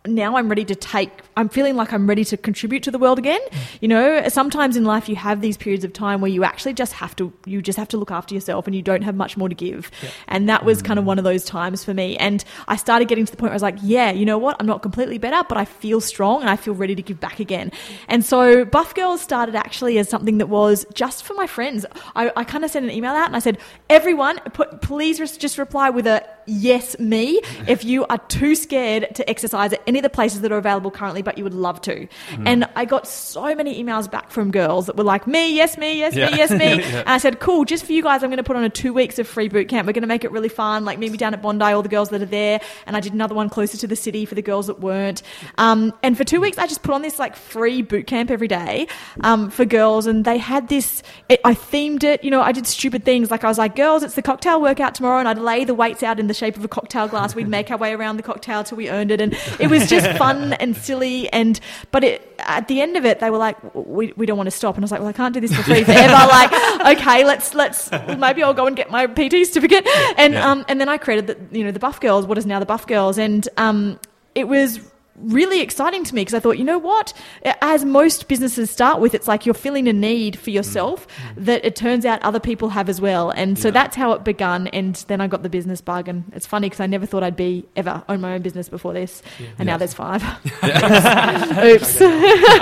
now 0.07 0.37
I'm 0.37 0.49
ready 0.49 0.65
to 0.65 0.75
take, 0.75 1.09
I'm 1.37 1.49
feeling 1.49 1.75
like 1.75 1.93
I'm 1.93 2.07
ready 2.07 2.23
to 2.25 2.37
contribute 2.37 2.83
to 2.83 2.91
the 2.91 2.99
world 2.99 3.19
again. 3.19 3.39
You 3.81 3.87
know, 3.87 4.27
sometimes 4.29 4.77
in 4.77 4.83
life 4.83 5.09
you 5.09 5.15
have 5.15 5.41
these 5.41 5.57
periods 5.57 5.83
of 5.83 5.93
time 5.93 6.21
where 6.21 6.31
you 6.31 6.43
actually 6.43 6.73
just 6.73 6.93
have 6.93 7.15
to, 7.17 7.31
you 7.45 7.61
just 7.61 7.77
have 7.77 7.87
to 7.89 7.97
look 7.97 8.11
after 8.11 8.33
yourself 8.35 8.67
and 8.67 8.75
you 8.75 8.81
don't 8.81 9.01
have 9.01 9.15
much 9.15 9.37
more 9.37 9.49
to 9.49 9.55
give. 9.55 9.91
And 10.27 10.49
that 10.49 10.65
was 10.65 10.81
kind 10.81 10.99
of 10.99 11.03
mm. 11.03 11.07
one 11.09 11.17
of 11.17 11.23
those 11.23 11.45
times 11.45 11.83
for 11.83 11.93
me. 11.93 12.17
And 12.17 12.43
I 12.67 12.75
started 12.75 13.07
getting 13.07 13.25
to 13.25 13.31
the 13.31 13.37
point 13.37 13.49
where 13.49 13.53
I 13.53 13.55
was 13.55 13.61
like, 13.61 13.77
yeah, 13.81 14.11
you 14.11 14.25
know 14.25 14.37
what? 14.37 14.55
I'm 14.59 14.67
not 14.67 14.81
completely 14.81 15.17
better, 15.17 15.43
but 15.47 15.57
I 15.57 15.65
feel 15.65 16.01
strong 16.01 16.41
and 16.41 16.49
I 16.49 16.55
feel 16.55 16.73
ready 16.73 16.95
to 16.95 17.01
give 17.01 17.19
back 17.19 17.39
again. 17.39 17.71
And 18.07 18.23
so 18.25 18.65
Buff 18.65 18.95
Girls 18.95 19.21
started 19.21 19.55
actually 19.55 19.97
as 19.97 20.09
something 20.09 20.37
that 20.37 20.47
was 20.47 20.85
just 20.93 21.23
for 21.23 21.33
my 21.33 21.47
friends. 21.47 21.85
I, 22.15 22.31
I 22.35 22.43
kind 22.43 22.63
of 22.63 22.71
sent 22.71 22.85
an 22.85 22.91
email 22.91 23.11
out 23.11 23.27
and 23.27 23.35
I 23.35 23.39
said, 23.39 23.57
everyone, 23.89 24.39
put, 24.53 24.81
please 24.81 25.19
just 25.37 25.57
reply 25.57 25.89
with 25.89 26.07
a 26.07 26.27
yes, 26.45 26.97
me, 26.99 27.41
if 27.67 27.83
you 27.83 28.05
are 28.07 28.17
too 28.27 28.55
scared 28.55 29.13
to 29.15 29.29
exercise 29.29 29.73
at 29.73 29.81
any 29.87 29.99
of 29.99 30.03
the 30.03 30.09
places 30.09 30.41
that 30.41 30.51
are 30.51 30.57
available 30.57 30.91
currently, 30.91 31.21
but 31.21 31.37
you 31.37 31.43
would 31.43 31.53
love 31.53 31.81
to. 31.81 32.07
And 32.45 32.67
I 32.75 32.85
got 32.85 33.07
so 33.07 33.55
many 33.55 33.81
emails 33.83 34.09
back 34.09 34.29
from 34.31 34.51
girls 34.51 34.85
that 34.87 34.95
were 34.95 35.03
like, 35.03 35.27
me, 35.27 35.55
yes, 35.55 35.77
me, 35.77 35.97
yes, 35.97 36.13
Yeah. 36.15 36.29
me, 36.31 36.37
yes, 36.37 36.51
me. 36.51 36.65
Yeah. 36.85 36.99
And 37.01 37.09
I 37.09 37.17
said, 37.17 37.39
cool, 37.39 37.65
just 37.65 37.85
for 37.85 37.93
you 37.93 38.03
guys, 38.03 38.23
I'm 38.23 38.29
going 38.29 38.37
to 38.37 38.43
put 38.43 38.55
on 38.55 38.63
a 38.63 38.69
two 38.69 38.93
weeks 38.93 39.17
of 39.19 39.27
free 39.27 39.47
boot 39.47 39.69
camp. 39.69 39.87
We're 39.87 39.93
going 39.93 40.01
to 40.03 40.07
make 40.07 40.23
it 40.23 40.31
really 40.31 40.49
fun, 40.49 40.85
like 40.85 40.99
maybe 40.99 41.17
down 41.17 41.33
at 41.33 41.41
Bondi, 41.41 41.65
all 41.65 41.81
the 41.81 41.89
girls 41.89 42.09
that 42.09 42.21
are 42.21 42.25
there. 42.25 42.61
And 42.85 42.95
I 42.95 42.99
did 42.99 43.13
another 43.13 43.33
one 43.33 43.49
closer 43.49 43.77
to 43.77 43.87
the 43.87 43.95
city 43.95 44.25
for 44.25 44.35
the 44.35 44.41
girls 44.41 44.67
that 44.67 44.79
weren't. 44.79 45.23
Um, 45.57 45.93
and 46.03 46.17
for 46.17 46.23
two 46.23 46.39
weeks, 46.41 46.57
I 46.57 46.67
just 46.67 46.83
put 46.83 46.93
on 46.93 47.01
this 47.01 47.17
like 47.17 47.35
free 47.35 47.81
boot 47.81 48.05
camp 48.07 48.29
every 48.29 48.47
day 48.47 48.87
um, 49.21 49.49
for 49.49 49.65
girls. 49.65 50.05
And 50.05 50.25
they 50.25 50.37
had 50.37 50.67
this, 50.67 51.01
it, 51.29 51.39
I 51.43 51.53
themed 51.55 52.03
it, 52.03 52.23
you 52.23 52.29
know, 52.29 52.41
I 52.41 52.51
did 52.51 52.67
stupid 52.67 53.03
things. 53.03 53.31
Like 53.31 53.43
I 53.43 53.47
was 53.47 53.57
like, 53.57 53.75
girls, 53.75 54.03
it's 54.03 54.15
the 54.15 54.21
cocktail 54.21 54.61
workout 54.61 54.93
tomorrow. 54.95 55.19
And 55.19 55.27
I'd 55.27 55.39
lay 55.39 55.63
the 55.63 55.73
weights 55.73 56.03
out 56.03 56.19
in 56.19 56.27
the 56.27 56.34
shape 56.35 56.57
of 56.57 56.63
a 56.65 56.67
cocktail 56.67 57.07
glass. 57.07 57.33
We'd 57.35 57.47
make 57.47 57.71
our 57.71 57.77
way 57.77 57.93
around 57.93 58.17
the 58.17 58.23
cocktail 58.23 58.63
till 58.63 58.77
we 58.77 58.89
earned 58.89 59.11
it. 59.11 59.21
And 59.21 59.33
it 59.59 59.69
was 59.69 59.87
just 59.89 60.17
fun 60.17 60.53
and 60.53 60.75
silly. 60.77 61.31
And, 61.31 61.59
but 61.91 62.03
it, 62.03 62.35
at 62.39 62.67
the 62.67 62.81
end 62.81 62.97
of 62.97 63.05
it, 63.05 63.19
they 63.19 63.29
were 63.29 63.37
like, 63.37 63.57
we, 63.73 64.13
we 64.15 64.25
don't 64.25 64.37
want 64.37 64.47
to 64.47 64.51
stop. 64.51 64.75
And 64.75 64.83
I 64.83 64.85
was 64.85 64.91
like, 64.91 64.99
well, 64.99 65.09
I 65.09 65.13
can't 65.13 65.33
do 65.33 65.39
this 65.39 65.55
for 65.55 65.63
free 65.63 65.83
forever. 65.85 66.13
like, 66.13 66.97
okay, 66.97 67.23
let's, 67.25 67.53
let's, 67.55 67.91
maybe 68.17 68.43
I'll 68.43 68.53
go 68.53 68.67
and 68.67 68.75
get 68.75 68.91
my 68.91 69.07
PT 69.07 69.45
certificate. 69.47 69.87
And, 70.17 70.33
Yeah. 70.33 70.51
um, 70.51 70.65
and 70.67 70.79
then 70.79 70.89
I 70.89 70.97
created 70.97 71.27
the, 71.27 71.57
you 71.57 71.63
know, 71.63 71.71
the 71.71 71.79
Buff 71.79 71.99
Girls, 71.99 72.25
what 72.25 72.37
is 72.37 72.45
now 72.45 72.59
the 72.59 72.65
Buff 72.65 72.85
Girls. 72.87 73.17
And, 73.17 73.47
um, 73.57 73.99
it 74.35 74.47
was 74.47 74.79
really 75.17 75.61
exciting 75.61 76.03
to 76.03 76.13
me 76.15 76.21
because 76.21 76.33
I 76.33 76.39
thought, 76.39 76.57
you 76.57 76.63
know 76.63 76.77
what? 76.77 77.13
As 77.61 77.85
most 77.85 78.27
businesses 78.27 78.69
start 78.69 78.99
with, 78.99 79.13
it's 79.15 79.27
like 79.27 79.45
you're 79.45 79.55
filling 79.55 79.87
a 79.87 79.93
need 79.93 80.37
for 80.37 80.49
yourself 80.49 81.07
mm. 81.07 81.33
Mm. 81.35 81.45
that 81.45 81.65
it 81.65 81.75
turns 81.75 82.05
out 82.05 82.21
other 82.21 82.39
people 82.39 82.69
have 82.69 82.89
as 82.89 82.99
well. 82.99 83.29
And 83.31 83.57
so 83.57 83.69
Yeah. 83.69 83.73
that's 83.73 83.95
how 83.95 84.11
it 84.13 84.23
began. 84.23 84.67
And 84.67 84.95
then 85.07 85.21
I 85.21 85.27
got 85.27 85.43
the 85.43 85.49
business 85.49 85.81
bug. 85.81 86.07
And 86.07 86.23
it's 86.35 86.45
funny 86.45 86.67
because 86.67 86.79
I 86.81 86.87
never 86.87 87.05
thought 87.05 87.23
I'd 87.23 87.35
be 87.35 87.65
ever 87.75 88.03
own 88.09 88.21
my 88.21 88.33
own 88.33 88.41
business 88.41 88.67
before 88.69 88.93
this. 88.93 89.21
And 89.57 89.67
now 89.67 89.77
there's 89.77 89.93
five. 89.93 90.21
Oops. 91.63 92.01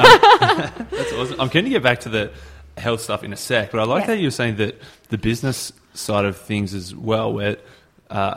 Um, 0.03 0.87
that's 0.91 1.13
awesome. 1.13 1.39
I'm 1.39 1.49
keen 1.49 1.63
to 1.63 1.69
get 1.69 1.83
back 1.83 2.01
to 2.01 2.09
the 2.09 2.31
health 2.77 3.01
stuff 3.01 3.23
in 3.23 3.33
a 3.33 3.37
sec, 3.37 3.71
but 3.71 3.79
I 3.79 3.83
like 3.83 4.01
Yeah. 4.01 4.07
that 4.07 4.17
you 4.17 4.27
were 4.27 4.31
saying 4.31 4.57
that 4.57 4.79
the 5.09 5.17
business 5.17 5.71
side 5.93 6.25
of 6.25 6.37
things 6.37 6.73
as 6.73 6.93
well, 6.95 7.31
where 7.33 7.57
uh, 8.09 8.35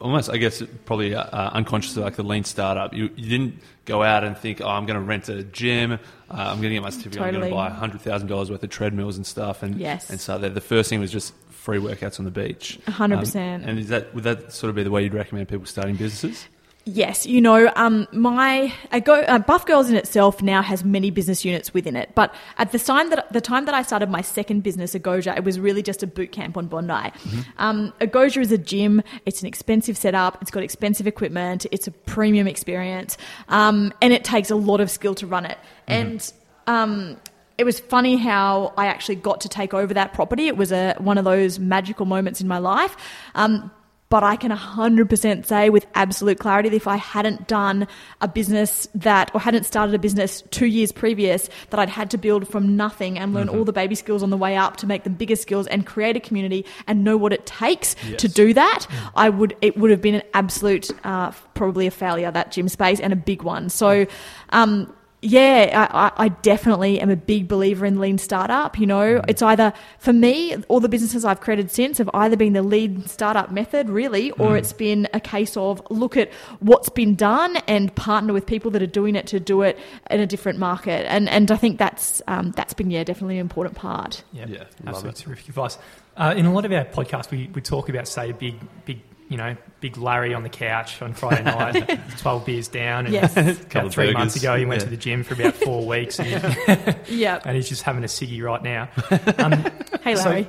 almost, 0.00 0.30
I 0.30 0.36
guess, 0.36 0.62
probably 0.84 1.14
uh, 1.14 1.22
uh, 1.22 1.50
unconsciously 1.52 2.02
like 2.02 2.16
the 2.16 2.22
lean 2.22 2.44
startup. 2.44 2.94
You, 2.94 3.10
you 3.16 3.28
didn't 3.28 3.62
go 3.84 4.02
out 4.02 4.24
and 4.24 4.36
think, 4.36 4.60
oh, 4.60 4.68
I'm 4.68 4.86
going 4.86 4.98
to 4.98 5.04
rent 5.04 5.28
a 5.28 5.42
gym, 5.42 5.92
uh, 5.92 5.96
I'm 6.30 6.58
going 6.58 6.70
to 6.70 6.74
get 6.74 6.82
my 6.82 6.90
certificate, 6.90 7.22
I'm 7.22 7.32
going 7.34 7.48
to 7.48 7.54
buy 7.54 7.70
$100,000 7.70 8.50
worth 8.50 8.62
of 8.62 8.70
treadmills 8.70 9.16
and 9.16 9.26
stuff. 9.26 9.62
And, 9.62 9.76
Yes. 9.76 10.10
and 10.10 10.20
so 10.20 10.38
the, 10.38 10.50
the 10.50 10.60
first 10.60 10.90
thing 10.90 11.00
was 11.00 11.10
just 11.10 11.32
free 11.50 11.78
workouts 11.78 12.18
on 12.18 12.24
the 12.24 12.30
beach. 12.30 12.78
100%. 12.86 13.36
Um, 13.36 13.68
and 13.68 13.78
is 13.78 13.88
that, 13.88 14.14
would 14.14 14.24
that 14.24 14.52
sort 14.52 14.68
of 14.70 14.76
be 14.76 14.82
the 14.82 14.90
way 14.90 15.02
you'd 15.02 15.14
recommend 15.14 15.48
people 15.48 15.66
starting 15.66 15.96
businesses? 15.96 16.46
Yes, 16.90 17.26
you 17.26 17.42
know, 17.42 17.70
um, 17.76 18.08
my 18.12 18.72
go, 19.04 19.20
uh, 19.20 19.38
Buff 19.40 19.66
Girls 19.66 19.90
in 19.90 19.96
itself 19.96 20.40
now 20.40 20.62
has 20.62 20.84
many 20.84 21.10
business 21.10 21.44
units 21.44 21.74
within 21.74 21.94
it. 21.94 22.14
But 22.14 22.34
at 22.56 22.72
the 22.72 22.78
time 22.78 23.10
that 23.10 23.30
the 23.30 23.42
time 23.42 23.66
that 23.66 23.74
I 23.74 23.82
started 23.82 24.08
my 24.08 24.22
second 24.22 24.62
business, 24.62 24.94
Agoge, 24.94 25.36
it 25.36 25.44
was 25.44 25.60
really 25.60 25.82
just 25.82 26.02
a 26.02 26.06
boot 26.06 26.32
camp 26.32 26.56
on 26.56 26.66
Bondi. 26.66 27.12
Um, 27.58 27.92
Agoge 28.00 28.40
is 28.40 28.52
a 28.52 28.56
gym. 28.56 29.02
It's 29.26 29.42
an 29.42 29.48
expensive 29.48 29.98
setup. 29.98 30.40
It's 30.40 30.50
got 30.50 30.62
expensive 30.62 31.06
equipment. 31.06 31.66
It's 31.72 31.86
a 31.86 31.90
premium 31.90 32.48
experience, 32.48 33.18
um, 33.50 33.92
and 34.00 34.14
it 34.14 34.24
takes 34.24 34.50
a 34.50 34.56
lot 34.56 34.80
of 34.80 34.90
skill 34.90 35.14
to 35.16 35.26
run 35.26 35.44
it. 35.44 35.58
And 35.88 36.32
um, 36.66 37.18
it 37.58 37.64
was 37.64 37.80
funny 37.80 38.16
how 38.16 38.72
I 38.78 38.86
actually 38.86 39.16
got 39.16 39.42
to 39.42 39.50
take 39.50 39.74
over 39.74 39.92
that 39.92 40.14
property. 40.14 40.46
It 40.46 40.56
was 40.56 40.72
a 40.72 40.94
one 40.98 41.18
of 41.18 41.26
those 41.26 41.58
magical 41.58 42.06
moments 42.06 42.40
in 42.40 42.48
my 42.48 42.58
life. 42.58 42.96
Um, 43.34 43.70
but 44.10 44.22
I 44.22 44.36
can 44.36 44.50
100% 44.50 45.44
say 45.44 45.68
with 45.70 45.86
absolute 45.94 46.38
clarity 46.38 46.70
that 46.70 46.76
if 46.76 46.86
I 46.86 46.96
hadn't 46.96 47.46
done 47.46 47.86
a 48.20 48.28
business 48.28 48.88
that, 48.94 49.30
or 49.34 49.40
hadn't 49.40 49.64
started 49.64 49.94
a 49.94 49.98
business 49.98 50.42
two 50.50 50.66
years 50.66 50.92
previous, 50.92 51.50
that 51.70 51.78
I'd 51.78 51.88
had 51.90 52.10
to 52.12 52.18
build 52.18 52.48
from 52.48 52.76
nothing 52.76 53.18
and 53.18 53.34
learn 53.34 53.48
all 53.48 53.64
the 53.64 53.72
baby 53.72 53.94
skills 53.94 54.22
on 54.22 54.30
the 54.30 54.36
way 54.36 54.56
up 54.56 54.76
to 54.78 54.86
make 54.86 55.04
them 55.04 55.14
bigger 55.14 55.36
skills 55.36 55.66
and 55.66 55.84
create 55.86 56.16
a 56.16 56.20
community 56.20 56.64
and 56.86 57.04
know 57.04 57.16
what 57.16 57.32
it 57.32 57.44
takes 57.46 57.96
Yes. 58.08 58.20
to 58.20 58.28
do 58.28 58.54
that, 58.54 58.86
I 59.14 59.28
would, 59.28 59.56
it 59.60 59.76
would 59.76 59.90
have 59.90 60.00
been 60.00 60.14
an 60.14 60.22
absolute, 60.32 60.90
uh, 61.04 61.32
probably 61.54 61.86
a 61.86 61.90
failure, 61.90 62.30
that 62.30 62.52
gym 62.52 62.68
space, 62.68 63.00
and 63.00 63.12
a 63.12 63.16
big 63.16 63.42
one. 63.42 63.68
So, 63.68 64.06
um, 64.50 64.92
yeah, 65.20 65.88
I, 65.92 66.06
I- 66.06 66.12
I 66.24 66.28
definitely 66.28 67.00
am 67.00 67.10
a 67.10 67.16
big 67.16 67.48
believer 67.48 67.84
in 67.86 67.98
lean 67.98 68.18
startup. 68.18 68.78
You 68.78 68.86
know, 68.86 69.20
it's 69.26 69.42
either 69.42 69.72
for 69.98 70.12
me, 70.12 70.56
all 70.68 70.80
the 70.80 70.88
businesses 70.88 71.24
I've 71.24 71.40
created 71.40 71.70
since 71.70 71.98
have 71.98 72.08
either 72.14 72.36
been 72.36 72.52
the 72.52 72.62
lean 72.62 73.04
startup 73.06 73.50
method, 73.50 73.88
really, 73.88 74.30
or 74.32 74.56
it's 74.56 74.72
been 74.72 75.08
a 75.12 75.20
case 75.20 75.56
of 75.56 75.82
look 75.90 76.16
at 76.16 76.32
what's 76.60 76.88
been 76.88 77.14
done 77.16 77.56
and 77.66 77.94
partner 77.96 78.32
with 78.32 78.46
people 78.46 78.70
that 78.72 78.82
are 78.82 78.86
doing 78.86 79.16
it 79.16 79.26
to 79.28 79.40
do 79.40 79.62
it 79.62 79.78
in 80.10 80.20
a 80.20 80.26
different 80.26 80.58
market. 80.58 81.06
And 81.10 81.28
and 81.28 81.50
I 81.50 81.56
think 81.56 81.78
that's 81.78 82.22
um, 82.28 82.52
that's 82.52 82.74
been 82.74 82.90
yeah 82.90 83.02
definitely 83.04 83.36
an 83.38 83.42
important 83.42 83.76
part. 83.76 84.22
Yeah, 84.32 84.46
Yeah, 84.48 84.64
absolutely 84.86 85.22
terrific 85.22 85.48
advice. 85.48 85.78
Uh, 86.16 86.34
in 86.36 86.46
a 86.46 86.52
lot 86.52 86.64
of 86.64 86.72
our 86.72 86.84
podcasts, 86.84 87.30
we, 87.30 87.48
we 87.54 87.60
talk 87.60 87.88
about 87.88 88.08
say 88.08 88.30
a 88.30 88.34
big 88.34 88.56
big 88.84 89.00
you 89.28 89.36
know 89.36 89.56
big 89.80 89.96
Larry 89.96 90.34
on 90.34 90.42
the 90.42 90.48
couch 90.48 91.00
on 91.02 91.12
Friday 91.14 91.44
night, 91.44 92.00
twelve 92.18 92.44
beers 92.46 92.66
down, 92.68 93.04
and 93.06 93.14
Yes. 93.14 93.36
About 93.36 93.86
of 93.86 93.92
three 93.92 94.12
months 94.12 94.36
ago 94.36 94.56
he 94.56 94.64
went 94.64 94.80
Yeah. 94.80 94.84
to 94.86 94.90
the 94.90 94.96
gym 94.96 95.22
for 95.22 95.34
about 95.34 95.54
four 95.54 95.86
weeks, 95.86 96.18
and, 96.18 96.96
Yeah. 97.08 97.40
and 97.44 97.54
he's 97.56 97.68
just 97.68 97.82
having 97.82 98.02
a 98.04 98.06
ciggy 98.08 98.42
right 98.42 98.62
now. 98.62 98.88
Um, 99.38 99.64
Hey 100.02 100.14
So- 100.16 100.30
Larry, 100.30 100.44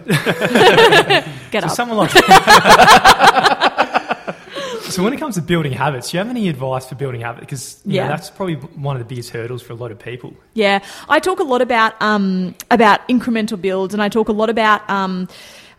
get 1.51 1.63
so 1.63 1.67
up. 1.67 1.71
someone 1.71 1.97
like. 1.97 2.11
So 4.89 5.03
when 5.03 5.13
it 5.13 5.17
comes 5.17 5.35
to 5.35 5.41
building 5.43 5.71
habits, 5.71 6.09
do 6.09 6.17
you 6.17 6.23
have 6.23 6.29
any 6.31 6.49
advice 6.49 6.87
for 6.87 6.95
building 6.95 7.21
habits? 7.21 7.41
Because 7.41 7.79
you 7.85 7.97
know, 7.97 8.03
Yeah. 8.03 8.07
that's 8.07 8.31
probably 8.31 8.55
one 8.55 8.95
of 8.95 8.99
the 8.99 9.05
biggest 9.05 9.29
hurdles 9.29 9.61
for 9.61 9.73
a 9.73 9.75
lot 9.75 9.91
of 9.91 9.99
people. 9.99 10.33
Yeah, 10.55 10.79
I 11.07 11.19
talk 11.19 11.39
a 11.39 11.43
lot 11.43 11.61
about 11.61 11.93
um, 12.01 12.55
about 12.71 13.07
incremental 13.07 13.61
builds, 13.61 13.93
and 13.93 14.01
I 14.01 14.09
talk 14.09 14.29
a 14.29 14.33
lot 14.33 14.49
about. 14.49 14.89
Um, 14.89 15.27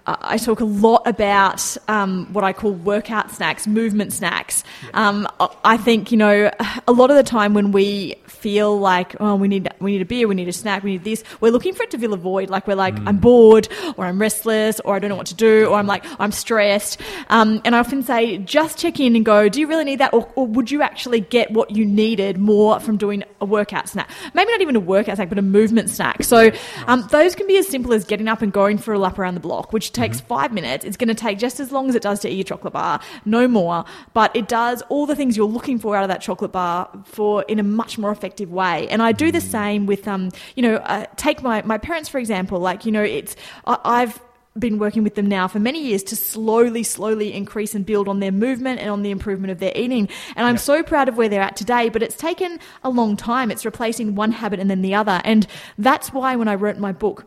uh, 0.07 0.17
I 0.21 0.39
talk 0.39 0.61
a 0.61 0.65
lot 0.65 1.03
about 1.07 1.77
um, 1.89 2.33
what 2.33 2.45
I 2.45 2.53
call 2.53 2.73
workout 2.73 3.31
snacks, 3.31 3.67
movement 3.67 4.13
snacks. 4.13 4.65
Um, 4.95 5.29
I- 5.65 5.77
think 5.81 6.13
you 6.13 6.19
know 6.19 6.51
a 6.87 6.93
lot 6.93 7.11
of 7.11 7.17
the 7.17 7.23
time 7.23 7.55
when 7.55 7.73
we 7.73 8.17
feel 8.27 8.79
like 8.79 9.17
oh 9.19 9.35
we 9.35 9.49
need 9.49 9.67
we 9.81 9.93
need 9.93 10.03
a 10.03 10.05
beer, 10.05 10.29
we 10.29 10.35
need 10.35 10.47
a 10.49 10.53
snack, 10.53 10.83
we 10.83 10.93
need 10.93 11.05
this, 11.05 11.25
we're 11.41 11.51
looking 11.53 11.73
for 11.75 11.85
it 11.85 11.91
to 11.93 11.99
fill 11.99 12.13
a 12.13 12.19
void. 12.19 12.51
Like 12.51 12.67
we're 12.67 12.75
like 12.75 12.95
I'm 13.07 13.17
bored, 13.17 13.67
or 13.97 14.05
I'm 14.05 14.21
restless, 14.21 14.79
or 14.81 14.95
I 14.95 14.99
don't 14.99 15.09
know 15.09 15.17
what 15.17 15.27
to 15.29 15.35
do, 15.35 15.65
or 15.67 15.79
I'm 15.79 15.87
like 15.87 16.05
I'm 16.19 16.33
stressed. 16.33 17.01
Um, 17.31 17.63
and 17.65 17.75
I 17.75 17.79
often 17.79 18.03
say 18.03 18.39
just 18.39 18.77
check 18.79 19.01
in 19.01 19.17
and 19.17 19.25
go, 19.25 19.49
do 19.49 19.59
you 19.59 19.67
really 19.67 19.85
need 19.85 20.01
that, 20.01 20.13
or, 20.13 20.31
or 20.35 20.47
would 20.47 20.71
you 20.71 20.83
actually 20.83 21.21
get 21.21 21.51
what 21.51 21.71
you 21.71 21.87
needed 21.87 22.37
more 22.37 22.79
from 22.79 22.99
doing 22.99 23.25
a 23.41 23.47
workout 23.47 23.89
snack? 23.89 24.11
Maybe 24.35 24.51
not 24.53 24.61
even 24.61 24.77
a 24.77 24.81
workout 24.81 25.17
snack, 25.17 25.31
but 25.31 25.39
a 25.39 25.43
movement 25.43 25.89
snack. 25.89 26.25
So 26.25 26.51
um, 26.87 27.07
those 27.11 27.35
can 27.35 27.47
be 27.47 27.57
as 27.57 27.67
simple 27.67 27.95
as 27.95 28.05
getting 28.05 28.29
up 28.29 28.43
and 28.43 28.53
going 28.53 28.77
for 28.77 28.93
a 28.93 28.99
lap 28.99 29.19
around 29.19 29.35
the 29.35 29.41
block, 29.41 29.73
which 29.73 29.90
takes 29.93 30.21
five 30.21 30.53
minutes. 30.53 30.85
It's 30.85 30.97
going 30.97 31.09
to 31.09 31.15
take 31.15 31.39
just 31.39 31.61
as 31.61 31.73
long 31.73 31.89
as 31.89 31.95
it 31.95 32.03
does 32.03 32.21
to 32.21 32.29
eat 32.29 32.41
a 32.41 32.45
chocolate 32.45 32.73
bar, 32.73 33.01
no 33.25 33.49
more. 33.49 33.85
But 34.15 34.35
it 34.35 34.49
does 34.49 34.83
all 34.89 35.07
the 35.07 35.17
things 35.17 35.37
you're 35.37 35.47
looking 35.47 35.79
for 35.79 35.97
out 35.97 36.03
of 36.03 36.09
that 36.09 36.21
chocolate 36.21 36.53
bar 36.53 36.89
for 37.05 37.43
in 37.45 37.59
a 37.59 37.63
much 37.63 37.99
more 37.99 38.11
effective 38.11 38.51
way. 38.51 38.89
And 38.89 39.03
I 39.03 39.13
do 39.13 39.33
the 39.33 39.41
same 39.41 39.87
with, 39.87 40.07
um, 40.09 40.31
you 40.57 40.63
know, 40.63 40.77
uh, 40.77 41.07
take 41.17 41.43
my 41.43 41.63
my 41.63 41.79
parents 41.79 42.09
for 42.09 42.19
example. 42.19 42.59
Like 42.61 42.85
you 42.85 42.93
know, 42.93 43.03
it's 43.03 43.37
I, 43.67 43.79
I've 43.85 44.21
been 44.59 44.79
working 44.79 45.05
with 45.05 45.15
them 45.15 45.27
now 45.27 45.47
for 45.47 45.61
many 45.61 45.81
years 45.83 46.03
to 46.03 46.17
slowly, 46.17 46.83
slowly 46.83 47.33
increase 47.33 47.75
and 47.75 47.87
build 47.87 48.09
on 48.09 48.21
their 48.21 48.33
movement 48.33 48.81
and 48.81 48.91
on 48.91 49.03
the 49.03 49.11
improvement 49.11 49.53
of 49.53 49.61
their 49.61 49.73
eating. 49.77 50.09
And 50.35 50.47
I'm 50.47 50.57
so 50.57 50.83
proud 50.83 51.09
of 51.09 51.17
where 51.17 51.29
they're 51.29 51.43
at 51.43 51.57
today, 51.57 51.89
but 51.89 52.03
it's 52.03 52.17
taken 52.17 52.59
a 52.83 52.91
long 52.91 53.17
time. 53.17 53.51
It's 53.51 53.65
replacing 53.65 54.17
one 54.17 54.33
habit 54.33 54.59
and 54.59 54.69
then 54.69 54.83
the 54.83 54.95
other. 54.95 55.21
And 55.25 55.47
that's 55.79 56.13
why 56.13 56.35
when 56.37 56.49
I 56.49 56.57
wrote 56.57 56.79
my 56.79 56.93
book, 56.93 57.27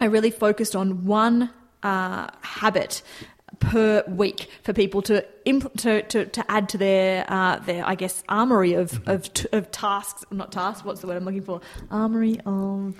I 0.00 0.06
really 0.06 0.30
focused 0.30 0.76
on 0.76 1.06
one 1.06 1.50
uh, 1.82 2.28
habit 2.42 3.02
per 3.60 4.04
week 4.06 4.48
for 4.62 4.72
people 4.72 5.02
to 5.02 5.24
impl- 5.46 5.72
to, 5.78 6.02
to, 6.02 6.26
to 6.26 6.50
add 6.50 6.68
to 6.68 6.78
their 6.78 7.24
uh, 7.28 7.56
their 7.60 7.84
I 7.84 7.94
guess 7.96 8.22
armory 8.28 8.74
of 8.74 9.00
of, 9.08 9.32
t- 9.32 9.48
of 9.52 9.70
tasks 9.72 10.24
not 10.30 10.52
tasks 10.52 10.84
what's 10.84 11.00
the 11.00 11.06
word 11.08 11.16
I'm 11.16 11.24
looking 11.24 11.42
for 11.42 11.60
armory 11.90 12.38
of 12.46 12.94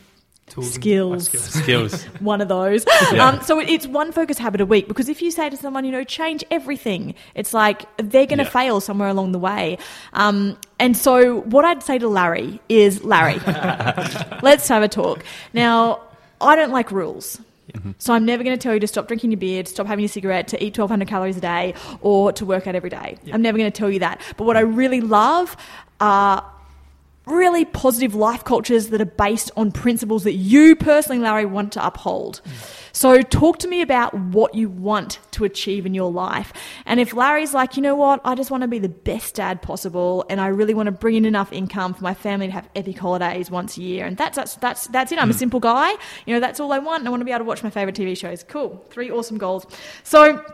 Tools 0.49 0.67
and- 0.67 0.75
Skills. 0.75 1.29
Skills. 1.63 2.05
one 2.21 2.41
of 2.41 2.49
those. 2.49 2.87
Yeah. 3.13 3.29
Um, 3.29 3.41
so 3.43 3.59
it's 3.61 3.87
one 3.87 4.13
focus 4.13 4.39
habit 4.39 4.61
a 4.63 4.67
week 4.67 4.89
because 4.89 5.09
if 5.11 5.21
you 5.21 5.31
say 5.31 5.51
to 5.51 5.57
someone, 5.59 5.85
you 5.85 5.93
know, 5.93 6.05
change 6.05 6.43
everything, 6.51 7.15
it's 7.35 7.53
like 7.53 7.85
they're 7.99 8.25
going 8.27 8.39
to 8.39 8.45
Yeah. 8.45 8.49
fail 8.51 8.81
somewhere 8.81 9.09
along 9.09 9.33
the 9.33 9.39
way. 9.39 9.77
Um, 10.15 10.57
and 10.79 10.97
so 10.97 11.41
what 11.43 11.67
I'd 11.67 11.83
say 11.83 11.99
to 11.99 12.09
Larry 12.09 12.61
is, 12.71 13.05
Larry, 13.05 13.39
let's 14.43 14.67
have 14.69 14.83
a 14.83 14.89
talk. 14.89 15.23
Now, 15.53 16.01
I 16.41 16.57
don't 16.57 16.73
like 16.73 16.91
rules. 16.93 17.41
Mm-hmm. 17.75 17.93
So 17.99 18.13
I'm 18.15 18.25
never 18.25 18.43
going 18.43 18.57
to 18.57 18.63
tell 18.63 18.75
you 18.75 18.81
to 18.81 18.87
stop 18.87 19.09
drinking 19.09 19.31
your 19.33 19.41
beer, 19.41 19.63
to 19.63 19.71
stop 19.71 19.87
having 19.87 20.03
your 20.03 20.09
cigarette, 20.09 20.49
to 20.49 20.63
eat 20.63 20.77
1,200 20.79 21.09
calories 21.09 21.37
a 21.37 21.41
day, 21.41 21.75
or 22.01 22.33
to 22.33 22.45
work 22.45 22.67
out 22.67 22.75
every 22.75 22.91
day. 22.91 23.19
I'm 23.33 23.43
never 23.43 23.59
going 23.59 23.71
to 23.71 23.77
tell 23.77 23.91
you 23.91 24.01
that. 24.01 24.21
But 24.37 24.45
what 24.45 24.57
I 24.57 24.61
really 24.61 25.01
love 25.01 25.57
are 26.01 26.45
really 27.29 27.65
positive 27.65 28.15
life 28.15 28.45
cultures 28.45 28.89
that 28.89 29.01
are 29.01 29.05
based 29.05 29.51
on 29.57 29.73
principles 29.73 30.25
that 30.25 30.35
you 30.35 30.77
personally, 30.77 31.19
Larry, 31.19 31.47
want 31.47 31.73
to 31.73 31.87
uphold. 31.87 32.41
So, 32.93 33.23
talk 33.23 33.59
to 33.59 33.69
me 33.69 33.83
about 33.83 34.15
what 34.15 34.55
you 34.55 34.69
want 34.69 35.21
to 35.33 35.45
achieve 35.45 35.87
in 35.87 35.95
your 35.95 36.11
life. 36.11 36.53
And 36.87 36.99
if 36.99 37.13
Larry's 37.15 37.55
like, 37.55 37.77
you 37.77 37.83
know 37.83 37.95
what, 37.95 38.21
I 38.25 38.35
just 38.35 38.51
want 38.51 38.63
to 38.63 38.69
be 38.69 38.79
the 38.79 38.89
best 38.89 39.35
dad 39.37 39.63
possible, 39.63 40.25
and 40.29 40.41
I 40.41 40.49
really 40.49 40.75
want 40.75 40.87
to 40.87 40.93
bring 40.93 41.15
in 41.15 41.25
enough 41.25 41.53
income 41.53 41.95
for 41.95 42.03
my 42.03 42.15
family 42.15 42.47
to 42.47 42.53
have 42.53 42.69
epic 42.75 42.99
holidays 42.99 43.51
once 43.51 43.77
a 43.77 43.83
year, 43.83 44.07
and 44.07 44.17
that's 44.17 44.37
that's 44.37 44.57
that's, 44.57 44.87
that's 44.89 45.13
it. 45.13 45.19
I'm 45.19 45.31
a 45.31 45.33
hmm. 45.33 45.39
simple 45.39 45.61
guy. 45.61 45.91
You 46.27 46.35
know, 46.35 46.41
that's 46.41 46.61
all 46.61 46.73
I 46.73 46.79
want. 46.79 47.07
I 47.07 47.11
want 47.11 47.21
to 47.21 47.25
be 47.25 47.31
able 47.31 47.41
to 47.41 47.45
watch 47.45 47.63
my 47.63 47.71
favorite 47.71 47.97
TV 47.97 48.17
shows. 48.17 48.43
Cool, 48.43 48.85
three 48.91 49.11
awesome 49.11 49.39
goals. 49.39 49.67
So 50.03 50.45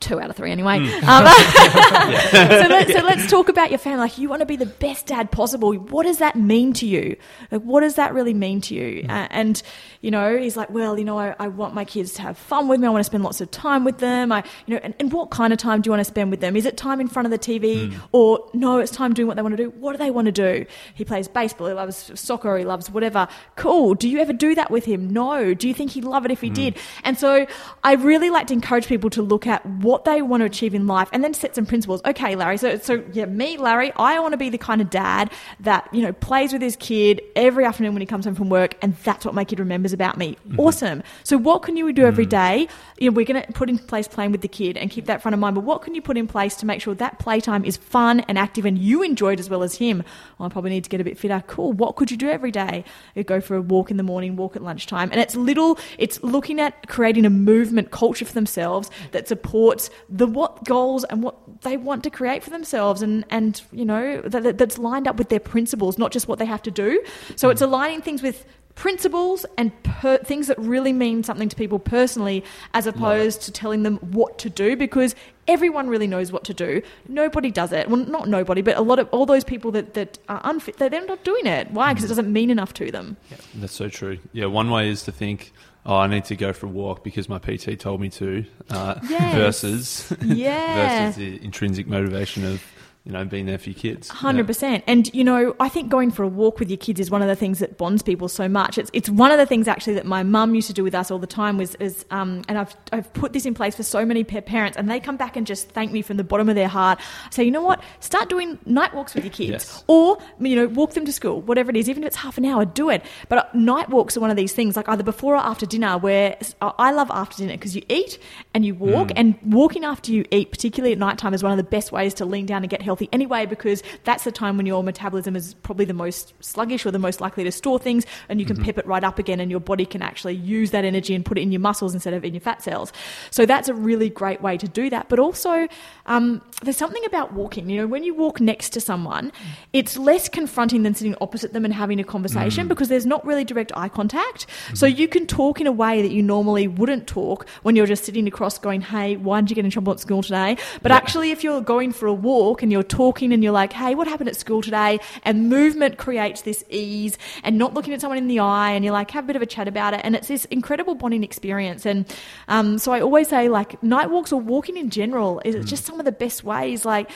two 0.00 0.20
out 0.20 0.30
of 0.30 0.36
three 0.36 0.50
anyway. 0.50 0.76
Um, 0.76 1.26
so, 2.30 2.66
let, 2.68 2.88
so 2.88 3.02
let's 3.04 3.30
talk 3.30 3.48
about 3.48 3.70
your 3.70 3.78
family. 3.78 4.00
Like, 4.00 4.18
you 4.18 4.28
want 4.28 4.40
to 4.40 4.46
be 4.46 4.56
the 4.56 4.66
best 4.66 5.06
dad 5.06 5.30
possible. 5.30 5.72
What 5.74 6.04
does 6.04 6.18
that 6.18 6.36
mean 6.36 6.72
to 6.74 6.86
you? 6.86 7.16
Like, 7.50 7.62
what 7.62 7.80
does 7.80 7.94
that 7.94 8.14
really 8.14 8.34
mean 8.34 8.60
to 8.62 8.74
you? 8.74 9.06
Uh, 9.08 9.28
and 9.30 9.62
you 10.06 10.10
know, 10.12 10.36
he's 10.36 10.56
like, 10.56 10.70
well, 10.70 10.96
you 10.96 11.04
know, 11.04 11.18
I, 11.18 11.34
I, 11.38 11.48
want 11.48 11.74
my 11.74 11.84
kids 11.84 12.12
to 12.14 12.22
have 12.22 12.38
fun 12.38 12.68
with 12.68 12.78
me. 12.78 12.86
I 12.86 12.90
want 12.90 13.00
to 13.00 13.04
spend 13.04 13.24
lots 13.24 13.40
of 13.40 13.50
time 13.50 13.82
with 13.82 13.98
them. 13.98 14.30
I, 14.30 14.44
you 14.66 14.74
know, 14.74 14.80
and, 14.84 14.94
and 15.00 15.12
what 15.12 15.30
kind 15.30 15.52
of 15.52 15.58
time 15.58 15.80
do 15.80 15.88
you 15.88 15.90
want 15.90 16.00
to 16.00 16.04
spend 16.04 16.30
with 16.30 16.38
them? 16.40 16.56
Is 16.56 16.64
it 16.64 16.76
time 16.76 17.00
in 17.00 17.08
front 17.08 17.26
of 17.26 17.32
the 17.32 17.38
TV, 17.38 17.90
mm. 17.90 18.00
or 18.12 18.48
no, 18.54 18.78
it's 18.78 18.92
time 18.92 19.14
doing 19.14 19.26
what 19.26 19.36
they 19.36 19.42
want 19.42 19.56
to 19.56 19.62
do? 19.64 19.70
What 19.70 19.92
do 19.92 19.98
they 19.98 20.12
want 20.12 20.26
to 20.26 20.32
do? 20.32 20.64
He 20.94 21.04
plays 21.04 21.26
baseball. 21.26 21.66
He 21.66 21.72
loves 21.72 22.12
soccer. 22.14 22.56
He 22.56 22.64
loves 22.64 22.88
whatever. 22.88 23.26
Cool. 23.56 23.94
Do 23.94 24.08
you 24.08 24.20
ever 24.20 24.32
do 24.32 24.54
that 24.54 24.70
with 24.70 24.84
him? 24.84 25.10
No. 25.10 25.54
Do 25.54 25.66
you 25.66 25.74
think 25.74 25.90
he'd 25.90 26.04
love 26.04 26.24
it 26.24 26.30
if 26.30 26.40
he 26.40 26.50
mm. 26.50 26.54
did? 26.54 26.76
And 27.02 27.18
so, 27.18 27.46
I 27.82 27.94
really 27.94 28.30
like 28.30 28.46
to 28.48 28.54
encourage 28.54 28.86
people 28.86 29.10
to 29.10 29.22
look 29.22 29.46
at 29.46 29.66
what 29.86 30.04
they 30.04 30.20
want 30.20 30.40
to 30.40 30.44
achieve 30.44 30.74
in 30.74 30.88
life 30.88 31.08
and 31.12 31.22
then 31.22 31.32
set 31.32 31.54
some 31.54 31.64
principles. 31.64 32.00
Okay, 32.04 32.34
Larry. 32.34 32.58
So, 32.58 32.76
so 32.76 33.04
yeah, 33.12 33.26
me, 33.26 33.56
Larry, 33.56 33.92
I 33.94 34.18
want 34.18 34.32
to 34.32 34.36
be 34.36 34.50
the 34.50 34.58
kind 34.58 34.80
of 34.80 34.90
dad 34.90 35.30
that, 35.60 35.88
you 35.92 36.02
know, 36.02 36.12
plays 36.12 36.52
with 36.52 36.60
his 36.60 36.74
kid 36.74 37.22
every 37.36 37.64
afternoon 37.64 37.94
when 37.94 38.02
he 38.02 38.06
comes 38.06 38.24
home 38.24 38.34
from 38.34 38.48
work 38.50 38.76
and 38.82 38.96
that's 39.04 39.24
what 39.24 39.32
my 39.32 39.44
kid 39.44 39.60
remembers 39.60 39.92
about 39.92 40.18
me. 40.18 40.36
Mm-hmm. 40.48 40.60
Awesome. 40.60 41.02
So 41.22 41.38
what 41.38 41.62
can 41.62 41.76
you 41.76 41.92
do 41.92 42.04
every 42.04 42.26
mm. 42.26 42.68
You 42.98 43.10
know, 43.10 43.14
we're 43.14 43.26
going 43.26 43.42
to 43.42 43.52
put 43.52 43.70
in 43.70 43.78
place 43.78 44.08
playing 44.08 44.32
with 44.32 44.40
the 44.40 44.48
kid 44.48 44.76
and 44.76 44.90
keep 44.90 45.06
that 45.06 45.22
front 45.22 45.34
of 45.34 45.38
mind. 45.38 45.54
But 45.54 45.62
what 45.62 45.82
can 45.82 45.94
you 45.94 46.02
put 46.02 46.16
in 46.16 46.26
place 46.26 46.56
to 46.56 46.66
make 46.66 46.80
sure 46.80 46.94
that 46.96 47.20
playtime 47.20 47.64
is 47.64 47.76
fun 47.76 48.20
and 48.20 48.38
active 48.38 48.64
and 48.64 48.76
you 48.76 49.04
enjoy 49.04 49.34
it 49.34 49.40
as 49.40 49.48
well 49.48 49.62
as 49.62 49.76
him? 49.76 50.02
Well, 50.38 50.48
I 50.48 50.50
probably 50.50 50.70
need 50.70 50.82
to 50.84 50.90
get 50.90 51.00
a 51.00 51.04
bit 51.04 51.16
fitter. 51.16 51.44
Cool. 51.46 51.72
What 51.72 51.94
could 51.94 52.10
you 52.10 52.16
do 52.16 52.28
every 52.28 52.50
day? 52.50 52.84
You 53.14 53.22
go 53.22 53.40
for 53.40 53.54
a 53.54 53.62
walk 53.62 53.92
in 53.92 53.98
the 53.98 54.02
morning, 54.02 54.34
walk 54.34 54.56
at 54.56 54.62
lunchtime. 54.62 55.10
And 55.12 55.20
it's 55.20 55.36
little, 55.36 55.78
it's 55.96 56.20
looking 56.24 56.58
at 56.58 56.88
creating 56.88 57.24
a 57.24 57.30
movement 57.30 57.92
culture 57.92 58.24
for 58.24 58.32
themselves 58.32 58.90
that 59.12 59.28
supports 59.28 59.75
the 60.08 60.26
what 60.26 60.64
goals 60.64 61.04
and 61.04 61.22
what 61.22 61.62
they 61.62 61.76
want 61.76 62.02
to 62.04 62.10
create 62.10 62.42
for 62.42 62.50
themselves 62.50 63.02
and, 63.02 63.24
and 63.30 63.62
you 63.72 63.84
know, 63.84 64.20
that, 64.22 64.58
that's 64.58 64.78
lined 64.78 65.08
up 65.08 65.16
with 65.16 65.28
their 65.28 65.40
principles, 65.40 65.98
not 65.98 66.12
just 66.12 66.28
what 66.28 66.38
they 66.38 66.46
have 66.46 66.62
to 66.62 66.70
do. 66.70 67.02
So 67.36 67.50
it's 67.50 67.60
mm-hmm. 67.60 67.72
aligning 67.72 68.02
things 68.02 68.22
with 68.22 68.44
principles 68.76 69.46
and 69.56 69.72
per- 69.82 70.18
things 70.18 70.46
that 70.46 70.58
really 70.58 70.92
mean 70.92 71.24
something 71.24 71.48
to 71.48 71.56
people 71.56 71.78
personally 71.78 72.44
as 72.74 72.86
opposed 72.86 73.40
to 73.42 73.50
telling 73.50 73.82
them 73.82 73.96
what 73.96 74.38
to 74.38 74.50
do 74.50 74.76
because 74.76 75.14
everyone 75.48 75.88
really 75.88 76.06
knows 76.06 76.30
what 76.30 76.44
to 76.44 76.54
do. 76.54 76.82
Nobody 77.08 77.50
does 77.50 77.72
it. 77.72 77.88
Well 77.88 78.04
not 78.04 78.28
nobody 78.28 78.60
but 78.60 78.76
a 78.76 78.82
lot 78.82 78.98
of 78.98 79.08
all 79.10 79.26
those 79.26 79.44
people 79.44 79.72
that, 79.72 79.94
that 79.94 80.18
are 80.28 80.42
unfit 80.44 80.76
they're 80.76 80.90
not 80.90 81.24
doing 81.24 81.46
it. 81.46 81.70
Why? 81.70 81.92
Because 81.92 82.04
it 82.04 82.06
mm-hmm. 82.06 82.16
doesn't 82.16 82.32
mean 82.32 82.50
enough 82.50 82.74
to 82.74 82.90
them. 82.90 83.16
Yeah, 83.30 83.38
that's 83.56 83.72
so 83.72 83.88
true. 83.88 84.18
Yeah 84.32 84.46
one 84.46 84.70
way 84.70 84.90
is 84.90 85.02
to 85.04 85.12
think 85.12 85.52
oh, 85.86 85.96
I 85.96 86.06
need 86.08 86.24
to 86.26 86.36
go 86.36 86.52
for 86.52 86.66
a 86.66 86.68
walk 86.68 87.02
because 87.04 87.28
my 87.28 87.38
PT 87.38 87.78
told 87.78 88.00
me 88.00 88.10
to, 88.10 88.44
uh, 88.70 88.96
yes. 89.08 89.34
versus 89.34 90.12
yeah. 90.22 91.06
versus 91.06 91.16
the 91.16 91.44
intrinsic 91.44 91.86
motivation 91.86 92.44
of 92.44 92.62
you 93.06 93.12
know, 93.12 93.24
being 93.24 93.46
there 93.46 93.56
for 93.56 93.70
your 93.70 93.78
kids. 93.78 94.08
Hundred 94.08 94.48
percent. 94.48 94.82
And 94.88 95.12
you 95.14 95.22
know, 95.22 95.54
I 95.60 95.68
think 95.68 95.90
going 95.90 96.10
for 96.10 96.24
a 96.24 96.28
walk 96.28 96.58
with 96.58 96.68
your 96.68 96.76
kids 96.76 96.98
is 96.98 97.08
one 97.08 97.22
of 97.22 97.28
the 97.28 97.36
things 97.36 97.60
that 97.60 97.78
bonds 97.78 98.02
people 98.02 98.28
so 98.28 98.48
much. 98.48 98.78
It's 98.78 98.90
it's 98.92 99.08
one 99.08 99.30
of 99.30 99.38
the 99.38 99.46
things 99.46 99.68
actually 99.68 99.94
that 99.94 100.06
my 100.06 100.24
mum 100.24 100.56
used 100.56 100.66
to 100.66 100.72
do 100.72 100.82
with 100.82 100.94
us 100.94 101.08
all 101.08 101.20
the 101.20 101.26
time 101.26 101.56
was 101.56 101.76
is 101.76 102.04
um, 102.10 102.42
and 102.48 102.58
I've 102.58 102.74
I've 102.92 103.12
put 103.14 103.32
this 103.32 103.46
in 103.46 103.54
place 103.54 103.76
for 103.76 103.84
so 103.84 104.04
many 104.04 104.24
parents, 104.24 104.76
and 104.76 104.90
they 104.90 104.98
come 104.98 105.16
back 105.16 105.36
and 105.36 105.46
just 105.46 105.68
thank 105.68 105.92
me 105.92 106.02
from 106.02 106.16
the 106.16 106.24
bottom 106.24 106.48
of 106.48 106.56
their 106.56 106.66
heart. 106.66 106.98
Say, 107.30 107.44
you 107.44 107.52
know 107.52 107.62
what? 107.62 107.80
Start 108.00 108.28
doing 108.28 108.58
night 108.66 108.92
walks 108.92 109.14
with 109.14 109.22
your 109.22 109.32
kids, 109.32 109.50
yes. 109.50 109.84
or 109.86 110.18
you 110.40 110.56
know, 110.56 110.66
walk 110.66 110.94
them 110.94 111.04
to 111.04 111.12
school, 111.12 111.40
whatever 111.42 111.70
it 111.70 111.76
is. 111.76 111.88
Even 111.88 112.02
if 112.02 112.08
it's 112.08 112.16
half 112.16 112.38
an 112.38 112.44
hour, 112.44 112.64
do 112.64 112.90
it. 112.90 113.04
But 113.28 113.54
night 113.54 113.88
walks 113.88 114.16
are 114.16 114.20
one 114.20 114.30
of 114.30 114.36
these 114.36 114.52
things, 114.52 114.76
like 114.76 114.88
either 114.88 115.04
before 115.04 115.34
or 115.34 115.38
after 115.38 115.64
dinner. 115.64 115.96
Where 115.96 116.36
I 116.60 116.90
love 116.90 117.12
after 117.12 117.36
dinner 117.36 117.52
because 117.52 117.76
you 117.76 117.82
eat 117.88 118.18
and 118.52 118.64
you 118.64 118.74
walk, 118.74 119.08
mm. 119.08 119.12
and 119.14 119.38
walking 119.44 119.84
after 119.84 120.10
you 120.10 120.24
eat, 120.32 120.50
particularly 120.50 120.90
at 120.90 120.98
night 120.98 121.18
time, 121.18 121.34
is 121.34 121.44
one 121.44 121.52
of 121.52 121.56
the 121.56 121.70
best 121.70 121.92
ways 121.92 122.12
to 122.14 122.24
lean 122.24 122.46
down 122.46 122.64
and 122.64 122.68
get 122.68 122.82
healthy 122.82 122.95
healthy 122.96 123.08
anyway 123.12 123.44
because 123.44 123.82
that's 124.04 124.24
the 124.24 124.32
time 124.32 124.56
when 124.56 124.64
your 124.64 124.82
metabolism 124.82 125.36
is 125.36 125.54
probably 125.54 125.84
the 125.84 125.94
most 125.94 126.32
sluggish 126.40 126.86
or 126.86 126.90
the 126.90 126.98
most 126.98 127.20
likely 127.20 127.44
to 127.44 127.52
store 127.52 127.78
things 127.78 128.06
and 128.28 128.40
you 128.40 128.46
can 128.46 128.56
mm-hmm. 128.56 128.64
pep 128.64 128.78
it 128.78 128.86
right 128.86 129.04
up 129.04 129.18
again 129.18 129.38
and 129.38 129.50
your 129.50 129.60
body 129.60 129.84
can 129.84 130.00
actually 130.00 130.34
use 130.34 130.70
that 130.70 130.84
energy 130.84 131.14
and 131.14 131.24
put 131.24 131.36
it 131.36 131.42
in 131.42 131.52
your 131.52 131.60
muscles 131.60 131.92
instead 131.92 132.14
of 132.14 132.24
in 132.24 132.32
your 132.32 132.40
fat 132.40 132.62
cells. 132.62 132.92
So 133.30 133.44
that's 133.44 133.68
a 133.68 133.74
really 133.74 134.08
great 134.08 134.40
way 134.40 134.56
to 134.56 134.66
do 134.66 134.88
that. 134.90 135.08
But 135.10 135.18
also, 135.18 135.68
um, 136.06 136.40
there's 136.62 136.76
something 136.76 137.04
about 137.04 137.34
walking. 137.34 137.68
You 137.68 137.82
know, 137.82 137.86
when 137.86 138.02
you 138.02 138.14
walk 138.14 138.40
next 138.40 138.70
to 138.70 138.80
someone, 138.80 139.30
it's 139.72 139.98
less 139.98 140.28
confronting 140.28 140.82
than 140.82 140.94
sitting 140.94 141.14
opposite 141.20 141.52
them 141.52 141.64
and 141.64 141.74
having 141.74 142.00
a 142.00 142.04
conversation 142.04 142.64
mm 142.64 142.76
because 142.76 142.88
there's 142.88 143.06
not 143.06 143.24
really 143.24 143.44
direct 143.44 143.70
eye 143.76 143.88
contact. 143.88 144.46
Mm-hmm. 144.46 144.74
So 144.74 144.86
you 144.86 145.08
can 145.08 145.26
talk 145.26 145.60
in 145.60 145.66
a 145.66 145.72
way 145.72 146.02
that 146.02 146.10
you 146.10 146.22
normally 146.22 146.66
wouldn't 146.66 147.06
talk 147.06 147.48
when 147.62 147.76
you're 147.76 147.86
just 147.86 148.04
sitting 148.04 148.26
across 148.26 148.58
going, 148.58 148.80
hey, 148.80 149.16
why 149.16 149.40
did 149.40 149.50
you 149.50 149.56
get 149.56 149.64
in 149.64 149.70
trouble 149.70 149.92
at 149.92 150.00
school 150.00 150.22
today? 150.22 150.56
But 150.82 150.90
yeah. 150.90 150.96
actually, 150.96 151.30
if 151.30 151.44
you're 151.44 151.60
going 151.60 151.92
for 151.92 152.06
a 152.06 152.14
walk 152.14 152.62
and 152.62 152.72
you're 152.72 152.82
talking 152.88 153.32
and 153.32 153.42
you're 153.42 153.52
like, 153.52 153.72
hey, 153.72 153.94
what 153.94 154.06
happened 154.06 154.28
at 154.28 154.36
school 154.36 154.62
today? 154.62 154.98
And 155.24 155.48
movement 155.48 155.98
creates 155.98 156.42
this 156.42 156.64
ease 156.70 157.18
and 157.42 157.58
not 157.58 157.74
looking 157.74 157.92
at 157.92 158.00
someone 158.00 158.18
in 158.18 158.28
the 158.28 158.40
eye 158.40 158.72
and 158.72 158.84
you're 158.84 158.92
like, 158.92 159.10
have 159.10 159.24
a 159.24 159.26
bit 159.26 159.36
of 159.36 159.42
a 159.42 159.46
chat 159.46 159.68
about 159.68 159.94
it. 159.94 160.00
And 160.04 160.14
it's 160.14 160.28
this 160.28 160.44
incredible 160.46 160.94
bonding 160.94 161.24
experience. 161.24 161.86
And 161.86 162.06
um, 162.48 162.78
so 162.78 162.92
I 162.92 163.00
always 163.00 163.28
say, 163.28 163.48
like, 163.48 163.82
night 163.82 164.10
walks 164.10 164.32
or 164.32 164.40
walking 164.40 164.76
in 164.76 164.90
general 164.90 165.40
is 165.44 165.56
mm. 165.56 165.64
just 165.64 165.84
some 165.84 165.98
of 165.98 166.04
the 166.04 166.12
best 166.12 166.44
ways. 166.44 166.84
Like, 166.84 167.10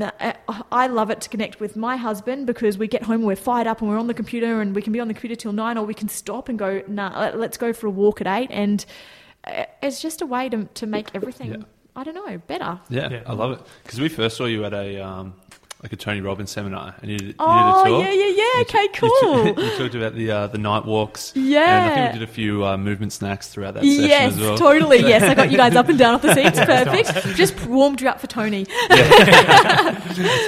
uh, 0.00 0.32
I 0.70 0.86
love 0.86 1.10
it 1.10 1.20
to 1.22 1.28
connect 1.28 1.60
with 1.60 1.76
my 1.76 1.96
husband 1.96 2.46
because 2.46 2.78
we 2.78 2.88
get 2.88 3.02
home 3.02 3.16
and 3.16 3.26
we're 3.26 3.36
fired 3.36 3.66
up 3.66 3.80
and 3.80 3.90
we're 3.90 3.98
on 3.98 4.06
the 4.06 4.14
computer 4.14 4.60
and 4.60 4.74
we 4.74 4.82
can 4.82 4.92
be 4.92 5.00
on 5.00 5.08
the 5.08 5.14
computer 5.14 5.36
till 5.36 5.52
nine 5.52 5.78
or 5.78 5.84
we 5.84 5.94
can 5.94 6.08
stop 6.08 6.48
and 6.48 6.58
go, 6.58 6.82
nah, 6.86 7.32
let's 7.34 7.56
go 7.56 7.72
for 7.72 7.86
a 7.86 7.90
walk 7.90 8.20
at 8.20 8.26
eight. 8.26 8.50
And 8.50 8.84
uh, 9.44 9.64
it's 9.82 10.00
just 10.00 10.20
a 10.20 10.26
way 10.26 10.48
to, 10.48 10.64
to 10.64 10.86
make 10.86 11.14
everything. 11.14 11.52
Yeah 11.52 11.66
I 11.96 12.04
don't 12.04 12.14
know, 12.14 12.38
better. 12.46 12.78
Yeah, 12.90 13.08
yeah. 13.10 13.22
I 13.26 13.32
love 13.32 13.52
it 13.52 13.60
because 13.82 13.98
we 14.00 14.10
first 14.10 14.36
saw 14.36 14.44
you 14.44 14.66
at 14.66 14.74
a 14.74 15.00
um, 15.00 15.34
like 15.82 15.92
a 15.92 15.96
Tony 15.96 16.20
Robbins 16.20 16.50
seminar, 16.50 16.94
and 17.00 17.10
you 17.10 17.16
did, 17.16 17.28
you 17.28 17.34
oh, 17.38 17.84
did 17.84 17.90
a 17.90 17.90
tour. 17.90 17.96
Oh 17.96 18.00
yeah, 18.00 18.12
yeah, 18.12 18.42
yeah. 18.54 18.60
Okay, 18.62 18.88
cool. 18.88 19.46
You, 19.46 19.54
t- 19.54 19.62
you 19.64 19.78
talked 19.78 19.94
about 19.94 20.14
the 20.14 20.30
uh, 20.30 20.46
the 20.48 20.58
night 20.58 20.84
walks. 20.84 21.32
Yeah, 21.34 21.60
and 21.60 21.90
I 21.90 21.94
think 21.94 22.12
we 22.12 22.18
did 22.18 22.28
a 22.28 22.32
few 22.32 22.66
uh, 22.66 22.76
movement 22.76 23.14
snacks 23.14 23.48
throughout 23.48 23.74
that 23.74 23.82
session 23.82 24.04
yes, 24.04 24.32
as 24.34 24.40
well. 24.40 24.58
totally. 24.58 24.98
Yes, 24.98 25.22
I 25.22 25.34
got 25.34 25.50
you 25.50 25.56
guys 25.56 25.74
up 25.76 25.88
and 25.88 25.98
down 25.98 26.14
off 26.14 26.22
the 26.22 26.34
seats. 26.34 26.58
Perfect. 26.64 27.36
Just 27.36 27.66
warmed 27.66 28.02
you 28.02 28.08
up 28.08 28.20
for 28.20 28.26
Tony. 28.26 28.66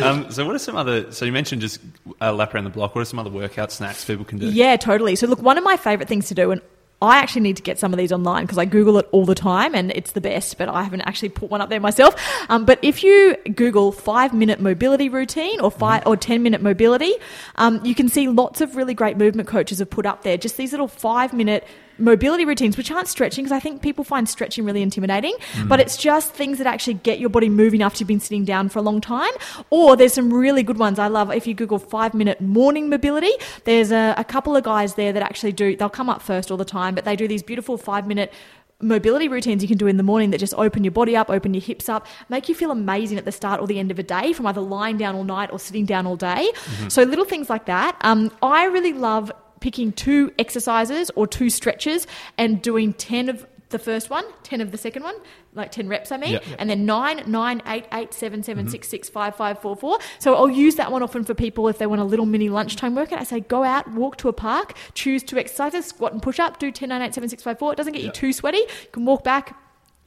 um, 0.03 0.31
so, 0.31 0.45
what 0.45 0.55
are 0.55 0.59
some 0.59 0.77
other? 0.77 1.13
So, 1.13 1.25
you 1.25 1.33
mentioned 1.33 1.63
just 1.63 1.81
a 2.21 2.31
lap 2.33 2.55
around 2.55 2.65
the 2.65 2.71
block. 2.71 2.95
What 2.95 3.01
are 3.03 3.07
some 3.07 3.19
other 3.19 3.31
workout 3.31 3.73
snacks 3.73 4.05
people 4.05 4.25
can 4.25 4.39
do? 4.39 4.51
Yeah, 4.51 4.77
totally. 4.77 5.17
So, 5.17 5.27
look, 5.27 5.41
one 5.41 5.57
of 5.57 5.65
my 5.65 5.79
favorite 5.79 6.09
things 6.09 6.29
to 6.29 6.35
do, 6.35 6.51
and 6.51 6.61
I 7.01 7.19
actually 7.19 7.43
need 7.43 7.57
to 7.59 7.63
get 7.63 7.79
some 7.79 7.93
of 7.93 7.99
these 7.99 8.11
online 8.11 8.45
because 8.45 8.59
I 8.59 8.65
Google 8.65 8.99
it 8.99 9.09
all 9.13 9.25
the 9.25 9.35
time 9.35 9.75
and 9.75 9.93
it's 9.93 10.13
the 10.13 10.21
best, 10.21 10.59
but 10.59 10.69
I 10.69 10.83
haven't 10.83 11.03
actually 11.03 11.29
put 11.29 11.49
one 11.49 11.61
up 11.61 11.69
there 11.69 11.79
myself. 11.79 12.17
Um, 12.49 12.65
but 12.65 12.81
if 12.83 13.05
you 13.05 13.37
Google 13.55 13.93
five 13.93 14.35
minute 14.35 14.61
mobility 14.61 15.09
routine 15.09 15.61
or 15.61 15.71
five 15.71 16.03
or 16.07 16.17
10 16.17 16.43
minute 16.43 16.61
mobility, 16.61 17.15
um, 17.55 17.85
you 17.85 17.95
can 17.95 18.09
see 18.09 18.27
lots 18.27 18.61
of 18.61 18.75
really 18.75 18.95
great 18.95 19.17
movement 19.17 19.49
coaches 19.49 19.79
have 19.79 19.91
put 19.91 20.07
up 20.07 20.23
there 20.23 20.37
just 20.37 20.57
these 20.57 20.73
little 20.73 20.89
five 20.89 21.33
minute 21.33 21.65
mobility 21.99 22.45
routines, 22.45 22.77
which 22.77 22.91
aren't 22.91 23.09
stretching, 23.09 23.45
because 23.45 23.57
I 23.57 23.61
think 23.61 23.83
people 23.83 24.05
find 24.05 24.29
stretching 24.29 24.65
really 24.65 24.83
intimidating, 24.83 25.35
mm. 25.53 25.69
but 25.69 25.81
it's 25.81 25.97
just 25.97 26.33
things 26.33 26.59
that 26.59 26.67
actually 26.67 26.95
get 26.95 27.19
your 27.19 27.31
body 27.31 27.49
moving 27.49 27.83
after 27.83 28.01
you've 28.01 28.09
been 28.09 28.21
sitting 28.21 28.45
down 28.45 28.69
for 28.69 28.79
a 28.79 28.83
long 28.83 29.01
time. 29.01 29.33
Or 29.71 29.97
there's 29.97 30.13
some 30.13 30.33
really 30.33 30.63
good 30.63 30.79
ones. 30.79 30.99
I 30.99 31.09
love 31.09 31.31
if 31.33 31.47
you 31.47 31.55
Google 31.55 31.79
five 31.79 32.15
minute 32.15 32.41
morning 32.41 32.89
mobility, 32.89 33.33
there's 33.65 33.93
a, 33.93 34.15
a 34.17 34.25
couple 34.25 34.57
of 34.57 34.65
guys 34.65 34.95
there 34.95 35.13
that 35.13 35.23
actually 35.23 35.53
do, 35.53 35.77
they'll 35.77 35.89
come 35.89 36.09
up 36.09 36.23
first 36.23 36.51
all 36.51 36.57
the 36.57 36.65
time, 36.65 36.95
but 36.95 37.05
they 37.05 37.17
do 37.17 37.29
these 37.29 37.43
beautiful 37.43 37.77
five 37.77 38.07
minute 38.07 38.33
mobility 38.81 39.27
routines 39.27 39.61
you 39.61 39.69
can 39.69 39.77
do 39.77 39.89
in 39.89 39.97
the 39.97 40.03
morning 40.03 40.31
that 40.31 40.39
just 40.39 40.55
open 40.55 40.85
your 40.85 40.93
body 40.93 41.17
up, 41.17 41.31
open 41.31 41.53
your 41.53 41.61
hips 41.61 41.89
up, 41.89 42.07
make 42.29 42.49
you 42.49 42.55
feel 42.55 42.71
amazing 42.71 43.19
at 43.19 43.25
the 43.25 43.33
start 43.33 43.61
or 43.61 43.67
the 43.67 43.79
end 43.79 43.91
of 43.91 43.99
a 43.99 44.03
day 44.03 44.33
from 44.33 44.47
either 44.47 44.61
lying 44.61 44.97
down 44.97 45.17
all 45.17 45.25
night 45.25 45.51
or 45.53 45.59
sitting 45.59 45.85
down 45.85 46.07
all 46.07 46.17
day. 46.17 46.49
Mm-hmm. 46.53 46.89
So 46.89 47.03
little 47.03 47.25
things 47.25 47.51
like 47.51 47.67
that. 47.67 47.97
Um, 48.03 48.31
I 48.41 48.67
really 48.67 48.93
love 48.93 49.33
picking 49.61 49.93
two 49.93 50.33
exercises 50.39 51.11
or 51.15 51.27
two 51.27 51.51
stretches 51.51 52.07
and 52.37 52.63
doing 52.63 52.93
10 52.93 53.29
of 53.29 53.47
the 53.71 53.79
first 53.79 54.09
one, 54.09 54.25
10 54.45 54.61
of 54.61 54.71
the 54.71 54.79
second 54.79 55.03
one, 55.03 55.15
like 55.55 55.71
10 55.71 55.89
reps, 55.89 56.11
I 56.11 56.17
mean, 56.17 56.33
yep. 56.33 56.45
and 56.59 56.71
then 56.71 56.87
9, 56.87 57.25
9, 57.27 57.63
8, 57.67 57.85
8, 57.93 58.15
7, 58.15 58.43
7, 58.43 58.65
mm-hmm. 58.65 58.71
6, 58.71 58.89
6, 58.89 59.09
5, 59.09 59.37
5, 59.37 59.59
4, 59.61 59.77
4. 59.77 59.99
So 60.19 60.35
I'll 60.35 60.49
use 60.49 60.77
that 60.77 60.91
one 60.91 61.03
often 61.03 61.25
for 61.25 61.35
people 61.35 61.69
if 61.69 61.79
they 61.79 61.87
want 61.87 62.01
a 62.01 62.05
little 62.05 62.27
mini 62.27 62.49
lunchtime 62.49 62.95
workout. 62.95 63.21
I 63.21 63.25
say 63.25 63.41
go 63.41 63.65
out, 63.65 63.91
walk 63.93 64.17
to 64.19 64.29
a 64.29 64.33
park, 64.33 64.75
choose 64.95 65.23
two 65.23 65.39
exercises, 65.39 65.87
squat 65.87 66.13
and 66.13 66.23
push 66.23 66.39
up, 66.39 66.59
do 66.59 66.71
10, 66.71 66.89
9, 66.89 67.03
8, 67.03 67.15
7, 67.15 67.29
6, 67.29 67.43
5, 67.43 67.59
4. 67.59 67.73
It 67.73 67.77
doesn't 67.77 67.93
get 67.93 68.03
yep. 68.03 68.15
you 68.15 68.21
too 68.21 68.33
sweaty. 68.33 68.59
You 68.59 68.89
can 68.93 69.05
walk 69.05 69.23
back, 69.23 69.57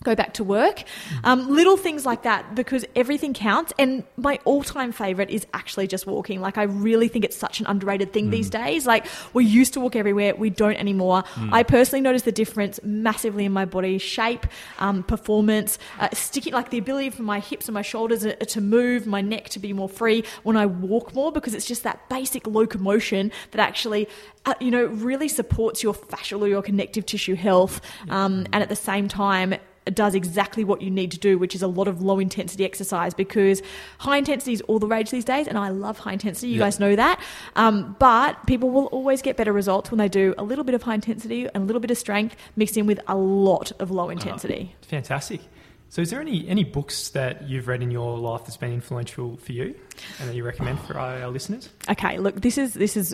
go 0.03 0.15
back 0.15 0.33
to 0.35 0.43
work. 0.43 0.83
Um, 1.23 1.49
little 1.49 1.77
things 1.77 2.05
like 2.05 2.23
that 2.23 2.55
because 2.55 2.85
everything 2.95 3.33
counts. 3.33 3.73
And 3.77 4.03
my 4.17 4.39
all 4.45 4.63
time 4.63 4.91
favorite 4.91 5.29
is 5.29 5.45
actually 5.53 5.87
just 5.87 6.07
walking. 6.07 6.41
Like, 6.41 6.57
I 6.57 6.63
really 6.63 7.07
think 7.07 7.25
it's 7.25 7.37
such 7.37 7.59
an 7.59 7.67
underrated 7.67 8.13
thing 8.13 8.29
these 8.29 8.49
days. 8.49 8.85
Like, 8.85 9.05
we 9.33 9.45
used 9.45 9.73
to 9.73 9.79
walk 9.79 9.95
everywhere, 9.95 10.35
we 10.35 10.49
don't 10.49 10.75
anymore. 10.75 11.23
I 11.51 11.63
personally 11.63 12.01
notice 12.01 12.23
the 12.23 12.31
difference 12.31 12.79
massively 12.83 13.45
in 13.45 13.51
my 13.51 13.65
body 13.65 13.97
shape, 13.97 14.45
um, 14.79 15.03
performance, 15.03 15.77
uh, 15.99 16.09
sticking, 16.13 16.53
like 16.53 16.69
the 16.69 16.77
ability 16.77 17.11
for 17.11 17.23
my 17.23 17.39
hips 17.39 17.67
and 17.67 17.73
my 17.73 17.81
shoulders 17.81 18.25
uh, 18.25 18.33
to 18.33 18.61
move, 18.61 19.05
my 19.05 19.21
neck 19.21 19.49
to 19.49 19.59
be 19.59 19.73
more 19.73 19.89
free 19.89 20.23
when 20.43 20.57
I 20.57 20.65
walk 20.65 21.13
more 21.13 21.31
because 21.31 21.53
it's 21.53 21.65
just 21.65 21.83
that 21.83 22.09
basic 22.09 22.47
locomotion 22.47 23.31
that 23.51 23.59
actually. 23.59 24.07
Uh, 24.43 24.55
you 24.59 24.71
know, 24.71 24.85
really 24.85 25.27
supports 25.27 25.83
your 25.83 25.93
fascial 25.93 26.41
or 26.41 26.47
your 26.47 26.63
connective 26.63 27.05
tissue 27.05 27.35
health, 27.35 27.79
um, 28.09 28.47
and 28.51 28.63
at 28.63 28.69
the 28.69 28.75
same 28.75 29.07
time, 29.07 29.53
does 29.93 30.13
exactly 30.15 30.63
what 30.63 30.81
you 30.81 30.91
need 30.91 31.11
to 31.11 31.17
do, 31.19 31.37
which 31.37 31.55
is 31.55 31.61
a 31.61 31.67
lot 31.67 31.87
of 31.87 32.01
low 32.01 32.19
intensity 32.19 32.63
exercise 32.65 33.13
because 33.13 33.61
high 33.97 34.17
intensity 34.17 34.53
is 34.53 34.61
all 34.61 34.77
the 34.79 34.87
rage 34.87 35.09
these 35.09 35.25
days, 35.25 35.47
and 35.47 35.57
I 35.57 35.69
love 35.69 35.97
high 35.97 36.13
intensity. 36.13 36.49
You 36.49 36.59
Yeah. 36.59 36.65
guys 36.65 36.79
know 36.79 36.95
that. 36.95 37.19
Um, 37.55 37.95
but 37.99 38.45
people 38.45 38.69
will 38.69 38.85
always 38.87 39.21
get 39.21 39.37
better 39.37 39.51
results 39.53 39.89
when 39.89 39.97
they 39.97 40.07
do 40.09 40.35
a 40.37 40.43
little 40.43 40.63
bit 40.63 40.75
of 40.75 40.83
high 40.83 40.95
intensity 40.95 41.45
and 41.45 41.63
a 41.63 41.65
little 41.65 41.79
bit 41.79 41.89
of 41.91 41.97
strength 41.97 42.35
mixed 42.55 42.77
in 42.77 42.85
with 42.85 42.99
a 43.07 43.15
lot 43.15 43.71
of 43.79 43.89
low 43.91 44.09
intensity. 44.09 44.75
Fantastic. 44.83 45.41
So, 45.89 46.01
is 46.01 46.09
there 46.09 46.21
any 46.21 46.47
any 46.47 46.63
books 46.63 47.09
that 47.09 47.49
you've 47.49 47.67
read 47.67 47.81
in 47.83 47.91
your 47.91 48.17
life 48.17 48.41
that's 48.45 48.55
been 48.55 48.71
influential 48.71 49.35
for 49.37 49.51
you, 49.51 49.75
and 50.21 50.29
that 50.29 50.35
you 50.35 50.45
recommend 50.45 50.79
for 50.79 50.97
our, 50.97 51.23
our 51.23 51.29
listeners? 51.29 51.67
Okay, 51.89 52.17
look, 52.17 52.39
this 52.39 52.57
is 52.57 52.73
this 52.75 52.95
is 52.95 53.13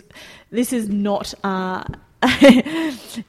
this 0.50 0.72
is 0.72 0.88
not. 0.88 1.34
Uh, 1.42 1.82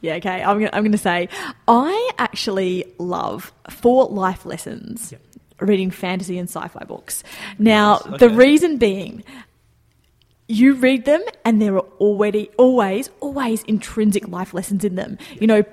yeah, 0.01 0.15
okay. 0.15 0.41
I'm 0.41 0.57
gonna, 0.59 0.69
I'm 0.73 0.83
going 0.83 0.91
to 0.93 0.97
say 0.97 1.29
I 1.67 2.11
actually 2.17 2.85
love 2.97 3.53
for 3.69 4.05
life 4.07 4.45
lessons 4.45 5.11
Yep. 5.11 5.21
reading 5.61 5.91
fantasy 5.91 6.37
and 6.39 6.49
sci-fi 6.49 6.83
books. 6.85 7.23
Now, 7.59 8.01
Nice, 8.05 8.19
the 8.19 8.29
reason 8.29 8.77
being, 8.77 9.23
you 10.47 10.73
read 10.73 11.05
them 11.05 11.21
and 11.45 11.61
there 11.61 11.75
are 11.75 11.85
already 11.99 12.49
always 12.57 13.09
always 13.19 13.61
intrinsic 13.63 14.27
life 14.27 14.53
lessons 14.53 14.83
in 14.83 14.95
them. 14.95 15.17
You 15.39 15.47
know. 15.47 15.63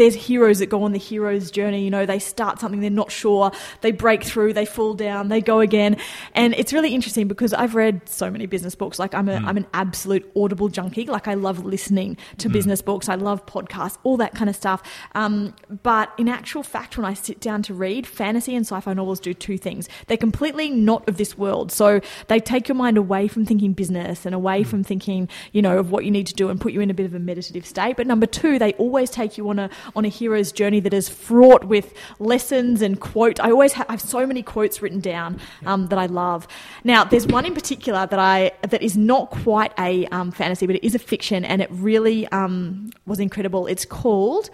There's 0.00 0.14
heroes 0.14 0.60
that 0.60 0.70
go 0.70 0.82
on 0.84 0.92
the 0.92 0.98
hero's 0.98 1.50
journey. 1.50 1.84
You 1.84 1.90
know, 1.90 2.06
they 2.06 2.18
start 2.18 2.58
something, 2.58 2.80
they're 2.80 2.88
not 2.88 3.12
sure, 3.12 3.52
they 3.82 3.92
break 3.92 4.24
through, 4.24 4.54
they 4.54 4.64
fall 4.64 4.94
down, 4.94 5.28
they 5.28 5.42
go 5.42 5.60
again. 5.60 5.98
And 6.34 6.54
it's 6.54 6.72
really 6.72 6.94
interesting 6.94 7.28
because 7.28 7.52
I've 7.52 7.74
read 7.74 8.08
so 8.08 8.30
many 8.30 8.46
business 8.46 8.74
books. 8.74 8.98
Like, 8.98 9.14
I'm, 9.14 9.28
a, 9.28 9.38
hmm. 9.38 9.46
am 9.46 9.56
an 9.58 9.66
absolute 9.74 10.32
audible 10.34 10.70
junkie. 10.70 11.04
Like, 11.04 11.28
I 11.28 11.34
love 11.34 11.66
listening 11.66 12.16
to 12.38 12.48
hmm. 12.48 12.52
business 12.54 12.80
books, 12.80 13.10
I 13.10 13.16
love 13.16 13.44
podcasts, 13.44 13.98
all 14.02 14.16
that 14.16 14.34
kind 14.34 14.48
of 14.48 14.56
stuff. 14.56 14.82
Um, 15.14 15.54
but 15.82 16.10
in 16.16 16.30
actual 16.30 16.62
fact, 16.62 16.96
when 16.96 17.04
I 17.04 17.12
sit 17.12 17.38
down 17.38 17.62
to 17.64 17.74
read, 17.74 18.06
fantasy 18.06 18.54
and 18.54 18.64
sci 18.64 18.80
fi 18.80 18.94
novels 18.94 19.20
do 19.20 19.34
two 19.34 19.58
things. 19.58 19.86
They're 20.06 20.16
completely 20.16 20.70
not 20.70 21.06
of 21.10 21.18
this 21.18 21.36
world. 21.36 21.72
So 21.72 22.00
they 22.28 22.40
take 22.40 22.68
your 22.68 22.76
mind 22.76 22.96
away 22.96 23.28
from 23.28 23.44
thinking 23.44 23.74
business 23.74 24.24
and 24.24 24.34
away 24.34 24.62
hmm. 24.62 24.70
from 24.70 24.82
thinking, 24.82 25.28
you 25.52 25.60
know, 25.60 25.76
of 25.76 25.90
what 25.90 26.06
you 26.06 26.10
need 26.10 26.26
to 26.28 26.34
do 26.34 26.48
and 26.48 26.58
put 26.58 26.72
you 26.72 26.80
in 26.80 26.88
a 26.88 26.94
bit 26.94 27.04
of 27.04 27.14
a 27.14 27.18
meditative 27.18 27.66
state. 27.66 27.98
But 27.98 28.06
number 28.06 28.24
two, 28.24 28.58
they 28.58 28.72
always 28.74 29.10
take 29.10 29.36
you 29.36 29.46
on 29.50 29.58
a 29.58 29.68
on 29.96 30.04
a 30.04 30.08
hero's 30.08 30.52
journey 30.52 30.80
that 30.80 30.94
is 30.94 31.08
fraught 31.08 31.64
with 31.64 31.92
lessons 32.18 32.82
and 32.82 33.00
quote. 33.00 33.40
I 33.40 33.50
always 33.50 33.72
have, 33.74 33.86
I 33.88 33.92
have 33.92 34.00
so 34.00 34.26
many 34.26 34.42
quotes 34.42 34.82
written 34.82 35.00
down 35.00 35.40
um, 35.66 35.86
that 35.88 35.98
I 35.98 36.06
love. 36.06 36.46
Now, 36.84 37.04
there's 37.04 37.26
one 37.26 37.44
in 37.46 37.54
particular 37.54 38.06
that 38.06 38.18
I 38.18 38.52
that 38.62 38.82
is 38.82 38.96
not 38.96 39.30
quite 39.30 39.72
a 39.78 40.06
um, 40.06 40.30
fantasy, 40.30 40.66
but 40.66 40.76
it 40.76 40.84
is 40.86 40.94
a 40.94 40.98
fiction, 40.98 41.44
and 41.44 41.60
it 41.62 41.68
really 41.70 42.26
um, 42.28 42.90
was 43.06 43.20
incredible. 43.20 43.66
It's 43.66 43.84
called 43.84 44.50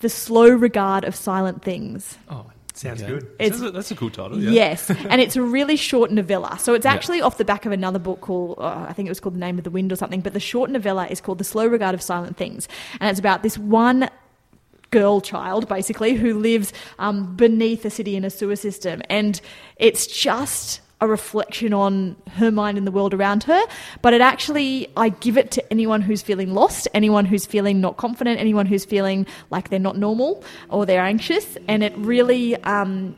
"The 0.00 0.08
Slow 0.08 0.48
Regard 0.48 1.04
of 1.04 1.14
Silent 1.14 1.62
Things." 1.62 2.16
Oh, 2.30 2.46
sounds 2.74 3.00
Yeah. 3.02 3.08
good. 3.08 3.22
It's- 3.38 3.58
Sounds- 3.58 3.72
that's 3.72 3.90
a 3.90 3.96
cool 3.96 4.10
title. 4.10 4.38
Yeah. 4.40 4.50
Yes, 4.50 4.88
and 4.90 5.20
it's 5.20 5.36
a 5.36 5.42
really 5.42 5.76
short 5.76 6.10
novella. 6.12 6.56
So 6.60 6.74
it's 6.74 6.84
Yeah. 6.84 6.92
actually 6.92 7.20
off 7.20 7.36
the 7.38 7.44
back 7.44 7.66
of 7.66 7.72
another 7.72 7.98
book 7.98 8.20
called, 8.20 8.56
uh, 8.58 8.86
I 8.88 8.92
think 8.92 9.06
it 9.06 9.10
was 9.10 9.18
called 9.20 9.34
The 9.34 9.40
Name 9.40 9.58
of 9.58 9.64
the 9.64 9.70
Wind 9.70 9.92
or 9.92 9.96
something. 9.96 10.20
But 10.20 10.32
the 10.32 10.40
short 10.40 10.70
novella 10.70 11.06
is 11.08 11.20
called 11.20 11.38
The 11.38 11.44
Slow 11.44 11.66
Regard 11.66 11.94
of 11.94 12.02
Silent 12.02 12.36
Things, 12.36 12.68
and 13.00 13.10
it's 13.10 13.18
about 13.18 13.42
this 13.42 13.58
one 13.58 14.08
girl 14.90 15.20
child 15.20 15.68
basically 15.68 16.14
who 16.14 16.38
lives 16.38 16.72
um, 16.98 17.36
beneath 17.36 17.84
a 17.84 17.90
city 17.90 18.16
in 18.16 18.24
a 18.24 18.30
sewer 18.30 18.56
system, 18.56 19.02
and 19.08 19.40
it's 19.76 20.06
just 20.06 20.80
a 21.00 21.06
reflection 21.06 21.72
on 21.72 22.16
her 22.32 22.50
mind 22.50 22.76
and 22.76 22.86
the 22.86 22.90
world 22.90 23.14
around 23.14 23.44
her. 23.44 23.62
But 24.02 24.14
it 24.14 24.20
actually, 24.20 24.88
I 24.96 25.10
give 25.10 25.38
it 25.38 25.52
to 25.52 25.72
anyone 25.72 26.00
who's 26.00 26.22
feeling 26.22 26.54
lost, 26.54 26.88
anyone 26.92 27.24
who's 27.24 27.46
feeling 27.46 27.80
not 27.80 27.96
confident, 27.96 28.40
anyone 28.40 28.66
who's 28.66 28.84
feeling 28.84 29.26
like 29.50 29.68
they're 29.68 29.78
not 29.78 29.96
normal 29.96 30.42
or 30.68 30.86
they're 30.86 31.04
anxious, 31.04 31.56
and 31.68 31.82
it 31.82 31.96
really. 31.96 32.56
Um, 32.62 33.16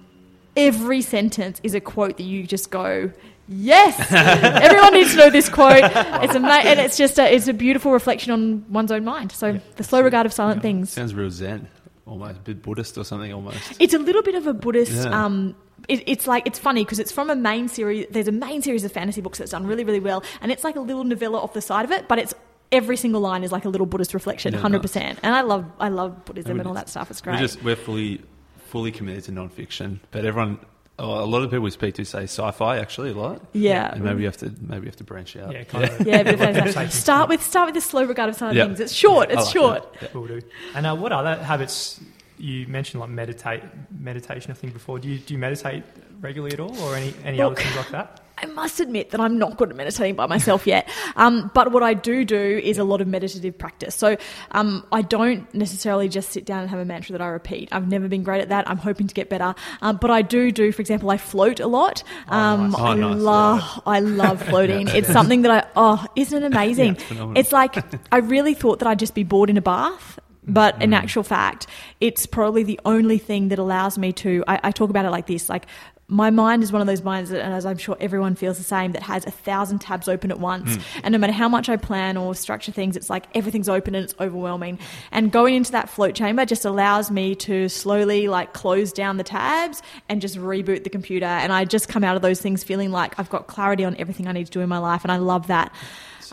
every 0.57 1.01
sentence 1.01 1.61
is 1.63 1.75
a 1.75 1.81
quote 1.81 2.17
that 2.17 2.25
you 2.25 2.47
just 2.47 2.71
go, 2.71 3.11
yes, 3.51 4.11
everyone 4.13 4.95
needs 4.95 5.11
to 5.13 5.17
know 5.19 5.31
this 5.31 5.49
quote. 5.49 5.83
It's 5.85 6.35
ama- 6.35 6.63
and 6.65 6.81
it's 6.81 6.97
just 6.97 7.19
a, 7.19 7.35
it's 7.35 7.49
a 7.49 7.53
beautiful 7.53 7.93
reflection 7.93 8.33
on 8.33 8.65
one's 8.73 8.91
own 8.93 9.05
mind. 9.05 9.33
So 9.33 9.61
the 9.77 9.85
slow 9.85 10.01
regard 10.01 10.25
of 10.27 10.33
silent 10.33 10.63
things. 10.63 10.91
Sounds 10.91 11.15
real 11.15 11.31
Zen, 11.31 11.69
almost 12.07 12.39
a 12.39 12.41
bit 12.41 12.63
Buddhist 12.63 12.97
or 12.97 13.05
something. 13.05 13.33
Almost. 13.33 13.59
It's 13.81 13.95
a 13.95 13.99
little 13.99 14.23
bit 14.23 14.35
of 14.37 14.47
a 14.47 14.55
Buddhist. 14.55 14.93
Yeah. 14.93 15.25
Um, 15.25 15.55
it, 15.89 16.03
it's 16.07 16.27
like 16.27 16.47
it's 16.47 16.59
funny 16.59 16.85
because 16.85 16.99
it's 16.99 17.11
from 17.13 17.29
a 17.31 17.37
main 17.37 17.69
series. 17.69 18.07
There's 18.11 18.29
a 18.29 18.33
main 18.33 18.63
series 18.63 18.85
of 18.85 18.93
fantasy 18.93 19.21
books 19.21 19.39
that's 19.39 19.51
done 19.51 19.67
really, 19.67 19.83
really 19.85 20.01
well, 20.01 20.23
and 20.41 20.53
it's 20.53 20.63
like 20.65 20.77
a 20.77 20.81
little 20.81 21.05
novella 21.05 21.39
off 21.39 21.53
the 21.53 21.61
side 21.63 21.85
of 21.85 21.91
it, 21.91 22.09
but 22.09 22.19
it's. 22.19 22.35
Every 22.73 22.97
single 22.97 23.21
line 23.21 23.43
is 23.43 23.51
like 23.51 23.65
a 23.65 23.69
little 23.69 23.85
Buddhist 23.85 24.15
reflection, 24.15 24.55
Yeah, 24.55 24.61
hundred 24.61 24.77
nice. 24.79 24.93
percent, 24.93 25.19
and 25.25 25.35
I 25.35 25.41
love 25.41 25.65
I 25.81 25.89
love 25.89 26.25
Buddhism 26.25 26.53
And 26.53 26.61
and 26.61 26.69
all 26.69 26.75
that 26.75 26.89
stuff. 26.89 27.11
It's 27.11 27.21
We're 27.21 27.33
great. 27.33 27.41
just 27.41 27.61
we're 27.65 27.75
fully 27.75 28.23
fully 28.69 28.93
committed 28.93 29.25
to 29.25 29.33
non-fiction, 29.33 29.99
but 30.13 30.25
everyone. 30.25 30.61
Oh, 31.03 31.25
a 31.25 31.25
lot 31.25 31.43
of 31.43 31.49
people 31.51 31.63
we 31.65 31.71
speak 31.71 31.95
to 31.95 32.05
say 32.05 32.25
sci-fi 32.25 32.77
actually 32.79 33.11
a 33.11 33.15
lot. 33.15 33.41
yeah, 33.55 33.93
And 33.95 34.05
maybe 34.05 34.21
you 34.21 34.27
have 34.27 34.37
to 34.39 34.53
maybe 34.61 34.83
you 34.85 34.91
have 34.93 34.97
to 34.97 35.05
branch 35.05 35.35
out. 35.37 35.51
Yeah, 35.53 35.65
kind 35.65 35.85
of. 35.85 36.07
yeah, 36.07 36.23
but 36.23 36.27
Like 36.33 36.39
fantastic. 36.39 36.65
meditation. 36.77 36.91
start 36.91 37.29
with 37.31 37.43
start 37.43 37.67
with 37.69 37.75
the 37.75 37.81
slow 37.81 38.05
regard 38.05 38.29
of 38.29 38.35
silent 38.37 38.57
Yeah. 38.59 38.67
things. 38.67 38.81
It's 38.81 38.93
short. 38.93 39.31
Yeah, 39.31 39.37
It's 39.39 39.47
like 39.47 39.53
short. 39.55 39.95
that. 40.01 40.15
Will 40.15 40.27
do. 40.27 40.41
And 40.75 40.87
uh, 40.87 40.95
what 40.95 41.11
other 41.13 41.37
habits 41.43 41.99
you 42.41 42.67
mentioned, 42.67 43.01
like 43.01 43.11
meditate, 43.11 43.63
meditation? 43.99 44.51
I 44.51 44.55
think 44.55 44.73
before. 44.73 44.99
Do 44.99 45.09
you 45.09 45.19
do 45.19 45.35
you 45.35 45.39
meditate 45.39 45.85
regularly 46.21 46.55
at 46.55 46.61
all, 46.61 46.77
or 46.81 46.97
any 46.97 47.15
any 47.25 47.39
Look, 47.39 47.53
other 47.53 47.63
things 47.63 47.77
like 47.77 47.91
that? 47.91 48.21
I 48.43 48.47
must 48.47 48.81
admit 48.81 49.11
that 49.11 49.21
I'm 49.21 49.39
not 49.39 49.59
good 49.59 49.69
at 49.69 49.77
meditating 49.77 50.15
by 50.15 50.25
myself 50.27 50.67
yet. 50.67 50.89
Um, 51.17 51.51
but 51.53 51.73
what 51.73 51.83
I 51.83 51.93
do 51.93 52.25
do 52.25 52.39
is 52.65 52.79
a 52.79 52.85
lot 52.85 53.03
of 53.03 53.07
meditative 53.07 53.59
practice. 53.59 53.95
So 53.95 54.17
um, 54.53 54.87
I 54.93 55.03
don't 55.03 55.53
necessarily 55.55 56.09
just 56.09 56.31
sit 56.31 56.47
down 56.47 56.63
and 56.63 56.71
have 56.71 56.79
a 56.79 56.87
mantra 56.87 57.13
that 57.13 57.21
I 57.21 57.27
repeat. 57.27 57.69
I've 57.71 57.87
never 57.89 58.09
been 58.09 58.23
great 58.23 58.41
at 58.41 58.49
that. 58.49 58.67
I'm 58.67 58.79
hoping 58.79 59.09
to 59.09 59.15
get 59.15 59.29
better. 59.29 59.55
Um, 59.83 59.99
but 59.99 60.11
I 60.11 60.23
do 60.23 60.51
do, 60.53 60.73
for 60.73 60.81
example, 60.81 61.11
I 61.11 61.19
float 61.19 61.61
a 61.61 61.67
lot. 61.67 62.03
Um, 62.29 62.71
nice. 62.71 62.81
Oh, 62.81 62.85
I 62.85 62.95
nice. 62.95 63.21
love, 63.21 63.83
I 63.85 64.01
love 64.01 64.43
floating. 64.49 64.89
It's 64.89 65.13
something 65.13 65.43
that 65.43 65.51
I, 65.67 65.69
oh, 65.77 66.07
isn't 66.17 66.43
it 66.43 66.47
amazing? 66.51 66.97
it's 67.35 67.51
it's 67.51 67.53
like 67.53 67.77
I 68.11 68.19
really 68.19 68.55
thought 68.55 68.79
that 68.79 68.89
I'd 68.89 68.99
just 68.99 69.15
be 69.15 69.23
bored 69.23 69.51
in 69.51 69.59
a 69.59 69.63
bath. 69.63 70.19
But 70.47 70.79
Mm. 70.79 70.83
in 70.83 70.95
actual 70.95 71.23
fact, 71.23 71.67
it's 72.01 72.27
probably 72.27 72.63
the 72.63 72.81
only 72.85 73.19
thing 73.19 73.49
that 73.49 73.59
allows 73.59 73.99
me 73.99 74.13
to. 74.15 74.43
I, 74.49 74.61
I 74.65 74.71
talk 74.73 74.91
about 74.91 75.05
it 75.05 75.11
like 75.11 75.27
this: 75.27 75.49
like 75.49 75.67
my 76.13 76.31
mind 76.31 76.65
is 76.65 76.73
one 76.73 76.81
of 76.81 76.89
those 76.89 77.05
minds, 77.05 77.31
that, 77.31 77.41
and 77.41 77.55
as 77.55 77.65
I'm 77.65 77.79
sure 77.79 77.97
everyone 78.01 78.35
feels 78.35 78.59
the 78.59 78.65
same, 78.65 78.91
that 78.93 79.03
has 79.05 79.25
a 79.27 79.31
thousand 79.31 79.79
tabs 79.79 80.09
open 80.09 80.33
at 80.33 80.41
once. 80.41 80.77
Mm. 80.77 80.83
And 81.05 81.13
no 81.13 81.19
matter 81.19 81.33
how 81.33 81.49
much 81.49 81.69
I 81.69 81.77
plan 81.77 82.17
or 82.17 82.35
structure 82.35 82.73
things, 82.73 82.97
it's 82.97 83.09
like 83.09 83.27
everything's 83.33 83.69
open 83.69 83.95
and 83.95 84.03
it's 84.03 84.15
overwhelming. 84.19 84.81
And 85.13 85.31
going 85.31 85.55
into 85.55 85.71
that 85.71 85.89
float 85.89 86.17
chamber 86.17 86.45
just 86.45 86.65
allows 86.65 87.13
me 87.13 87.37
to 87.37 87.69
slowly 87.69 88.27
like 88.27 88.53
close 88.55 88.93
down 88.93 89.19
the 89.19 89.23
tabs 89.25 89.83
and 90.09 90.21
just 90.21 90.37
reboot 90.37 90.83
the 90.83 90.91
computer. 90.91 91.27
And 91.27 91.53
I 91.53 91.65
just 91.65 91.89
come 91.89 92.03
out 92.03 92.17
of 92.17 92.23
those 92.23 92.41
things 92.41 92.65
feeling 92.65 92.91
like 92.91 93.17
I've 93.21 93.31
got 93.31 93.47
clarity 93.47 93.85
on 93.85 93.95
everything 93.97 94.27
I 94.27 94.33
need 94.33 94.47
to 94.47 94.53
do 94.53 94.61
in 94.63 94.69
my 94.69 94.79
life, 94.79 95.05
and 95.05 95.13
I 95.13 95.19
love 95.19 95.47
that. 95.47 95.73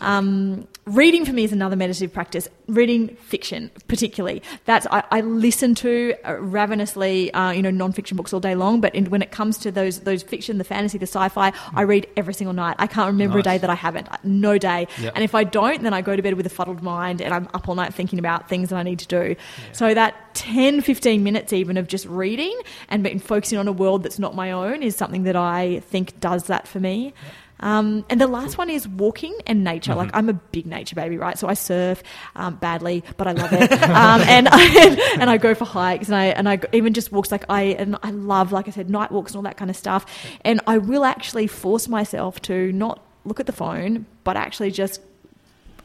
Um, 0.00 0.66
reading 0.84 1.24
for 1.24 1.32
me 1.32 1.44
is 1.44 1.52
another 1.52 1.76
meditative 1.76 2.12
practice. 2.12 2.48
Reading 2.66 3.08
fiction, 3.16 3.70
particularly, 3.88 4.42
that's 4.64 4.86
I, 4.90 5.02
I 5.10 5.20
listen 5.20 5.74
to 5.76 6.14
uh, 6.24 6.34
ravenously, 6.34 7.32
uh, 7.32 7.50
you 7.52 7.62
know, 7.62 7.70
non-fiction 7.70 8.16
books 8.16 8.32
all 8.32 8.40
day 8.40 8.54
long. 8.54 8.80
But 8.80 8.94
in, 8.94 9.10
when 9.10 9.22
it 9.22 9.30
comes 9.30 9.58
to 9.58 9.70
those 9.70 10.00
those 10.00 10.22
fiction, 10.22 10.58
the 10.58 10.64
fantasy, 10.64 10.98
the 10.98 11.06
sci-fi, 11.06 11.52
I 11.74 11.82
read 11.82 12.06
every 12.16 12.34
single 12.34 12.54
night. 12.54 12.76
I 12.78 12.86
can't 12.86 13.08
remember 13.08 13.38
a 13.38 13.42
day 13.42 13.58
that 13.58 13.70
I 13.70 13.74
haven't. 13.74 14.08
No 14.24 14.58
day. 14.58 14.88
Yeah. 15.00 15.10
And 15.14 15.24
if 15.24 15.34
I 15.34 15.44
don't, 15.44 15.82
then 15.82 15.94
I 15.94 16.02
go 16.02 16.16
to 16.16 16.22
bed 16.22 16.34
with 16.34 16.46
a 16.46 16.50
fuddled 16.50 16.82
mind 16.82 17.20
and 17.20 17.32
I'm 17.32 17.48
up 17.54 17.68
all 17.68 17.74
night 17.74 17.94
thinking 17.94 18.18
about 18.18 18.48
things 18.48 18.70
that 18.70 18.76
I 18.76 18.82
need 18.82 18.98
to 19.00 19.06
do. 19.06 19.36
So 19.72 19.94
that 19.94 20.34
10, 20.34 20.82
15 20.82 21.22
minutes 21.22 21.52
even 21.52 21.76
of 21.76 21.88
just 21.88 22.06
reading 22.06 22.58
and 22.88 23.22
focusing 23.22 23.58
on 23.58 23.66
a 23.68 23.72
world 23.72 24.02
that's 24.02 24.18
not 24.18 24.34
my 24.34 24.52
own 24.52 24.82
is 24.82 24.96
something 24.96 25.24
that 25.24 25.36
I 25.36 25.80
think 25.80 26.20
does 26.20 26.44
that 26.44 26.68
for 26.68 26.80
me. 26.80 27.14
Um, 27.60 28.04
and 28.08 28.20
the 28.20 28.26
last 28.26 28.58
one 28.58 28.70
is 28.70 28.86
walking 28.86 29.36
and 29.46 29.64
nature. 29.64 29.94
Like 29.94 30.10
I'm 30.14 30.28
a 30.28 30.34
big 30.34 30.66
nature 30.66 30.94
baby, 30.94 31.18
right? 31.18 31.38
So 31.38 31.48
I 31.48 31.54
surf 31.54 32.02
um, 32.36 32.56
badly, 32.56 33.04
but 33.16 33.26
I 33.26 33.32
love 33.32 33.52
it. 33.52 33.72
um, 33.82 34.20
and 34.22 34.48
I, 34.50 35.16
and 35.20 35.28
I 35.28 35.38
go 35.38 35.54
for 35.54 35.64
hikes 35.64 36.08
and 36.08 36.16
I 36.16 36.26
and 36.26 36.48
I 36.48 36.60
even 36.72 36.94
just 36.94 37.12
walks 37.12 37.32
like 37.32 37.44
I 37.48 37.62
and 37.62 37.96
I 38.02 38.10
love, 38.10 38.52
like 38.52 38.68
I 38.68 38.70
said, 38.70 38.90
night 38.90 39.10
walks 39.10 39.32
and 39.32 39.36
all 39.36 39.42
that 39.42 39.56
kind 39.56 39.70
of 39.70 39.76
stuff. 39.76 40.06
And 40.42 40.60
I 40.66 40.78
will 40.78 41.04
actually 41.04 41.46
force 41.46 41.88
myself 41.88 42.40
to 42.42 42.72
not 42.72 43.04
look 43.24 43.40
at 43.40 43.46
the 43.46 43.52
phone, 43.52 44.06
but 44.24 44.36
actually 44.36 44.70
just 44.70 45.00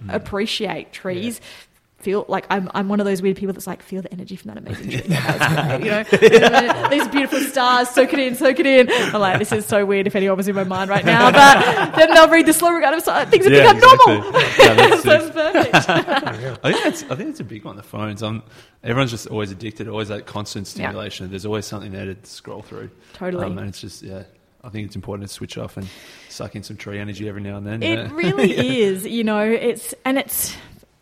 appreciate 0.10 0.92
trees. 0.94 1.42
Feel 2.04 2.26
like 2.28 2.46
I'm, 2.50 2.70
I'm 2.74 2.90
one 2.90 3.00
of 3.00 3.06
those 3.06 3.22
weird 3.22 3.38
people 3.38 3.54
that's 3.54 3.68
like 3.68 3.82
feel 3.82 4.02
the 4.02 4.12
energy 4.12 4.36
from 4.36 4.50
that 4.50 4.58
amazing 4.58 4.90
tree. 4.90 5.04
you 6.34 6.40
know, 6.40 6.90
these 6.90 7.08
beautiful 7.08 7.40
stars, 7.40 7.90
soak 7.90 8.14
it 8.14 8.20
in, 8.20 8.36
soak 8.36 8.60
it 8.60 8.66
in. 8.66 8.90
I'm 8.92 9.22
like, 9.22 9.40
this 9.40 9.52
is 9.52 9.66
so 9.66 9.86
weird 9.86 10.08
if 10.08 10.16
anyone 10.16 10.38
was 10.38 10.48
in 10.48 10.56
my 10.56 10.64
mind 10.64 10.90
right 10.90 11.06
now. 11.06 11.32
But 11.32 11.96
then 11.96 12.14
they'll 12.14 12.30
read 12.30 12.46
the 12.46 12.54
slow 12.54 12.72
regard 12.72 12.94
of 12.96 13.04
things 13.30 13.46
have 13.46 13.54
Yeah, 13.54 13.74
become 13.74 13.78
exactly. 13.78 14.14
normal. 14.14 14.42
Yeah, 14.42 14.74
that's 14.74 15.04
so 15.04 15.30
perfect. 15.32 15.76
I 16.64 16.72
think 16.72 16.84
that's 16.84 17.04
I 17.04 17.16
think 17.16 17.30
it's 17.30 17.40
a 17.40 17.44
big 17.44 17.66
one. 17.66 17.76
The 17.76 17.84
phones. 17.84 18.22
Um, 18.24 18.44
everyone's 18.84 19.12
just 19.12 19.28
always 19.28 19.52
addicted. 19.52 19.88
Always 19.88 20.10
that 20.10 20.26
constant 20.26 20.68
Yeah. 20.68 20.72
stimulation. 20.90 21.30
There's 21.30 21.46
always 21.46 21.66
something 21.66 21.92
there 21.92 22.06
to 22.14 22.16
scroll 22.24 22.62
through. 22.62 22.90
Totally. 23.14 23.46
Um, 23.46 23.58
and 23.58 23.70
it's 23.70 23.82
just 23.82 24.04
yeah. 24.04 24.24
I 24.66 24.70
think 24.70 24.86
it's 24.86 24.96
important 24.96 25.28
to 25.28 25.34
switch 25.34 25.58
off 25.58 25.76
and 25.76 25.88
suck 26.30 26.56
in 26.56 26.64
some 26.64 26.78
tree 26.78 26.98
energy 26.98 27.28
every 27.28 27.42
now 27.42 27.58
and 27.58 27.68
then. 27.68 27.84
It 27.84 27.98
yeah. 28.00 28.10
really 28.14 28.82
is, 28.82 29.06
you 29.06 29.24
know. 29.24 29.42
It's 29.44 29.94
and 30.06 30.18
it's. 30.18 30.56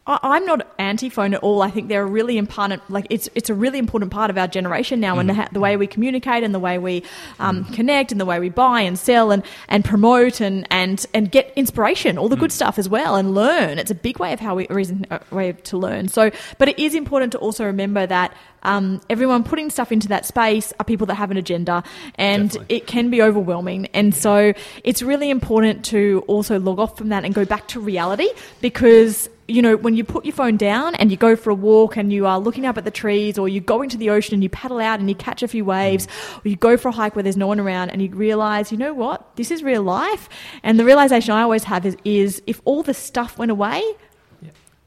I'm 0.07 0.45
not 0.45 0.67
anti-phone 0.79 1.36
at 1.36 1.43
all. 1.43 1.61
I 1.61 1.69
think 1.69 1.88
they're 1.88 2.01
a 2.01 2.05
really 2.05 2.38
important, 2.38 2.82
like 2.89 3.05
it's 3.11 3.30
it's 3.36 3.51
a 3.51 3.53
really 3.53 3.78
important 3.78 4.11
part 4.11 4.32
of 4.32 4.38
our 4.38 4.47
generation 4.47 4.99
now, 4.99 5.19
and 5.19 5.30
the, 5.30 5.47
the 5.51 5.59
way 5.59 5.78
we 5.78 5.86
communicate, 5.86 6.43
and 6.43 6.55
the 6.55 6.59
way 6.59 6.80
we 6.80 7.03
um, 7.39 7.65
connect, 7.65 8.11
and 8.11 8.19
the 8.19 8.26
way 8.26 8.39
we 8.39 8.49
buy 8.49 8.82
and 8.82 8.97
sell, 8.97 9.30
and 9.32 9.43
and 9.67 9.86
promote, 9.86 10.41
and 10.41 10.67
and 10.71 11.05
and 11.13 11.32
get 11.32 11.53
inspiration, 11.55 12.17
all 12.17 12.30
the 12.30 12.36
good 12.36 12.51
stuff 12.51 12.80
as 12.80 12.89
well, 12.89 13.15
and 13.15 13.36
learn. 13.36 13.78
It's 13.78 13.91
a 13.91 13.95
big 13.95 14.17
way 14.17 14.34
of 14.34 14.39
how 14.39 14.55
we 14.55 14.65
reason 14.69 15.05
uh, 15.11 15.19
way 15.30 15.51
to 15.51 15.78
learn. 15.78 16.07
So, 16.07 16.32
but 16.57 16.67
it 16.67 16.80
is 16.80 16.95
important 16.95 17.34
to 17.34 17.38
also 17.38 17.65
remember 17.65 18.07
that 18.07 18.36
um, 18.63 19.01
everyone 19.07 19.43
putting 19.43 19.69
stuff 19.69 19.91
into 19.91 20.07
that 20.07 20.26
space 20.26 20.73
are 20.80 20.84
people 20.84 21.05
that 21.07 21.15
have 21.15 21.30
an 21.30 21.38
agenda, 21.38 21.84
and 22.15 22.49
Definitely. 22.49 22.76
it 22.76 22.88
can 22.88 23.11
be 23.11 23.21
overwhelming. 23.21 23.86
And 23.93 24.15
so 24.15 24.53
it's 24.84 25.03
really 25.03 25.30
important 25.30 25.86
to 25.86 26.23
also 26.26 26.59
log 26.59 26.80
off 26.80 26.97
from 26.97 27.09
that 27.09 27.23
and 27.23 27.36
go 27.36 27.45
back 27.45 27.67
to 27.69 27.80
reality 27.80 28.30
because, 28.61 29.30
you 29.52 29.62
know, 29.62 29.76
when 29.76 29.95
you 29.95 30.04
put 30.04 30.26
your 30.26 30.34
phone 30.34 30.56
down 30.58 30.95
and 30.95 31.12
you 31.12 31.18
go 31.18 31.36
for 31.36 31.49
a 31.49 31.54
walk 31.54 31.97
and 31.97 32.12
you 32.12 32.26
are 32.26 32.39
looking 32.39 32.66
up 32.66 32.78
at 32.78 32.86
the 32.86 32.91
trees 32.91 33.38
or 33.38 33.49
you 33.49 33.60
go 33.60 33.82
into 33.82 33.97
the 33.97 34.10
ocean 34.10 34.34
and 34.34 34.43
you 34.43 34.49
paddle 34.49 34.80
out 34.80 34.99
and 34.99 35.10
you 35.10 35.16
catch 35.16 35.43
a 35.43 35.47
few 35.47 35.66
waves 35.66 36.08
or 36.43 36.47
you 36.47 36.56
go 36.56 36.78
for 36.78 36.89
a 36.89 36.91
hike 36.91 37.16
where 37.16 37.24
there's 37.24 37.38
no 37.38 37.47
one 37.47 37.60
around 37.60 37.89
and 37.89 38.02
you 38.02 38.10
realize, 38.10 38.72
you 38.72 38.78
know 38.78 38.93
what, 38.93 39.36
this 39.36 39.52
is 39.52 39.62
real 39.62 39.84
life. 39.84 40.30
And 40.64 40.80
the 40.80 40.86
realization 40.86 41.34
I 41.34 41.41
always 41.41 41.66
have 41.66 41.86
is, 41.86 41.97
is 42.06 42.41
if 42.47 42.62
all 42.66 42.82
the 42.82 42.93
stuff 42.93 43.38
went 43.38 43.52
away, 43.52 43.84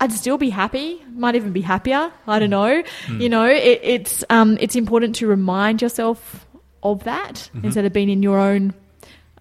I'd 0.00 0.12
still 0.12 0.38
be 0.38 0.50
happy. 0.50 1.02
Might 1.14 1.34
even 1.34 1.52
be 1.52 1.60
happier. 1.60 2.12
I 2.26 2.38
don't 2.38 2.50
know. 2.50 2.82
You 3.08 3.28
know, 3.28 3.46
it, 3.46 3.80
it's 3.82 4.24
um, 4.28 4.58
it's 4.60 4.76
important 4.76 5.16
to 5.16 5.26
remind 5.26 5.80
yourself 5.80 6.46
of 6.82 7.04
that 7.04 7.48
instead 7.62 7.84
of 7.84 7.92
being 7.92 8.10
in 8.10 8.22
your 8.22 8.38
own, 8.38 8.74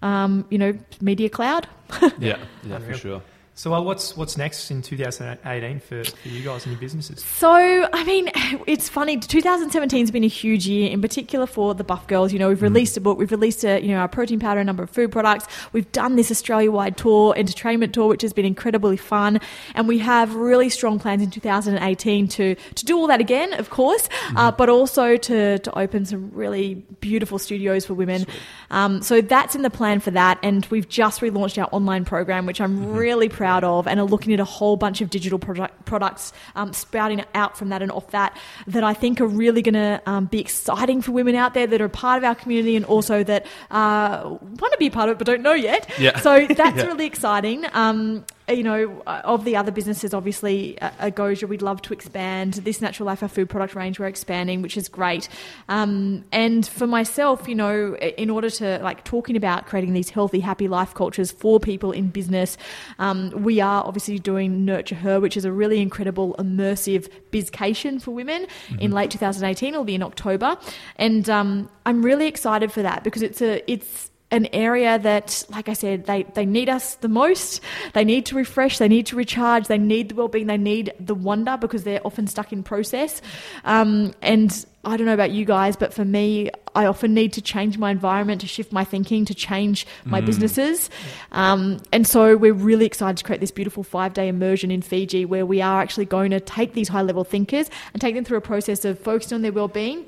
um, 0.00 0.46
you 0.50 0.58
know, 0.58 0.78
media 1.00 1.28
cloud. 1.28 1.66
yeah, 2.18 2.38
yeah, 2.62 2.78
for 2.78 2.94
sure. 2.94 3.22
So, 3.56 3.72
uh, 3.72 3.80
what's 3.80 4.16
what's 4.16 4.36
next 4.36 4.72
in 4.72 4.82
2018 4.82 5.78
for, 5.78 6.02
for 6.02 6.28
you 6.28 6.42
guys 6.42 6.64
and 6.64 6.72
your 6.72 6.80
businesses? 6.80 7.24
So, 7.24 7.88
I 7.92 8.02
mean, 8.02 8.28
it's 8.66 8.88
funny. 8.88 9.16
2017 9.16 10.00
has 10.00 10.10
been 10.10 10.24
a 10.24 10.28
huge 10.28 10.66
year, 10.66 10.90
in 10.90 11.00
particular 11.00 11.46
for 11.46 11.72
the 11.72 11.84
Buff 11.84 12.08
Girls. 12.08 12.32
You 12.32 12.40
know, 12.40 12.48
we've 12.48 12.62
released 12.62 12.96
a 12.96 13.00
book, 13.00 13.16
we've 13.16 13.30
released 13.30 13.64
a, 13.64 13.80
you 13.80 13.88
know, 13.88 13.98
our 13.98 14.08
protein 14.08 14.40
powder, 14.40 14.58
a 14.58 14.64
number 14.64 14.82
of 14.82 14.90
food 14.90 15.12
products. 15.12 15.46
We've 15.72 15.90
done 15.92 16.16
this 16.16 16.32
Australia-wide 16.32 16.96
tour, 16.96 17.32
entertainment 17.36 17.94
tour, 17.94 18.08
which 18.08 18.22
has 18.22 18.32
been 18.32 18.44
incredibly 18.44 18.96
fun, 18.96 19.40
and 19.76 19.86
we 19.86 19.98
have 20.00 20.34
really 20.34 20.68
strong 20.68 20.98
plans 20.98 21.22
in 21.22 21.30
2018 21.30 22.26
to 22.26 22.56
to 22.56 22.84
do 22.84 22.98
all 22.98 23.06
that 23.06 23.20
again, 23.20 23.52
of 23.54 23.70
course, 23.70 24.08
uh, 24.34 24.50
but 24.50 24.68
also 24.68 25.16
to 25.16 25.60
to 25.60 25.78
open 25.78 26.04
some 26.04 26.32
really 26.34 26.74
beautiful 26.98 27.38
studios 27.38 27.86
for 27.86 27.94
women. 27.94 28.26
Um, 28.72 29.00
so 29.00 29.20
that's 29.20 29.54
in 29.54 29.62
the 29.62 29.70
plan 29.70 30.00
for 30.00 30.10
that, 30.10 30.40
and 30.42 30.66
we've 30.72 30.88
just 30.88 31.20
relaunched 31.20 31.62
our 31.62 31.68
online 31.70 32.04
program, 32.04 32.46
which 32.46 32.60
I'm 32.60 32.94
really 32.94 33.28
proud 33.28 33.43
of, 33.52 33.86
and 33.86 34.00
are 34.00 34.04
looking 34.06 34.32
at 34.32 34.40
a 34.40 34.44
whole 34.44 34.76
bunch 34.76 35.02
of 35.02 35.10
digital 35.10 35.38
product, 35.38 35.84
products 35.84 36.32
um, 36.56 36.72
sprouting 36.72 37.22
out 37.34 37.58
from 37.58 37.68
that 37.68 37.82
and 37.82 37.92
off 37.92 38.10
that 38.12 38.34
that 38.68 38.82
I 38.82 38.94
think 38.94 39.20
are 39.20 39.26
really 39.26 39.60
going 39.60 39.74
to 39.74 40.00
um, 40.06 40.24
be 40.26 40.40
exciting 40.40 41.02
for 41.02 41.12
women 41.12 41.34
out 41.34 41.52
there 41.52 41.66
that 41.66 41.80
are 41.80 41.88
part 41.90 42.16
of 42.18 42.24
our 42.24 42.34
community 42.34 42.76
and 42.76 42.84
also 42.86 43.22
that 43.24 43.44
uh, 43.70 44.22
want 44.24 44.72
to 44.72 44.76
be 44.78 44.88
part 44.88 45.08
of 45.10 45.16
it 45.16 45.18
but 45.18 45.26
don't 45.26 45.42
know 45.42 45.52
yet. 45.52 45.90
Yeah. 45.98 46.18
So 46.20 46.46
that's 46.46 46.76
Yeah. 46.78 46.86
really 46.86 47.06
exciting. 47.06 47.66
Um, 47.72 48.24
you 48.48 48.62
know, 48.62 49.02
of 49.06 49.44
the 49.44 49.56
other 49.56 49.72
businesses, 49.72 50.12
obviously, 50.12 50.78
uh, 50.80 50.90
Agoge, 51.00 51.48
we'd 51.48 51.62
love 51.62 51.80
to 51.82 51.94
expand. 51.94 52.54
This 52.54 52.82
Natural 52.82 53.06
Life, 53.06 53.22
our 53.22 53.28
food 53.28 53.48
product 53.48 53.74
range, 53.74 53.98
we're 53.98 54.06
expanding, 54.06 54.60
which 54.60 54.76
is 54.76 54.88
great. 54.88 55.28
Um, 55.68 56.24
and 56.30 56.66
for 56.66 56.86
myself, 56.86 57.48
you 57.48 57.54
know, 57.54 57.96
in 57.96 58.28
order 58.28 58.50
to 58.50 58.78
like 58.82 59.02
talking 59.04 59.36
about 59.36 59.66
creating 59.66 59.94
these 59.94 60.10
healthy, 60.10 60.40
happy 60.40 60.68
life 60.68 60.92
cultures 60.92 61.32
for 61.32 61.58
people 61.58 61.90
in 61.90 62.08
business, 62.08 62.58
um, 62.98 63.30
we 63.30 63.60
are 63.60 63.82
obviously 63.82 64.18
doing 64.18 64.66
Nurture 64.66 64.96
Her, 64.96 65.20
which 65.20 65.38
is 65.38 65.46
a 65.46 65.52
really 65.52 65.80
incredible, 65.80 66.34
immersive 66.38 67.08
bizcation 67.32 68.00
for 68.00 68.10
women 68.10 68.46
in 68.78 68.90
late 68.90 69.10
2018. 69.10 69.72
It'll 69.72 69.84
be 69.84 69.94
in 69.94 70.02
October. 70.02 70.58
And 70.96 71.30
um, 71.30 71.70
I'm 71.86 72.04
really 72.04 72.26
excited 72.26 72.72
for 72.72 72.82
that 72.82 73.04
because 73.04 73.22
it's 73.22 73.40
a, 73.40 73.70
it's, 73.70 74.10
an 74.34 74.48
area 74.52 74.98
that, 74.98 75.44
like 75.48 75.68
I 75.68 75.72
said, 75.72 76.06
they, 76.06 76.24
they 76.34 76.44
need 76.44 76.68
us 76.68 76.96
the 76.96 77.08
most. 77.08 77.60
They 77.92 78.04
need 78.04 78.26
to 78.26 78.34
refresh, 78.34 78.78
they 78.78 78.88
need 78.88 79.06
to 79.06 79.16
recharge, 79.16 79.68
they 79.68 79.78
need 79.78 80.10
the 80.10 80.14
well-being, 80.16 80.46
they 80.46 80.56
need 80.56 80.92
the 80.98 81.14
wonder 81.14 81.56
because 81.56 81.84
they're 81.84 82.04
often 82.04 82.26
stuck 82.26 82.52
in 82.52 82.62
process. 82.62 83.22
Um, 83.64 84.12
and 84.20 84.66
I 84.84 84.96
don't 84.96 85.06
know 85.06 85.14
about 85.14 85.30
you 85.30 85.44
guys, 85.44 85.76
but 85.76 85.94
for 85.94 86.04
me, 86.04 86.50
I 86.74 86.86
often 86.86 87.14
need 87.14 87.32
to 87.34 87.40
change 87.40 87.78
my 87.78 87.90
environment, 87.90 88.40
to 88.40 88.46
shift 88.46 88.72
my 88.72 88.84
thinking, 88.84 89.24
to 89.26 89.34
change 89.34 89.86
my 90.04 90.20
businesses. 90.20 90.90
Um, 91.32 91.80
and 91.92 92.06
so 92.06 92.36
we're 92.36 92.52
really 92.52 92.84
excited 92.84 93.16
to 93.18 93.24
create 93.24 93.40
this 93.40 93.52
beautiful 93.52 93.82
five-day 93.82 94.28
immersion 94.28 94.70
in 94.70 94.82
Fiji 94.82 95.24
where 95.24 95.46
we 95.46 95.62
are 95.62 95.80
actually 95.80 96.04
going 96.04 96.32
to 96.32 96.40
take 96.40 96.74
these 96.74 96.88
high-level 96.88 97.24
thinkers 97.24 97.70
and 97.92 98.00
take 98.00 98.14
them 98.14 98.24
through 98.24 98.38
a 98.38 98.42
process 98.42 98.84
of 98.84 98.98
focusing 98.98 99.36
on 99.36 99.42
their 99.42 99.52
well-being 99.52 100.04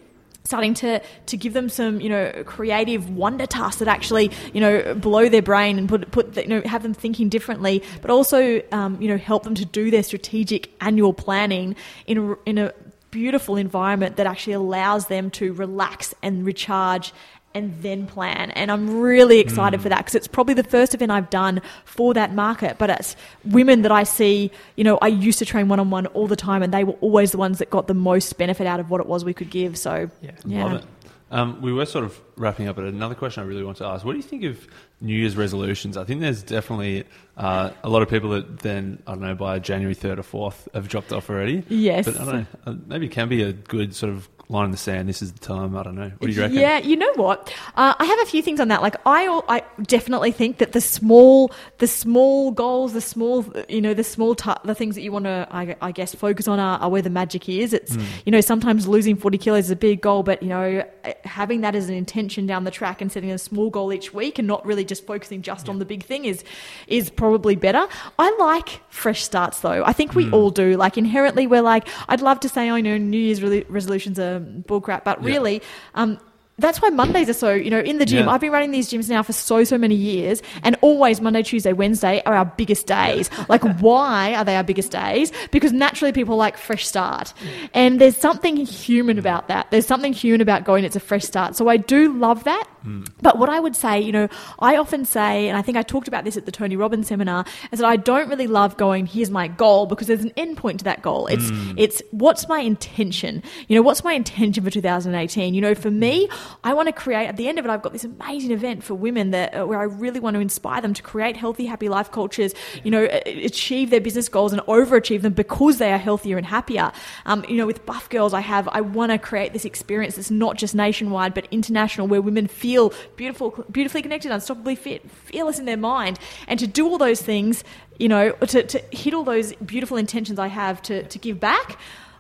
starting 0.47 0.75
to 0.75 1.01
to 1.27 1.37
give 1.37 1.53
them 1.53 1.69
some 1.69 2.01
you 2.01 2.09
know 2.09 2.33
creative 2.45 3.11
wonder 3.11 3.47
tasks 3.47 3.79
that 3.81 3.89
actually 3.89 4.31
you 4.55 4.61
know 4.61 4.95
blow 4.95 5.29
their 5.29 5.43
brain 5.43 5.79
and 5.79 5.89
put 5.89 6.11
put 6.11 6.35
the, 6.35 6.43
you 6.43 6.49
know 6.49 6.63
have 6.65 6.83
them 6.83 6.95
thinking 6.95 7.29
differently 7.29 7.83
but 8.01 8.11
also 8.11 8.63
um, 8.73 9.01
you 9.01 9.09
know 9.09 9.17
help 9.17 9.43
them 9.43 9.55
to 9.55 9.65
do 9.65 9.91
their 9.91 10.03
strategic 10.03 10.71
annual 10.81 11.13
planning 11.13 11.77
in 12.07 12.19
a, 12.19 12.35
in 12.47 12.59
a 12.59 12.73
beautiful 13.11 13.57
environment 13.57 14.17
that 14.17 14.27
actually 14.27 14.53
allows 14.53 15.07
them 15.07 15.31
to 15.31 15.53
relax 15.55 16.15
and 16.23 16.45
recharge 16.45 17.13
and 17.57 17.83
then 17.83 18.07
plan. 18.07 18.51
And 18.53 18.71
I'm 18.71 19.01
really 19.01 19.39
excited 19.41 19.81
for 19.81 19.89
that 19.89 19.99
because 19.99 20.15
it's 20.15 20.29
probably 20.29 20.55
the 20.55 20.63
first 20.65 20.95
event 20.95 21.11
I've 21.11 21.31
done 21.31 21.63
for 21.85 22.13
that 22.15 22.35
market. 22.35 22.77
But 22.79 22.91
it's 22.91 23.17
women 23.45 23.83
that 23.83 23.93
I 23.93 24.05
see, 24.05 24.51
you 24.77 24.85
know, 24.85 24.99
I 25.01 25.09
used 25.09 25.39
to 25.39 25.47
train 25.47 25.69
one 25.69 25.81
on 25.81 25.91
one 25.91 26.07
all 26.09 26.27
the 26.27 26.37
time, 26.37 26.63
and 26.63 26.73
they 26.73 26.85
were 26.85 26.97
always 27.01 27.33
the 27.33 27.39
ones 27.39 27.59
that 27.59 27.71
got 27.71 27.87
the 27.87 27.95
most 27.95 28.37
benefit 28.39 28.67
out 28.67 28.79
of 28.81 28.91
what 28.91 29.01
it 29.01 29.07
was 29.07 29.25
we 29.25 29.35
could 29.35 29.51
give. 29.51 29.77
So, 29.79 30.11
Yeah. 30.21 30.31
yeah. 30.45 30.65
Love 30.65 30.73
it. 30.75 30.85
Um, 31.29 31.61
we 31.61 31.73
were 31.73 31.87
sort 31.87 32.05
of 32.05 32.21
wrapping 32.37 32.69
up, 32.69 32.77
but 32.77 32.85
another 32.85 33.17
question 33.17 33.43
I 33.43 33.47
really 33.47 33.65
want 33.65 33.79
to 33.79 33.85
ask: 33.85 34.05
What 34.05 34.13
do 34.13 34.19
you 34.19 34.23
think 34.23 34.45
of 34.45 34.65
New 35.01 35.13
Year's 35.17 35.37
resolutions? 35.37 35.97
I 35.97 36.05
think 36.05 36.21
there's 36.21 36.41
definitely 36.45 37.03
uh, 37.37 37.71
a 37.83 37.89
lot 37.89 38.03
of 38.03 38.09
people 38.09 38.31
that 38.31 38.61
then 38.61 39.03
I 39.09 39.13
don't 39.13 39.23
know 39.23 39.35
by 39.35 39.59
January 39.59 39.95
third 39.95 40.21
or 40.21 40.23
fourth 40.23 40.69
have 40.73 40.87
dropped 40.87 41.13
off 41.13 41.29
already. 41.29 41.65
Yes. 41.69 42.05
but 42.05 42.21
I 42.21 42.25
don't 42.25 42.35
know. 42.35 42.47
uh, 42.67 42.75
Maybe 42.87 43.07
it 43.07 43.13
can 43.13 43.29
be 43.29 43.43
a 43.43 43.53
good 43.53 43.93
sort 43.97 44.13
of 44.13 44.29
line 44.49 44.67
in 44.67 44.71
the 44.71 44.77
sand. 44.77 45.09
This 45.09 45.23
is 45.23 45.33
the 45.33 45.39
time. 45.41 45.77
I 45.77 45.83
don't 45.83 45.97
know. 45.97 46.11
What 46.19 46.29
do 46.29 46.33
you 46.33 46.41
reckon? 46.41 46.57
Yeah, 46.57 46.79
you 46.79 46.97
know 46.97 47.13
what? 47.15 47.53
Uh, 47.75 47.95
I 47.99 48.05
have 48.05 48.21
a 48.21 48.27
few 48.27 48.43
things 48.43 48.61
on 48.61 48.69
that. 48.69 48.81
Like 48.81 48.97
I, 49.05 49.41
I 49.49 49.63
definitely 49.83 50.31
think 50.33 50.59
that 50.59 50.73
the 50.73 50.81
small, 50.81 51.51
the 51.79 51.87
small 51.87 52.53
goals, 52.53 52.93
the 52.93 53.01
small, 53.01 53.45
you 53.69 53.81
know, 53.81 53.95
the 53.95 54.05
small, 54.05 54.35
t- 54.35 54.53
the 54.65 54.75
things 54.75 54.95
that 54.95 55.03
you 55.03 55.11
want 55.11 55.25
to, 55.25 55.49
I, 55.51 55.77
I 55.81 55.93
guess, 55.93 56.15
focus 56.15 56.47
on 56.47 56.61
are, 56.61 56.79
are 56.79 56.89
where 56.89 57.03
the 57.03 57.11
magic 57.11 57.49
is. 57.49 57.73
It's, 57.73 57.95
hmm. 57.95 58.05
you 58.25 58.33
know, 58.33 58.41
sometimes 58.41 58.87
losing 58.87 59.17
forty 59.17 59.39
kilos 59.39 59.65
is 59.65 59.71
a 59.71 59.77
big 59.77 60.01
goal, 60.01 60.23
but 60.23 60.43
you 60.43 60.49
know, 60.49 60.85
eh, 61.05 61.15
having 61.25 61.63
that 61.63 61.75
as 61.75 61.89
an 61.89 61.95
intention 61.95 62.47
down 62.47 62.65
the 62.65 62.71
track 62.71 63.01
and 63.01 63.11
setting 63.11 63.33
a 63.33 63.39
small 63.39 63.71
goal 63.71 63.93
each 63.93 64.15
week 64.15 64.39
and 64.39 64.47
not 64.47 64.65
really 64.65 64.85
just 64.85 65.07
focusing 65.07 65.43
just 65.43 65.69
on 65.69 65.79
the 65.79 65.85
big 65.85 66.05
thing 66.05 66.25
is, 66.25 66.45
is 66.87 67.11
probably 67.11 67.57
better. 67.57 67.87
I 68.19 68.37
like 68.39 68.81
fresh 68.91 69.25
starts 69.25 69.61
though. 69.61 69.85
I 69.85 69.93
think 69.93 70.15
we 70.15 70.27
hmm. 70.27 70.35
all 70.35 70.51
do. 70.51 70.77
Like 70.77 70.97
inherently, 70.97 71.47
we're 71.47 71.63
like, 71.63 71.89
I'd 72.09 72.21
love 72.21 72.39
to 72.41 72.49
say, 72.49 72.71
I 72.71 72.81
know 72.81 72.97
New 72.97 73.19
Year's 73.19 73.43
re- 73.43 73.65
resolutions 73.69 74.21
are 74.21 74.36
bullcrap, 74.41 75.05
but 75.05 75.23
Yeah. 75.23 75.27
really, 75.33 75.63
um, 75.95 76.19
that's 76.59 76.81
why 76.81 76.89
Mondays 76.89 77.29
are 77.29 77.35
so, 77.35 77.53
you 77.53 77.71
know, 77.71 77.81
in 77.81 77.99
the 77.99 78.07
gym. 78.07 78.27
Yeah. 78.27 78.33
I've 78.33 78.41
been 78.41 78.53
running 78.53 78.71
these 78.71 78.91
gyms 78.91 79.11
now 79.11 79.23
for 79.23 79.33
so, 79.33 79.65
so 79.65 79.77
many 79.77 79.95
years, 79.95 80.43
and 80.63 80.77
always 80.81 81.21
Monday, 81.21 81.43
Tuesday, 81.43 81.73
Wednesday 81.73 82.23
are 82.25 82.35
our 82.35 82.47
biggest 82.47 82.87
days. 82.87 83.31
Like, 83.49 83.63
why 83.81 84.35
are 84.35 84.45
they 84.45 84.57
our 84.57 84.65
biggest 84.65 84.91
days? 84.91 85.33
Because 85.51 85.73
naturally 85.73 86.13
people 86.13 86.37
like 86.37 86.57
fresh 86.57 86.87
start. 86.87 87.35
And 87.75 88.01
there's 88.01 88.17
something 88.17 88.57
human 88.57 89.19
about 89.19 89.49
that. 89.49 89.71
There's 89.71 89.87
something 89.87 90.13
human 90.13 90.41
about 90.41 90.65
going, 90.65 90.85
it's 90.85 90.97
a 90.97 91.01
fresh 91.01 91.25
start. 91.25 91.57
So 91.57 91.69
I 91.69 91.77
do 91.77 92.13
love 92.13 92.45
that. 92.45 92.65
Hmm. 92.83 93.03
But 93.21 93.39
what 93.39 93.49
I 93.49 93.61
would 93.61 93.77
say, 93.77 94.01
you 94.01 94.13
know, 94.13 94.29
I 94.61 94.77
often 94.77 95.05
say, 95.05 95.49
and 95.49 95.59
I 95.59 95.63
think 95.63 95.77
I 95.77 95.83
talked 95.83 96.09
about 96.09 96.25
this 96.25 96.37
at 96.37 96.47
the 96.47 96.53
Tony 96.53 96.77
Robbins 96.77 97.09
seminar, 97.09 97.45
is 97.73 97.81
that 97.81 97.87
I 97.87 97.97
don't 97.97 98.29
really 98.29 98.47
love 98.47 98.77
going, 98.77 99.07
here's 99.07 99.31
my 99.31 99.49
goal, 99.49 99.87
because 99.87 100.07
there's 100.07 100.23
an 100.23 100.33
end 100.37 100.57
point 100.57 100.79
to 100.79 100.85
that 100.85 101.03
goal. 101.03 101.27
It's, 101.27 101.49
hmm. 101.51 101.73
it's 101.77 102.01
what's 102.13 102.49
my 102.49 102.61
intention? 102.61 103.43
You 103.69 103.77
know, 103.77 103.83
what's 103.83 104.05
my 104.05 104.15
intention 104.15 104.65
for 104.65 104.71
2018? 104.71 105.53
You 105.53 105.61
know, 105.61 105.75
for 105.75 105.91
me, 105.91 106.29
I 106.65 106.75
want 106.75 106.89
to 106.89 106.93
create, 106.93 107.27
at 107.27 107.37
the 107.37 107.49
end 107.49 107.59
of 107.59 107.65
it, 107.65 107.71
I've 107.71 107.83
got 107.83 107.93
this 107.93 108.05
amazing 108.05 108.51
event 108.51 108.85
for 108.85 108.95
women 108.95 109.31
that 109.31 109.55
uh, 109.55 109.67
where 109.67 109.79
I 109.79 109.85
really 109.85 110.21
want 110.21 110.35
to 110.35 110.41
inspire 110.41 110.81
them 110.81 110.95
to 110.95 111.03
create 111.03 111.37
healthy, 111.37 111.67
happy 111.67 111.89
life 111.89 112.11
cultures, 112.11 112.55
you 112.85 112.91
know, 112.91 113.09
achieve 113.27 113.91
their 113.91 114.01
business 114.01 114.29
goals 114.29 114.53
and 114.53 114.63
overachieve 114.63 115.23
them 115.23 115.33
because 115.33 115.79
they 115.79 115.93
are 115.93 115.99
healthier 115.99 116.37
and 116.37 116.47
happier. 116.47 116.93
Um, 117.25 117.45
you 117.49 117.57
know, 117.57 117.67
with 117.67 117.87
Buff 117.87 118.09
Girls, 118.09 118.35
I 118.35 118.41
have, 118.41 118.69
I 118.69 118.81
want 118.81 119.13
to 119.13 119.19
create 119.19 119.53
this 119.53 119.65
experience 119.65 120.17
that's 120.17 120.31
not 120.31 120.57
just 120.57 120.75
nationwide, 120.75 121.35
but 121.35 121.47
international, 121.51 122.07
where 122.07 122.23
women 122.23 122.47
feel 122.47 122.93
beautiful, 123.17 123.65
beautifully 123.71 124.03
connected, 124.03 124.31
unstoppably 124.31 124.77
fit, 124.77 125.11
fearless 125.11 125.59
in 125.59 125.65
their 125.65 125.77
mind. 125.77 126.19
And 126.49 126.59
to 126.61 126.67
do 126.67 126.89
all 126.89 126.99
those 126.99 127.23
things, 127.23 127.65
you 127.99 128.09
know, 128.09 128.33
to, 128.33 128.63
to 128.63 128.79
hit 128.91 129.15
all 129.15 129.25
those 129.25 129.55
beautiful 129.55 129.97
intentions 129.97 130.39
I 130.39 130.49
have 130.49 130.83
to, 130.83 131.03
to 131.05 131.19
give 131.19 131.41
back, 131.41 131.79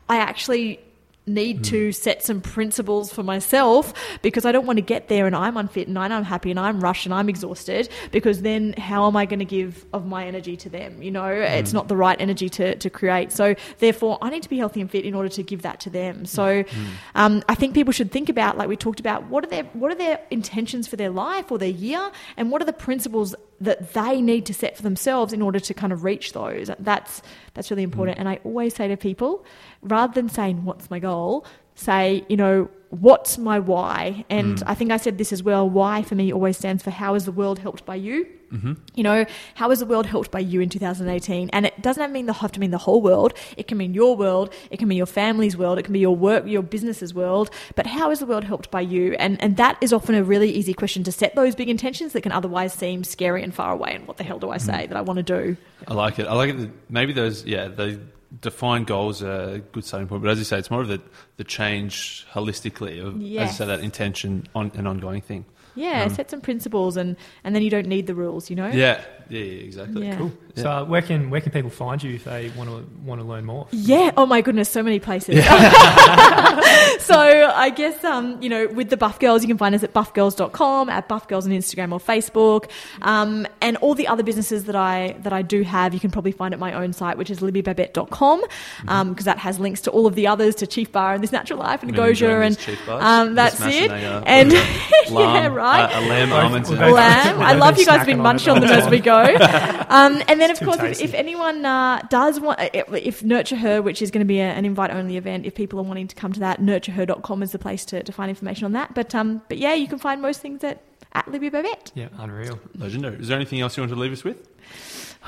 I 0.09 0.19
actually 0.19 0.81
need 1.27 1.65
to 1.65 1.91
set 1.91 2.23
some 2.23 2.41
principles 2.41 3.13
for 3.13 3.23
myself 3.23 3.93
because 4.23 4.45
I 4.45 4.53
don't 4.53 4.67
want 4.67 4.77
to 4.77 4.83
get 4.83 5.09
there 5.09 5.27
and 5.27 5.35
I'm 5.35 5.57
unfit 5.57 5.89
and 5.89 5.99
I'm 5.99 6.13
unhappy 6.13 6.51
and 6.51 6.61
I'm 6.61 6.81
rushed 6.81 7.05
and 7.05 7.15
I'm 7.15 7.29
exhausted 7.29 7.89
because 8.13 8.43
then 8.43 8.75
how 8.75 9.07
am 9.07 9.17
I 9.17 9.27
going 9.27 9.41
to 9.41 9.45
give 9.45 9.85
of 9.93 10.07
my 10.07 10.27
energy 10.27 10.57
to 10.59 10.69
them? 10.69 11.03
You 11.03 11.11
know, 11.11 11.27
it's 11.27 11.71
mm. 11.71 11.75
not 11.75 11.89
the 11.89 11.97
right 11.97 12.21
energy 12.21 12.49
to, 12.51 12.77
to 12.77 12.91
create. 12.91 13.33
So 13.33 13.57
therefore 13.79 14.19
I 14.23 14.31
need 14.31 14.45
to 14.45 14.49
be 14.49 14.59
healthy 14.59 14.81
and 14.81 14.91
fit 14.91 15.05
in 15.05 15.15
order 15.15 15.29
to 15.31 15.43
give 15.43 15.63
that 15.63 15.81
to 15.81 15.91
them. 15.91 16.27
So 16.27 16.63
mm. 16.63 16.65
Mm. 16.65 16.87
um, 17.17 17.43
I 17.49 17.55
think 17.55 17.75
people 17.75 17.93
should 17.93 18.13
think 18.13 18.29
about, 18.29 18.57
like 18.57 18.69
we 18.69 18.77
talked 18.77 19.01
about, 19.01 19.27
what 19.27 19.45
are 19.45 19.49
their 19.49 19.65
what 19.65 19.91
are 19.91 19.97
their 19.97 20.21
intentions 20.31 20.87
for 20.87 20.97
their 20.97 21.11
life 21.11 21.51
or 21.51 21.59
their 21.59 21.69
year 21.69 22.11
and 22.37 22.51
what 22.51 22.63
are 22.63 22.67
the 22.67 22.73
principles 22.73 23.35
that 23.61 23.95
they 23.95 24.21
need 24.21 24.47
to 24.47 24.55
set 24.55 24.77
for 24.77 24.83
themselves 24.83 25.33
in 25.33 25.43
order 25.43 25.59
to 25.61 25.75
kind 25.75 25.93
of 25.93 26.05
reach 26.05 26.33
those. 26.33 26.71
That's 26.79 27.23
that's 27.55 27.71
really 27.71 27.83
important. 27.83 28.19
Mm. 28.19 28.21
And 28.21 28.29
I 28.29 28.41
always 28.45 28.75
say 28.75 28.89
to 28.89 28.97
people, 28.97 29.45
rather 29.83 30.13
than 30.13 30.29
saying 30.29 30.65
what's 30.65 30.91
my 30.91 30.99
goal, 30.99 31.47
say, 31.75 32.25
you 32.29 32.37
know, 32.37 32.69
what's 32.91 33.39
my 33.39 33.59
why? 33.59 34.25
And 34.29 34.59
mm. 34.59 34.63
I 34.67 34.75
think 34.75 34.91
I 34.91 34.97
said 34.97 35.19
this 35.19 35.33
as 35.33 35.43
well. 35.43 35.69
Why 35.69 36.03
for 36.03 36.15
me 36.15 36.33
always 36.33 36.57
stands 36.57 36.83
for 36.83 36.91
how 36.91 37.15
is 37.15 37.25
the 37.25 37.33
world 37.33 37.59
helped 37.59 37.85
by 37.87 37.97
you? 37.97 38.27
Mm-hmm. 38.53 38.75
You 38.95 39.03
know, 39.03 39.27
how 39.55 39.71
is 39.71 39.81
the 39.81 39.87
world 39.87 40.07
helped 40.07 40.31
by 40.31 40.39
you 40.41 40.61
in 40.61 40.69
2018? 40.69 41.51
And 41.51 41.67
it 41.67 41.83
doesn't 41.83 42.13
mean 42.13 42.27
the 42.27 42.33
have 42.33 42.53
to 42.53 42.61
mean 42.61 42.71
the 42.71 42.79
whole 42.79 43.03
world. 43.03 43.35
It 43.57 43.67
can 43.67 43.79
mean 43.79 43.95
your 43.95 44.17
world. 44.17 44.53
It 44.71 44.79
can 44.79 44.89
be 44.89 44.97
your 44.97 45.07
family's 45.07 45.57
world. 45.57 45.79
It 45.79 45.83
can 45.85 45.93
be 45.93 45.99
your 46.01 46.15
work, 46.17 46.47
your 46.47 46.63
business's 46.63 47.13
world. 47.15 47.51
But 47.75 47.87
how 47.87 48.11
is 48.11 48.19
the 48.21 48.27
world 48.27 48.45
helped 48.45 48.71
by 48.71 48.81
you? 48.83 49.15
And 49.15 49.41
and 49.43 49.57
that 49.57 49.77
is 49.81 49.93
often 49.93 50.15
a 50.15 50.23
really 50.23 50.51
easy 50.51 50.75
question 50.75 51.03
to 51.05 51.13
set 51.13 51.35
those 51.35 51.55
big 51.55 51.69
intentions 51.69 52.13
that 52.13 52.23
can 52.23 52.33
otherwise 52.33 52.73
seem 52.73 53.05
scary 53.05 53.43
and 53.43 53.55
far 53.55 53.73
away. 53.73 53.95
And 53.95 54.07
what 54.07 54.17
the 54.17 54.25
hell 54.25 54.39
do 54.39 54.51
I 54.51 54.59
say 54.59 54.87
that 54.87 54.97
I 54.97 55.01
want 55.01 55.17
to 55.19 55.23
do? 55.23 55.57
I 55.89 55.95
like 55.95 56.19
it. 56.19 56.27
I 56.27 56.35
like 56.35 56.55
it. 56.55 56.71
Maybe 56.89 57.13
those, 57.13 57.45
yeah, 57.45 57.69
the 57.69 58.01
defined 58.41 58.87
goals 58.87 59.23
are 59.23 59.51
a 59.55 59.59
good 59.59 59.85
starting 59.85 60.09
point. 60.09 60.23
But 60.23 60.31
as 60.31 60.39
you 60.39 60.45
say, 60.45 60.59
it's 60.59 60.71
more 60.71 60.83
of 60.83 60.89
the, 60.89 61.01
the 61.37 61.45
change 61.45 62.27
holistically 62.33 63.01
of, 63.05 63.17
as 63.17 63.21
you 63.23 63.29
Yes. 63.29 63.59
say, 63.59 63.67
that 63.67 63.81
intention 63.81 64.47
on 64.55 64.73
an 64.75 64.87
ongoing 64.87 65.21
thing. 65.21 65.45
Yeah, 65.77 66.09
set 66.09 66.31
some 66.31 66.41
principles, 66.41 66.97
and 66.97 67.17
and 67.45 67.55
then 67.55 67.63
you 67.63 67.71
don't 67.71 67.87
need 67.87 68.07
the 68.07 68.15
rules. 68.15 68.49
You 68.51 68.57
know. 68.57 68.69
Yeah, 68.69 69.03
yeah, 69.29 69.41
yeah 69.41 69.63
exactly. 69.65 70.07
Yeah. 70.07 70.17
Cool. 70.17 70.33
So 70.57 70.71
uh, 70.71 70.85
where 70.85 71.03
can 71.03 71.29
where 71.29 71.41
can 71.41 71.53
people 71.53 71.71
find 71.71 72.03
you 72.03 72.15
if 72.15 72.25
they 72.25 72.51
want 72.57 72.71
to 72.71 72.87
want 73.05 73.21
to 73.21 73.27
learn 73.27 73.45
more? 73.45 73.67
Yeah. 73.73 74.13
Oh 74.17 74.25
my 74.25 74.41
goodness, 74.41 74.71
so 74.71 74.83
many 74.83 75.01
places. 75.01 75.45
so 75.45 77.19
I 77.19 77.71
guess 77.75 78.03
um, 78.05 78.41
you 78.41 78.49
know, 78.49 78.67
with 78.69 78.89
the 78.89 78.97
Buff 78.97 79.19
Girls, 79.19 79.43
you 79.43 79.49
can 79.49 79.59
find 79.59 79.75
us 79.75 79.83
at 79.83 79.93
buffgirls.com, 79.93 80.89
at 80.89 81.09
Buff 81.09 81.29
Girls 81.29 81.47
on 81.47 81.53
Instagram 81.53 81.93
or 81.93 82.01
Facebook, 82.01 82.71
um, 83.03 83.47
and 83.61 83.77
all 83.79 83.95
the 83.95 84.09
other 84.09 84.23
businesses 84.23 84.65
that 84.65 84.77
I 84.77 85.17
that 85.21 85.33
I 85.35 85.43
do 85.43 85.63
have, 85.63 85.93
you 85.93 86.01
can 86.01 86.11
probably 86.11 86.33
find 86.33 86.55
at 86.55 86.61
my 86.61 86.73
own 86.73 86.93
site, 86.95 87.19
which 87.19 87.31
is 87.31 87.41
libbybabet.com, 87.41 88.41
because 88.81 89.17
because 89.17 89.25
that 89.25 89.39
has 89.39 89.59
links 89.59 89.81
to 89.83 89.91
all 89.91 90.07
of 90.07 90.15
the 90.15 90.27
others, 90.27 90.55
to 90.57 90.67
Chief 90.67 90.93
Bar 90.93 91.15
and 91.15 91.23
This 91.23 91.33
Natural 91.33 91.59
Life 91.59 91.83
and 91.83 91.91
I'm 91.91 91.97
gonna 91.97 92.13
Goja, 92.13 92.45
and 92.45 92.55
these 92.55 92.65
Chief 92.65 92.87
bars. 92.87 93.03
um, 93.03 93.35
that's 93.35 93.61
it. 93.61 93.91
a, 93.91 93.95
uh, 93.95 94.23
And 94.27 94.53
lamb, 94.53 94.65
yeah, 95.11 95.47
right. 95.55 95.66
Uh, 95.67 95.91
a 95.93 96.01
lamb, 96.09 96.29
Both- 96.31 96.45
almonds, 96.45 96.71
we've 96.71 96.81
and- 96.81 96.89
both- 96.91 96.97
Lamb. 96.97 97.41
I 97.51 97.53
love 97.55 97.79
you 97.79 97.87
guys 97.87 97.99
have 97.99 98.07
been 98.07 98.17
snacking 98.17 98.21
on 98.21 98.23
munched 98.25 98.49
on 98.49 98.61
them 98.61 98.71
as 98.71 98.89
we 98.89 99.01
go. 99.01 99.37
Um, 99.89 100.21
and 100.27 100.41
then, 100.41 100.51
of 100.51 100.59
course, 100.59 100.81
if, 100.81 101.01
if 101.01 101.15
anyone 101.15 101.65
uh, 101.65 102.01
does 102.11 102.41
want, 102.41 102.59
if, 102.75 102.93
if 102.93 103.23
Nurture 103.23 103.55
Her, 103.55 103.81
which 103.81 104.03
is 104.03 104.11
going 104.11 104.21
to 104.21 104.27
be 104.27 104.41
a, 104.41 104.45
an 104.51 104.65
invite 104.65 104.91
only 104.91 105.17
event, 105.17 105.47
if 105.47 105.55
people 105.55 105.79
are 105.79 105.85
wanting 105.85 106.09
to 106.09 106.17
come 106.17 106.33
to 106.33 106.41
that, 106.41 106.61
nurtureher.com 106.61 107.43
is 107.45 107.53
the 107.53 107.59
place 107.61 107.85
to, 107.87 108.03
to 108.03 108.13
find 108.13 108.29
information 108.29 108.65
on 108.65 108.73
that. 108.73 108.95
But 108.95 109.15
um, 109.15 109.43
but 109.49 109.59
yeah, 109.59 109.75
you 109.75 109.87
can 109.87 110.01
find 110.01 110.21
most 110.21 110.41
things 110.41 110.65
at, 110.65 110.83
at 111.13 111.31
Libby 111.31 111.51
Babet. 111.51 111.93
Yeah, 111.95 112.09
unreal. 112.19 112.59
Legendary. 112.77 113.17
Is 113.21 113.29
there 113.29 113.37
anything 113.37 113.61
else 113.61 113.77
you 113.77 113.83
want 113.83 113.93
to 113.93 113.99
leave 113.99 114.13
us 114.13 114.25
with? 114.25 114.49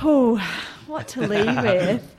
Oh, 0.03 0.39
what 0.89 1.07
to 1.09 1.21
leave 1.21 1.47
with? 1.63 2.17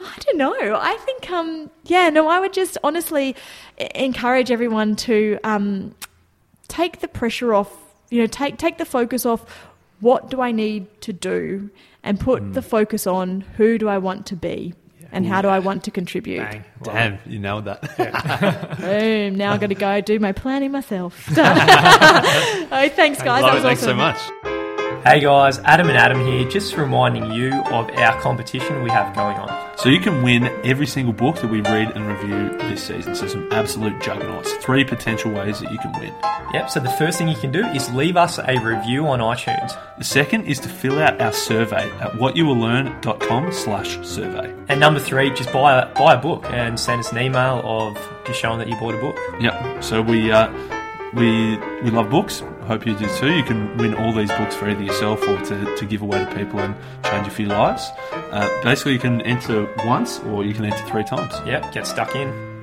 I 0.00 0.14
don't 0.20 0.38
know. 0.38 0.54
I 0.80 0.96
think, 1.04 1.30
um, 1.30 1.70
yeah, 1.84 2.08
no, 2.08 2.26
I 2.28 2.40
would 2.40 2.54
just 2.54 2.78
honestly 2.82 3.36
encourage 3.94 4.50
everyone 4.50 4.96
to 4.96 5.38
um, 5.44 5.94
take 6.68 7.00
the 7.00 7.08
pressure 7.08 7.54
off. 7.54 7.70
You 8.10 8.20
know, 8.20 8.26
take 8.26 8.58
take 8.58 8.78
the 8.78 8.84
focus 8.84 9.26
off. 9.26 9.44
What 10.00 10.30
do 10.30 10.40
I 10.40 10.52
need 10.52 11.00
to 11.02 11.12
do, 11.12 11.70
and 12.02 12.20
put 12.20 12.42
mm. 12.42 12.54
the 12.54 12.62
focus 12.62 13.06
on 13.06 13.42
who 13.56 13.78
do 13.78 13.88
I 13.88 13.98
want 13.98 14.26
to 14.26 14.36
be, 14.36 14.74
and 15.10 15.26
how 15.26 15.42
do 15.42 15.48
I 15.48 15.58
want 15.58 15.84
to 15.84 15.90
contribute. 15.90 16.38
Bang. 16.38 16.64
Well, 16.80 16.94
Damn, 16.94 17.18
you 17.26 17.38
nailed 17.38 17.64
that. 17.64 17.96
Boom! 18.80 19.36
Now 19.36 19.52
I've 19.52 19.60
got 19.60 19.68
to 19.68 19.74
go 19.74 20.00
do 20.00 20.18
my 20.18 20.32
planning 20.32 20.72
myself. 20.72 21.26
oh, 21.36 22.88
thanks, 22.94 23.22
guys. 23.22 23.42
That 23.42 23.54
was 23.54 23.62
Thanks 23.62 23.82
so 23.82 23.94
much. 23.94 24.18
Hey 25.04 25.20
guys, 25.20 25.60
Adam 25.60 25.88
and 25.88 25.96
Adam 25.96 26.26
here, 26.26 26.48
just 26.48 26.76
reminding 26.76 27.30
you 27.30 27.52
of 27.52 27.90
our 27.90 28.20
competition 28.20 28.82
we 28.82 28.90
have 28.90 29.14
going 29.14 29.36
on. 29.36 29.65
So 29.76 29.90
you 29.90 30.00
can 30.00 30.22
win 30.22 30.44
every 30.64 30.86
single 30.86 31.12
book 31.12 31.36
that 31.36 31.50
we 31.50 31.60
read 31.60 31.90
and 31.90 32.06
review 32.06 32.56
this 32.68 32.82
season. 32.82 33.14
So 33.14 33.26
some 33.28 33.52
absolute 33.52 34.00
juggernauts. 34.00 34.52
Three 34.54 34.84
potential 34.84 35.30
ways 35.30 35.60
that 35.60 35.70
you 35.70 35.78
can 35.78 35.92
win. 36.00 36.14
Yep, 36.54 36.70
so 36.70 36.80
the 36.80 36.90
first 36.90 37.18
thing 37.18 37.28
you 37.28 37.36
can 37.36 37.52
do 37.52 37.62
is 37.66 37.92
leave 37.92 38.16
us 38.16 38.38
a 38.38 38.58
review 38.58 39.06
on 39.06 39.18
iTunes. 39.20 39.78
The 39.98 40.04
second 40.04 40.46
is 40.46 40.60
to 40.60 40.68
fill 40.70 40.98
out 40.98 41.20
our 41.20 41.32
survey 41.32 41.90
at 42.00 42.12
whatyouwilllearn.com 42.12 43.52
slash 43.52 43.98
survey. 44.06 44.54
And 44.68 44.80
number 44.80 44.98
three, 44.98 45.28
just 45.34 45.52
buy 45.52 45.82
a, 45.82 45.94
buy 45.94 46.14
a 46.14 46.20
book 46.20 46.46
and 46.46 46.80
send 46.80 47.00
us 47.00 47.12
an 47.12 47.18
email 47.18 47.60
of 47.64 47.98
just 48.24 48.40
showing 48.40 48.58
that 48.60 48.68
you 48.68 48.76
bought 48.76 48.94
a 48.94 49.00
book. 49.00 49.18
Yep. 49.40 49.84
So 49.84 50.00
we 50.00 50.32
uh, 50.32 50.50
we 51.14 51.58
we 51.82 51.90
love 51.90 52.08
books. 52.08 52.42
Hope 52.66 52.84
you 52.84 52.96
do 52.96 53.06
too. 53.18 53.32
You 53.32 53.44
can 53.44 53.76
win 53.76 53.94
all 53.94 54.12
these 54.12 54.30
books 54.32 54.56
for 54.56 54.68
either 54.68 54.82
yourself 54.82 55.22
or 55.28 55.38
to, 55.40 55.76
to 55.76 55.86
give 55.86 56.02
away 56.02 56.24
to 56.24 56.34
people 56.34 56.58
and 56.58 56.74
change 57.04 57.28
a 57.28 57.30
few 57.30 57.46
lives. 57.46 57.88
Uh, 58.12 58.48
basically, 58.64 58.92
you 58.92 58.98
can 58.98 59.20
enter 59.22 59.72
once 59.86 60.18
or 60.20 60.44
you 60.44 60.52
can 60.52 60.64
enter 60.64 60.84
three 60.86 61.04
times. 61.04 61.32
Yep, 61.46 61.72
get 61.72 61.86
stuck 61.86 62.16
in. 62.16 62.55